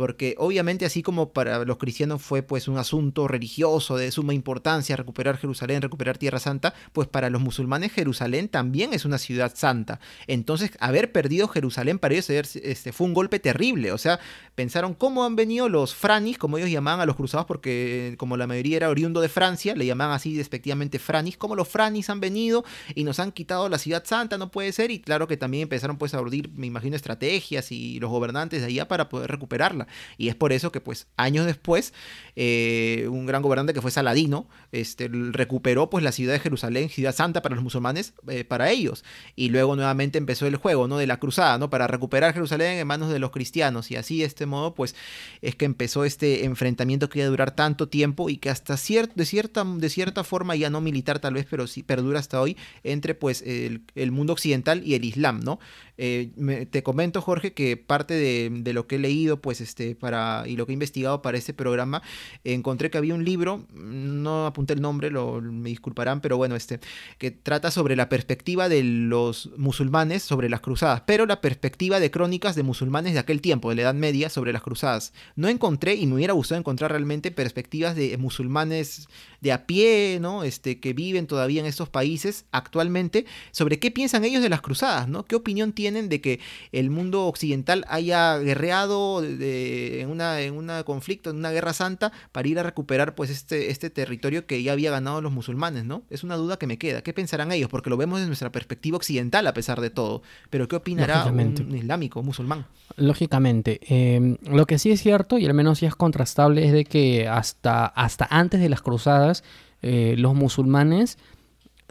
porque 0.00 0.34
obviamente 0.38 0.86
así 0.86 1.02
como 1.02 1.34
para 1.34 1.62
los 1.66 1.76
cristianos 1.76 2.22
fue 2.22 2.42
pues 2.42 2.68
un 2.68 2.78
asunto 2.78 3.28
religioso 3.28 3.98
de 3.98 4.10
suma 4.10 4.32
importancia 4.32 4.96
recuperar 4.96 5.36
Jerusalén, 5.36 5.82
recuperar 5.82 6.16
Tierra 6.16 6.38
Santa, 6.38 6.72
pues 6.94 7.06
para 7.06 7.28
los 7.28 7.42
musulmanes 7.42 7.92
Jerusalén 7.92 8.48
también 8.48 8.94
es 8.94 9.04
una 9.04 9.18
ciudad 9.18 9.52
santa. 9.54 10.00
Entonces, 10.26 10.70
haber 10.80 11.12
perdido 11.12 11.48
Jerusalén 11.48 11.98
para 11.98 12.14
ellos 12.14 12.30
este, 12.30 12.92
fue 12.94 13.08
un 13.08 13.12
golpe 13.12 13.40
terrible, 13.40 13.92
o 13.92 13.98
sea, 13.98 14.20
pensaron 14.54 14.94
cómo 14.94 15.22
han 15.26 15.36
venido 15.36 15.68
los 15.68 15.94
franis, 15.94 16.38
como 16.38 16.56
ellos 16.56 16.70
llamaban 16.70 17.00
a 17.00 17.04
los 17.04 17.16
cruzados, 17.16 17.44
porque 17.44 18.14
como 18.16 18.38
la 18.38 18.46
mayoría 18.46 18.78
era 18.78 18.88
oriundo 18.88 19.20
de 19.20 19.28
Francia, 19.28 19.74
le 19.74 19.84
llamaban 19.84 20.14
así 20.14 20.34
despectivamente 20.34 20.98
franis, 20.98 21.36
como 21.36 21.56
los 21.56 21.68
franis 21.68 22.08
han 22.08 22.20
venido 22.20 22.64
y 22.94 23.04
nos 23.04 23.20
han 23.20 23.32
quitado 23.32 23.68
la 23.68 23.76
ciudad 23.76 24.02
santa, 24.06 24.38
no 24.38 24.50
puede 24.50 24.72
ser, 24.72 24.90
y 24.90 25.00
claro 25.00 25.28
que 25.28 25.36
también 25.36 25.64
empezaron 25.64 25.98
pues 25.98 26.14
a 26.14 26.22
urdir, 26.22 26.50
me 26.54 26.66
imagino, 26.66 26.96
estrategias 26.96 27.70
y 27.70 28.00
los 28.00 28.08
gobernantes 28.08 28.62
de 28.62 28.68
allá 28.68 28.88
para 28.88 29.10
poder 29.10 29.30
recuperarla. 29.30 29.88
Y 30.18 30.28
es 30.28 30.34
por 30.34 30.52
eso 30.52 30.72
que, 30.72 30.80
pues, 30.80 31.06
años 31.16 31.46
después, 31.46 31.92
eh, 32.36 33.06
un 33.10 33.26
gran 33.26 33.42
gobernante 33.42 33.74
que 33.74 33.80
fue 33.80 33.90
Saladino, 33.90 34.48
este, 34.72 35.08
recuperó 35.12 35.90
pues 35.90 36.04
la 36.04 36.12
ciudad 36.12 36.32
de 36.32 36.40
Jerusalén, 36.40 36.88
ciudad 36.88 37.14
santa 37.14 37.42
para 37.42 37.54
los 37.54 37.64
musulmanes, 37.64 38.14
eh, 38.28 38.44
para 38.44 38.70
ellos. 38.70 39.04
Y 39.36 39.48
luego 39.48 39.76
nuevamente 39.76 40.18
empezó 40.18 40.46
el 40.46 40.56
juego, 40.56 40.88
¿no? 40.88 40.98
De 40.98 41.06
la 41.06 41.18
cruzada, 41.18 41.58
¿no? 41.58 41.70
Para 41.70 41.86
recuperar 41.86 42.32
Jerusalén 42.32 42.78
en 42.78 42.86
manos 42.86 43.10
de 43.10 43.18
los 43.18 43.30
cristianos. 43.30 43.90
Y 43.90 43.96
así, 43.96 44.20
de 44.20 44.24
este 44.24 44.46
modo, 44.46 44.74
pues, 44.74 44.94
es 45.42 45.54
que 45.56 45.64
empezó 45.64 46.04
este 46.04 46.44
enfrentamiento 46.44 47.08
que 47.08 47.20
iba 47.20 47.26
a 47.26 47.30
durar 47.30 47.54
tanto 47.54 47.88
tiempo 47.88 48.30
y 48.30 48.36
que 48.36 48.50
hasta 48.50 48.74
de, 48.74 49.26
cierta, 49.26 49.64
de 49.64 49.88
cierta 49.88 50.24
forma, 50.24 50.56
ya 50.56 50.70
no 50.70 50.80
militar 50.80 51.18
tal 51.18 51.34
vez, 51.34 51.46
pero 51.48 51.66
sí 51.66 51.82
perdura 51.82 52.20
hasta 52.20 52.40
hoy, 52.40 52.56
entre, 52.84 53.14
pues, 53.14 53.42
el 53.42 54.10
mundo 54.12 54.32
occidental 54.32 54.82
y 54.84 54.94
el 54.94 55.04
Islam, 55.04 55.40
¿no? 55.40 55.58
Eh, 56.02 56.66
te 56.70 56.82
comento, 56.82 57.20
Jorge, 57.20 57.52
que 57.52 57.76
parte 57.76 58.14
de, 58.14 58.72
lo 58.72 58.86
que 58.86 58.96
he 58.96 58.98
leído, 58.98 59.42
pues, 59.42 59.60
este, 59.60 59.94
para, 59.94 60.44
y 60.46 60.56
lo 60.56 60.64
que 60.64 60.72
he 60.72 60.74
investigado 60.74 61.20
para 61.20 61.36
este 61.36 61.52
programa, 61.52 62.00
encontré 62.42 62.90
que 62.90 62.96
había 62.96 63.14
un 63.14 63.22
libro, 63.22 63.66
no 63.74 64.46
apunté 64.46 64.72
el 64.72 64.80
nombre, 64.80 65.10
lo, 65.10 65.42
me 65.42 65.68
disculparán, 65.68 66.22
pero 66.22 66.38
bueno, 66.38 66.56
este, 66.56 66.80
que 67.18 67.30
trata 67.30 67.70
sobre 67.70 67.96
la 67.96 68.08
perspectiva 68.08 68.70
de 68.70 68.82
los 68.82 69.50
musulmanes 69.58 70.22
sobre 70.22 70.48
las 70.48 70.60
cruzadas, 70.60 71.02
pero 71.02 71.26
la 71.26 71.42
perspectiva 71.42 72.00
de 72.00 72.10
crónicas 72.10 72.56
de 72.56 72.62
musulmanes 72.62 73.12
de 73.12 73.18
aquel 73.18 73.42
tiempo, 73.42 73.68
de 73.68 73.76
la 73.76 73.82
Edad 73.82 73.94
Media, 73.94 74.30
sobre 74.30 74.54
las 74.54 74.62
cruzadas. 74.62 75.12
No 75.36 75.48
encontré, 75.48 75.96
y 75.96 76.06
me 76.06 76.14
hubiera 76.14 76.32
gustado 76.32 76.58
encontrar 76.58 76.92
realmente 76.92 77.30
perspectivas 77.30 77.94
de 77.94 78.16
musulmanes 78.16 79.06
de 79.42 79.52
a 79.52 79.66
pie, 79.66 80.18
¿no? 80.18 80.44
Este, 80.44 80.80
que 80.80 80.94
viven 80.94 81.26
todavía 81.26 81.60
en 81.60 81.66
estos 81.66 81.90
países 81.90 82.46
actualmente, 82.52 83.26
sobre 83.50 83.78
qué 83.78 83.90
piensan 83.90 84.24
ellos 84.24 84.42
de 84.42 84.48
las 84.48 84.62
cruzadas, 84.62 85.06
¿no? 85.06 85.26
¿Qué 85.26 85.36
opinión 85.36 85.72
tienen? 85.74 85.89
Tienen 85.90 86.08
de 86.08 86.20
que 86.20 86.38
el 86.70 86.88
mundo 86.90 87.26
occidental 87.26 87.84
haya 87.88 88.38
guerreado 88.38 89.24
en 89.24 90.08
una 90.08 90.40
en 90.40 90.54
un 90.54 90.70
conflicto, 90.84 91.30
en 91.30 91.36
una 91.36 91.50
guerra 91.50 91.72
santa, 91.72 92.12
para 92.30 92.46
ir 92.46 92.58
a 92.60 92.62
recuperar 92.62 93.16
pues 93.16 93.30
este, 93.30 93.70
este 93.70 93.90
territorio 93.90 94.46
que 94.46 94.62
ya 94.62 94.72
había 94.72 94.92
ganado 94.92 95.20
los 95.20 95.32
musulmanes, 95.32 95.84
¿no? 95.84 96.02
Es 96.08 96.22
una 96.22 96.36
duda 96.36 96.58
que 96.58 96.68
me 96.68 96.78
queda. 96.78 97.02
¿Qué 97.02 97.12
pensarán 97.12 97.50
ellos? 97.50 97.68
Porque 97.68 97.90
lo 97.90 97.96
vemos 97.96 98.18
desde 98.18 98.28
nuestra 98.28 98.52
perspectiva 98.52 98.96
occidental 98.96 99.46
a 99.48 99.52
pesar 99.52 99.80
de 99.80 99.90
todo. 99.90 100.22
Pero 100.48 100.68
¿qué 100.68 100.76
opinará 100.76 101.26
un 101.26 101.76
islámico, 101.76 102.20
un 102.20 102.26
musulmán? 102.26 102.66
Lógicamente. 102.96 103.80
Em, 103.88 104.36
lo 104.42 104.66
que 104.66 104.78
sí 104.78 104.92
es 104.92 105.00
cierto, 105.00 105.38
y 105.38 105.46
al 105.46 105.54
menos 105.54 105.80
sí 105.80 105.86
es 105.86 105.96
contrastable, 105.96 106.64
es 106.64 106.72
de 106.72 106.84
que 106.84 107.26
hasta, 107.26 107.86
hasta 107.86 108.28
antes 108.30 108.60
de 108.60 108.68
las 108.68 108.80
cruzadas, 108.80 109.42
eh, 109.82 110.14
los 110.16 110.34
musulmanes 110.34 111.18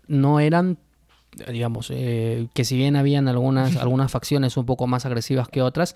no 0.07 0.39
eran 0.39 0.77
digamos, 1.51 1.91
eh, 1.91 2.47
que 2.53 2.65
si 2.65 2.77
bien 2.77 2.95
habían 2.95 3.27
algunas, 3.27 3.75
algunas 3.77 4.11
facciones 4.11 4.57
un 4.57 4.65
poco 4.65 4.87
más 4.87 5.05
agresivas 5.05 5.47
que 5.47 5.61
otras, 5.61 5.95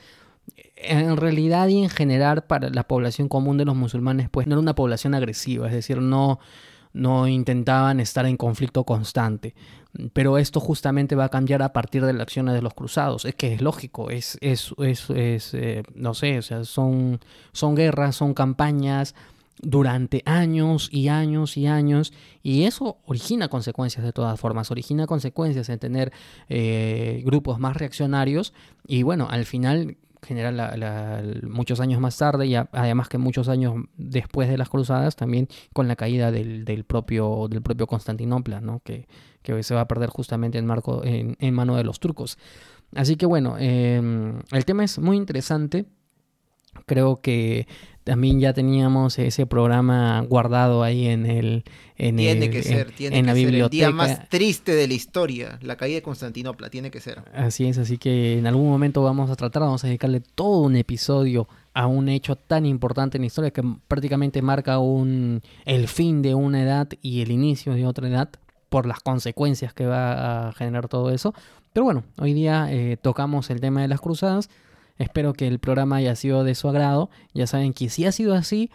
en 0.76 1.18
realidad 1.18 1.68
y 1.68 1.84
en 1.84 1.90
general 1.90 2.44
para 2.44 2.70
la 2.70 2.88
población 2.88 3.30
común 3.30 3.58
de 3.58 3.66
los 3.66 3.76
musulmanes, 3.76 4.30
pues 4.30 4.48
no 4.48 4.56
era 4.56 4.62
una 4.62 4.76
población 4.76 5.16
agresiva, 5.16 5.68
es 5.68 5.74
decir, 5.74 6.00
no, 6.00 6.40
no 6.94 7.28
intentaban 7.28 8.00
estar 8.00 8.26
en 8.26 8.38
conflicto 8.38 8.84
constante. 8.84 9.56
Pero 10.14 10.40
esto 10.40 10.60
justamente 10.60 11.16
va 11.16 11.26
a 11.26 11.30
cambiar 11.30 11.62
a 11.62 11.72
partir 11.72 12.04
de 12.04 12.14
las 12.14 12.24
acciones 12.24 12.56
de 12.56 12.64
los 12.64 12.74
cruzados. 12.74 13.26
Es 13.26 13.36
que 13.36 13.54
es 13.54 13.62
lógico, 13.62 14.10
es, 14.10 14.40
es, 14.42 14.74
es, 14.80 15.10
es 15.12 15.54
eh, 15.54 15.84
no 15.94 16.16
sé, 16.16 16.40
o 16.40 16.42
sea, 16.42 16.66
son, 16.66 17.20
son 17.52 17.76
guerras, 17.76 18.16
son 18.16 18.34
campañas, 18.34 19.14
durante 19.62 20.24
años 20.26 20.90
y 20.92 21.08
años 21.08 21.58
y 21.58 21.68
años 21.68 22.14
y 22.42 22.64
eso 22.64 22.98
origina 23.06 23.48
consecuencias 23.48 24.04
de 24.04 24.12
todas 24.12 24.40
formas, 24.40 24.72
origina 24.72 25.08
consecuencias 25.08 25.70
en 25.70 25.80
tener 25.80 26.12
eh, 26.50 27.22
grupos 27.26 27.60
más 27.60 27.78
reaccionarios 27.78 28.54
y 28.88 29.04
bueno, 29.04 29.28
al 29.30 29.46
final 29.46 29.98
genera 30.24 31.22
muchos 31.44 31.80
años 31.80 32.00
más 32.00 32.18
tarde 32.18 32.48
y 32.48 32.56
además 32.56 33.10
que 33.10 33.18
muchos 33.18 33.50
años 33.50 33.76
después 33.98 34.50
de 34.50 34.58
las 34.58 34.70
cruzadas 34.70 35.16
también 35.16 35.48
con 35.74 35.88
la 35.88 35.96
caída 35.96 36.32
del, 36.32 36.86
propio, 36.86 37.48
del 37.50 37.62
propio 37.62 37.88
Constantinopla, 37.88 38.62
¿no? 38.62 38.82
que, 38.84 39.08
se 39.62 39.76
va 39.76 39.82
a 39.82 39.88
perder 39.88 40.10
justamente 40.10 40.58
en, 40.58 40.66
marco, 40.66 41.02
en, 41.04 41.54
mano 41.54 41.76
de 41.76 41.84
los 41.84 42.00
turcos. 42.00 42.38
Así 42.96 43.18
que 43.18 43.26
bueno, 43.26 43.58
em, 43.60 44.40
el 44.52 44.66
tema 44.66 44.84
es 44.84 45.00
muy 45.00 45.18
interesante. 45.18 45.86
Creo 46.86 47.22
que 47.22 47.68
también 48.04 48.40
ya 48.40 48.54
teníamos 48.54 49.18
ese 49.20 49.46
programa 49.46 50.22
guardado 50.28 50.84
ahí 50.84 51.08
en 51.08 51.26
el 51.26 51.64
en 51.98 52.18
tiene 52.18 52.50
que 52.50 52.64
ser, 52.64 52.92
tiene 52.92 53.18
en 53.18 53.26
que 53.26 53.28
la 53.28 53.34
ser 53.36 53.46
biblioteca. 53.46 53.86
el 53.86 53.92
día 53.92 53.96
más 53.96 54.30
triste 54.30 54.74
de 54.74 54.88
la 54.88 54.94
historia, 54.94 55.60
la 55.62 55.78
caída 55.78 55.96
de 55.96 56.02
Constantinopla, 56.02 56.70
tiene 56.70 56.92
que 56.92 57.00
ser. 57.00 57.24
Así 57.34 57.66
es, 57.66 57.78
así 57.78 57.98
que 57.98 58.38
en 58.40 58.48
algún 58.48 58.68
momento 58.68 59.02
vamos 59.04 59.30
a 59.30 59.36
tratar, 59.36 59.64
vamos 59.64 59.84
a 59.84 59.88
dedicarle 59.88 60.22
todo 60.22 60.62
un 60.62 60.76
episodio 60.76 61.48
a 61.74 61.88
un 61.88 62.10
hecho 62.10 62.36
tan 62.36 62.66
importante 62.66 63.18
en 63.18 63.22
la 63.22 63.28
historia 63.28 63.52
que 63.52 63.64
prácticamente 63.88 64.42
marca 64.42 64.80
un 64.80 65.42
el 65.66 65.88
fin 65.88 66.22
de 66.22 66.36
una 66.36 66.62
edad 66.62 66.90
y 67.02 67.22
el 67.22 67.32
inicio 67.32 67.74
de 67.74 67.86
otra 67.86 68.08
edad 68.08 68.30
por 68.70 68.86
las 68.86 69.00
consecuencias 69.00 69.74
que 69.74 69.86
va 69.86 70.50
a 70.50 70.54
generar 70.54 70.88
todo 70.88 71.12
eso. 71.12 71.34
Pero 71.74 71.86
bueno, 71.86 72.04
hoy 72.20 72.34
día 72.34 72.68
eh, 72.72 72.98
tocamos 73.02 73.50
el 73.50 73.60
tema 73.60 73.82
de 73.82 73.88
las 73.88 74.02
cruzadas. 74.02 74.50
Espero 74.98 75.34
que 75.34 75.48
el 75.48 75.60
programa 75.60 75.98
haya 75.98 76.16
sido 76.16 76.44
de 76.44 76.56
su 76.56 76.70
agrado. 76.70 77.10
Ya 77.34 77.48
saben 77.48 77.74
que 77.74 77.90
si 77.90 78.06
ha 78.06 78.12
sido 78.12 78.34
así, 78.34 78.70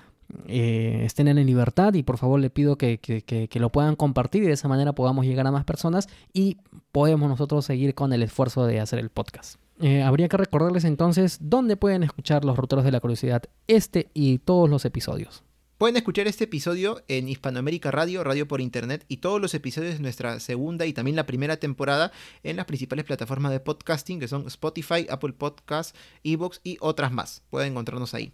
eh, 0.46 1.02
estén 1.04 1.28
en 1.28 1.44
libertad 1.46 1.94
y 1.94 2.02
por 2.02 2.18
favor 2.18 2.38
le 2.38 2.50
pido 2.50 2.76
que, 2.76 3.48
lo 3.54 3.70
puedan 3.70 3.96
compartir 3.96 4.42
y 4.42 4.46
de 4.46 4.52
esa 4.52 4.68
manera 4.68 4.92
podamos 4.92 5.24
llegar 5.24 5.46
a 5.46 5.52
más 5.52 5.64
personas 5.64 6.08
y 6.32 6.58
podemos 6.92 7.28
nosotros 7.28 7.64
seguir 7.64 7.94
con 7.94 8.12
el 8.12 8.22
esfuerzo 8.22 8.66
de 8.66 8.80
hacer 8.80 8.98
el 8.98 9.10
podcast. 9.10 9.58
Eh, 9.80 10.02
habría 10.02 10.28
que 10.28 10.36
recordarles 10.36 10.84
entonces 10.84 11.38
dónde 11.40 11.76
pueden 11.76 12.02
escuchar 12.02 12.44
los 12.44 12.56
ruteros 12.56 12.84
de 12.84 12.92
la 12.92 13.00
curiosidad, 13.00 13.44
este 13.68 14.10
y 14.12 14.38
todos 14.38 14.68
los 14.68 14.84
episodios. 14.84 15.44
Pueden 15.78 15.96
escuchar 15.96 16.26
este 16.26 16.42
episodio 16.42 17.02
en 17.06 17.28
Hispanoamérica 17.28 17.92
Radio, 17.92 18.24
Radio 18.24 18.48
por 18.48 18.60
Internet 18.60 19.04
y 19.06 19.18
todos 19.18 19.40
los 19.40 19.54
episodios 19.54 19.94
de 19.94 20.02
nuestra 20.02 20.40
segunda 20.40 20.86
y 20.86 20.92
también 20.92 21.14
la 21.14 21.24
primera 21.24 21.56
temporada 21.56 22.10
en 22.42 22.56
las 22.56 22.64
principales 22.64 23.04
plataformas 23.04 23.52
de 23.52 23.60
podcasting 23.60 24.18
que 24.18 24.26
son 24.26 24.44
Spotify, 24.48 25.06
Apple 25.08 25.34
Podcasts, 25.34 25.96
Evox 26.24 26.60
y 26.64 26.78
otras 26.80 27.12
más. 27.12 27.44
Pueden 27.48 27.70
encontrarnos 27.70 28.12
ahí. 28.12 28.32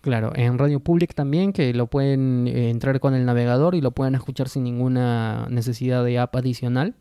Claro, 0.00 0.32
en 0.34 0.56
Radio 0.56 0.80
Public 0.80 1.12
también, 1.12 1.52
que 1.52 1.74
lo 1.74 1.88
pueden 1.88 2.48
eh, 2.48 2.70
entrar 2.70 2.98
con 2.98 3.12
el 3.12 3.26
navegador 3.26 3.74
y 3.74 3.82
lo 3.82 3.90
pueden 3.90 4.14
escuchar 4.14 4.48
sin 4.48 4.64
ninguna 4.64 5.48
necesidad 5.50 6.02
de 6.02 6.18
app 6.18 6.34
adicional. 6.34 6.94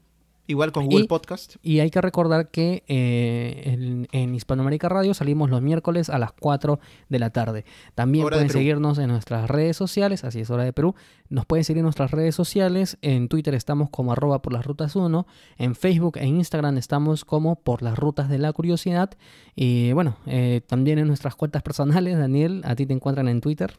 Igual 0.49 0.71
con 0.71 0.87
Google 0.87 1.05
Podcast. 1.05 1.57
Y 1.61 1.79
hay 1.79 1.91
que 1.91 2.01
recordar 2.01 2.49
que 2.49 2.83
eh, 2.87 4.07
en, 4.11 4.33
Hispanoamérica 4.33 4.89
Radio 4.89 5.13
salimos 5.13 5.51
los 5.51 5.61
miércoles 5.61 6.09
a 6.09 6.17
las 6.17 6.31
4 6.31 6.79
de 7.07 7.19
la 7.19 7.29
tarde. 7.29 7.65
También 7.93 8.27
pueden 8.27 8.49
seguirnos 8.49 8.97
en 8.97 9.09
nuestras 9.09 9.47
redes 9.47 9.77
sociales, 9.77 10.23
así 10.23 10.39
es 10.39 10.49
hora 10.49 10.63
de 10.63 10.73
Perú. 10.73 10.95
Nos 11.29 11.45
pueden 11.45 11.63
seguir 11.63 11.81
en 11.81 11.83
nuestras 11.83 12.09
redes 12.09 12.33
sociales. 12.33 12.97
En 13.03 13.29
Twitter 13.29 13.53
estamos 13.53 13.91
como 13.91 14.11
arroba 14.11 14.41
por 14.41 14.51
las 14.51 14.65
rutas 14.65 14.95
1. 14.95 15.27
En 15.59 15.75
Facebook 15.75 16.17
e 16.17 16.25
Instagram 16.25 16.79
estamos 16.79 17.25
como 17.25 17.57
por 17.61 17.83
las 17.83 17.95
rutas 17.99 18.27
de 18.27 18.39
la 18.39 18.51
curiosidad. 18.51 19.11
Y 19.55 19.91
bueno, 19.93 20.17
eh, 20.25 20.61
también 20.65 20.97
en 20.97 21.05
nuestras 21.05 21.35
cuentas 21.35 21.61
personales, 21.61 22.17
Daniel, 22.17 22.63
a 22.65 22.75
ti 22.75 22.87
te 22.87 22.93
encuentran 22.93 23.27
en 23.27 23.39
Twitter. 23.41 23.77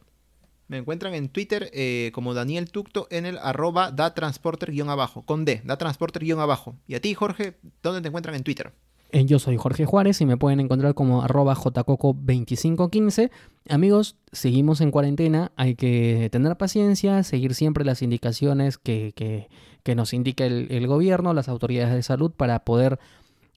Me 0.71 0.77
encuentran 0.77 1.13
en 1.15 1.27
Twitter 1.27 1.69
eh, 1.73 2.11
como 2.13 2.33
Daniel 2.33 2.71
Tucto 2.71 3.05
en 3.11 3.25
el 3.25 3.37
arroba 3.39 3.91
datransporter-abajo, 3.91 5.23
con 5.23 5.43
D, 5.43 5.61
datransporter-abajo. 5.65 6.77
Y 6.87 6.95
a 6.95 7.01
ti, 7.01 7.13
Jorge, 7.13 7.55
¿dónde 7.83 7.99
te 7.99 8.07
encuentran 8.07 8.35
en 8.35 8.43
Twitter? 8.43 8.71
Eh, 9.09 9.25
yo 9.25 9.37
soy 9.37 9.57
Jorge 9.57 9.83
Juárez 9.83 10.21
y 10.21 10.25
me 10.25 10.37
pueden 10.37 10.61
encontrar 10.61 10.93
como 10.93 11.23
arroba 11.23 11.55
jcoco2515. 11.55 13.31
Amigos, 13.67 14.15
seguimos 14.31 14.79
en 14.79 14.91
cuarentena, 14.91 15.51
hay 15.57 15.75
que 15.75 16.29
tener 16.31 16.55
paciencia, 16.55 17.21
seguir 17.23 17.53
siempre 17.53 17.83
las 17.83 18.01
indicaciones 18.01 18.77
que, 18.77 19.49
nos 19.93 20.13
indica 20.13 20.45
el, 20.45 20.87
gobierno, 20.87 21.33
las 21.33 21.49
autoridades 21.49 21.93
de 21.93 22.01
salud 22.01 22.31
para 22.31 22.63
poder... 22.63 22.97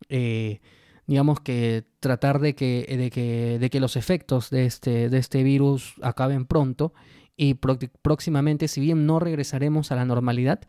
Eh, 0.08 0.60
digamos 1.06 1.40
que 1.40 1.84
tratar 2.00 2.40
de 2.40 2.54
que, 2.54 2.86
de 2.98 3.10
que, 3.10 3.58
de 3.58 3.70
que 3.70 3.80
los 3.80 3.96
efectos 3.96 4.50
de 4.50 4.66
este, 4.66 5.08
de 5.08 5.18
este 5.18 5.42
virus 5.42 5.94
acaben 6.02 6.46
pronto 6.46 6.94
y 7.36 7.54
próximamente, 7.54 8.68
si 8.68 8.80
bien 8.80 9.06
no 9.06 9.18
regresaremos 9.18 9.90
a 9.90 9.96
la 9.96 10.04
normalidad, 10.04 10.60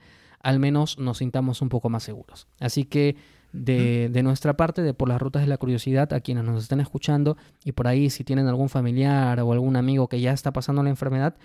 al 0.41 0.59
menos 0.59 0.97
nos 0.99 1.19
sintamos 1.19 1.61
un 1.61 1.69
poco 1.69 1.89
más 1.89 2.03
seguros. 2.03 2.47
Así 2.59 2.86
que 2.86 3.15
de, 3.53 4.09
de, 4.11 4.23
nuestra 4.23 4.57
parte, 4.57 4.81
de 4.81 4.93
por 4.93 5.07
las 5.07 5.21
rutas 5.21 5.43
de 5.43 5.47
la 5.47 5.57
curiosidad, 5.57 6.11
a 6.13 6.19
quienes 6.19 6.43
nos 6.43 6.63
están 6.63 6.81
escuchando 6.81 7.38
y 7.63 7.71
por 7.71 7.88
ahí 7.88 8.09
si 8.09 8.23
tienen 8.23 8.47
algún 8.47 8.69
familiar 8.69 9.39
o 9.39 9.53
algún 9.53 9.75
amigo 9.75 10.09
que 10.09 10.19
ya 10.19 10.33
está 10.33 10.51
pasando 10.51 10.83
la 10.83 10.89
enfermedad, 10.89 11.36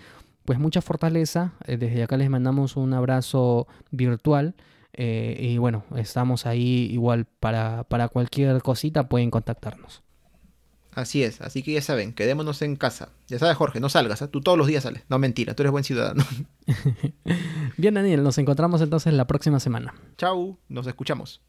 pues 0.43 0.59
mucha 0.59 0.81
fortaleza. 0.81 1.53
Eh, 1.65 1.77
desde 1.77 2.03
acá 2.03 2.17
les 2.17 2.29
mandamos 2.29 2.75
un 2.75 2.93
abrazo 2.93 3.67
virtual 3.91 4.55
eh, 4.93 5.37
y 5.39 5.57
bueno, 5.57 5.83
estamos 5.95 6.45
ahí 6.45 6.89
igual 6.91 7.25
para, 7.25 7.83
para 7.85 8.09
cualquier 8.09 8.61
cosita 8.61 9.07
pueden 9.07 9.31
contactarnos. 9.31 10.03
Así 10.93 11.23
es, 11.23 11.39
así 11.39 11.63
que 11.63 11.71
ya 11.71 11.81
saben, 11.81 12.11
quedémonos 12.13 12.61
en 12.61 12.75
casa. 12.75 13.09
Ya 13.27 13.39
sabes, 13.39 13.55
Jorge, 13.55 13.79
no 13.79 13.87
salgas, 13.87 14.21
¿eh? 14.21 14.27
tú 14.27 14.41
todos 14.41 14.57
los 14.57 14.67
días 14.67 14.83
sales. 14.83 15.03
No, 15.07 15.19
mentira, 15.19 15.53
tú 15.53 15.63
eres 15.63 15.71
buen 15.71 15.85
ciudadano. 15.85 16.25
Bien, 17.77 17.93
Daniel, 17.93 18.23
nos 18.23 18.37
encontramos 18.37 18.81
entonces 18.81 19.13
la 19.13 19.25
próxima 19.25 19.61
semana. 19.61 19.93
Chau, 20.17 20.57
nos 20.67 20.87
escuchamos. 20.87 21.41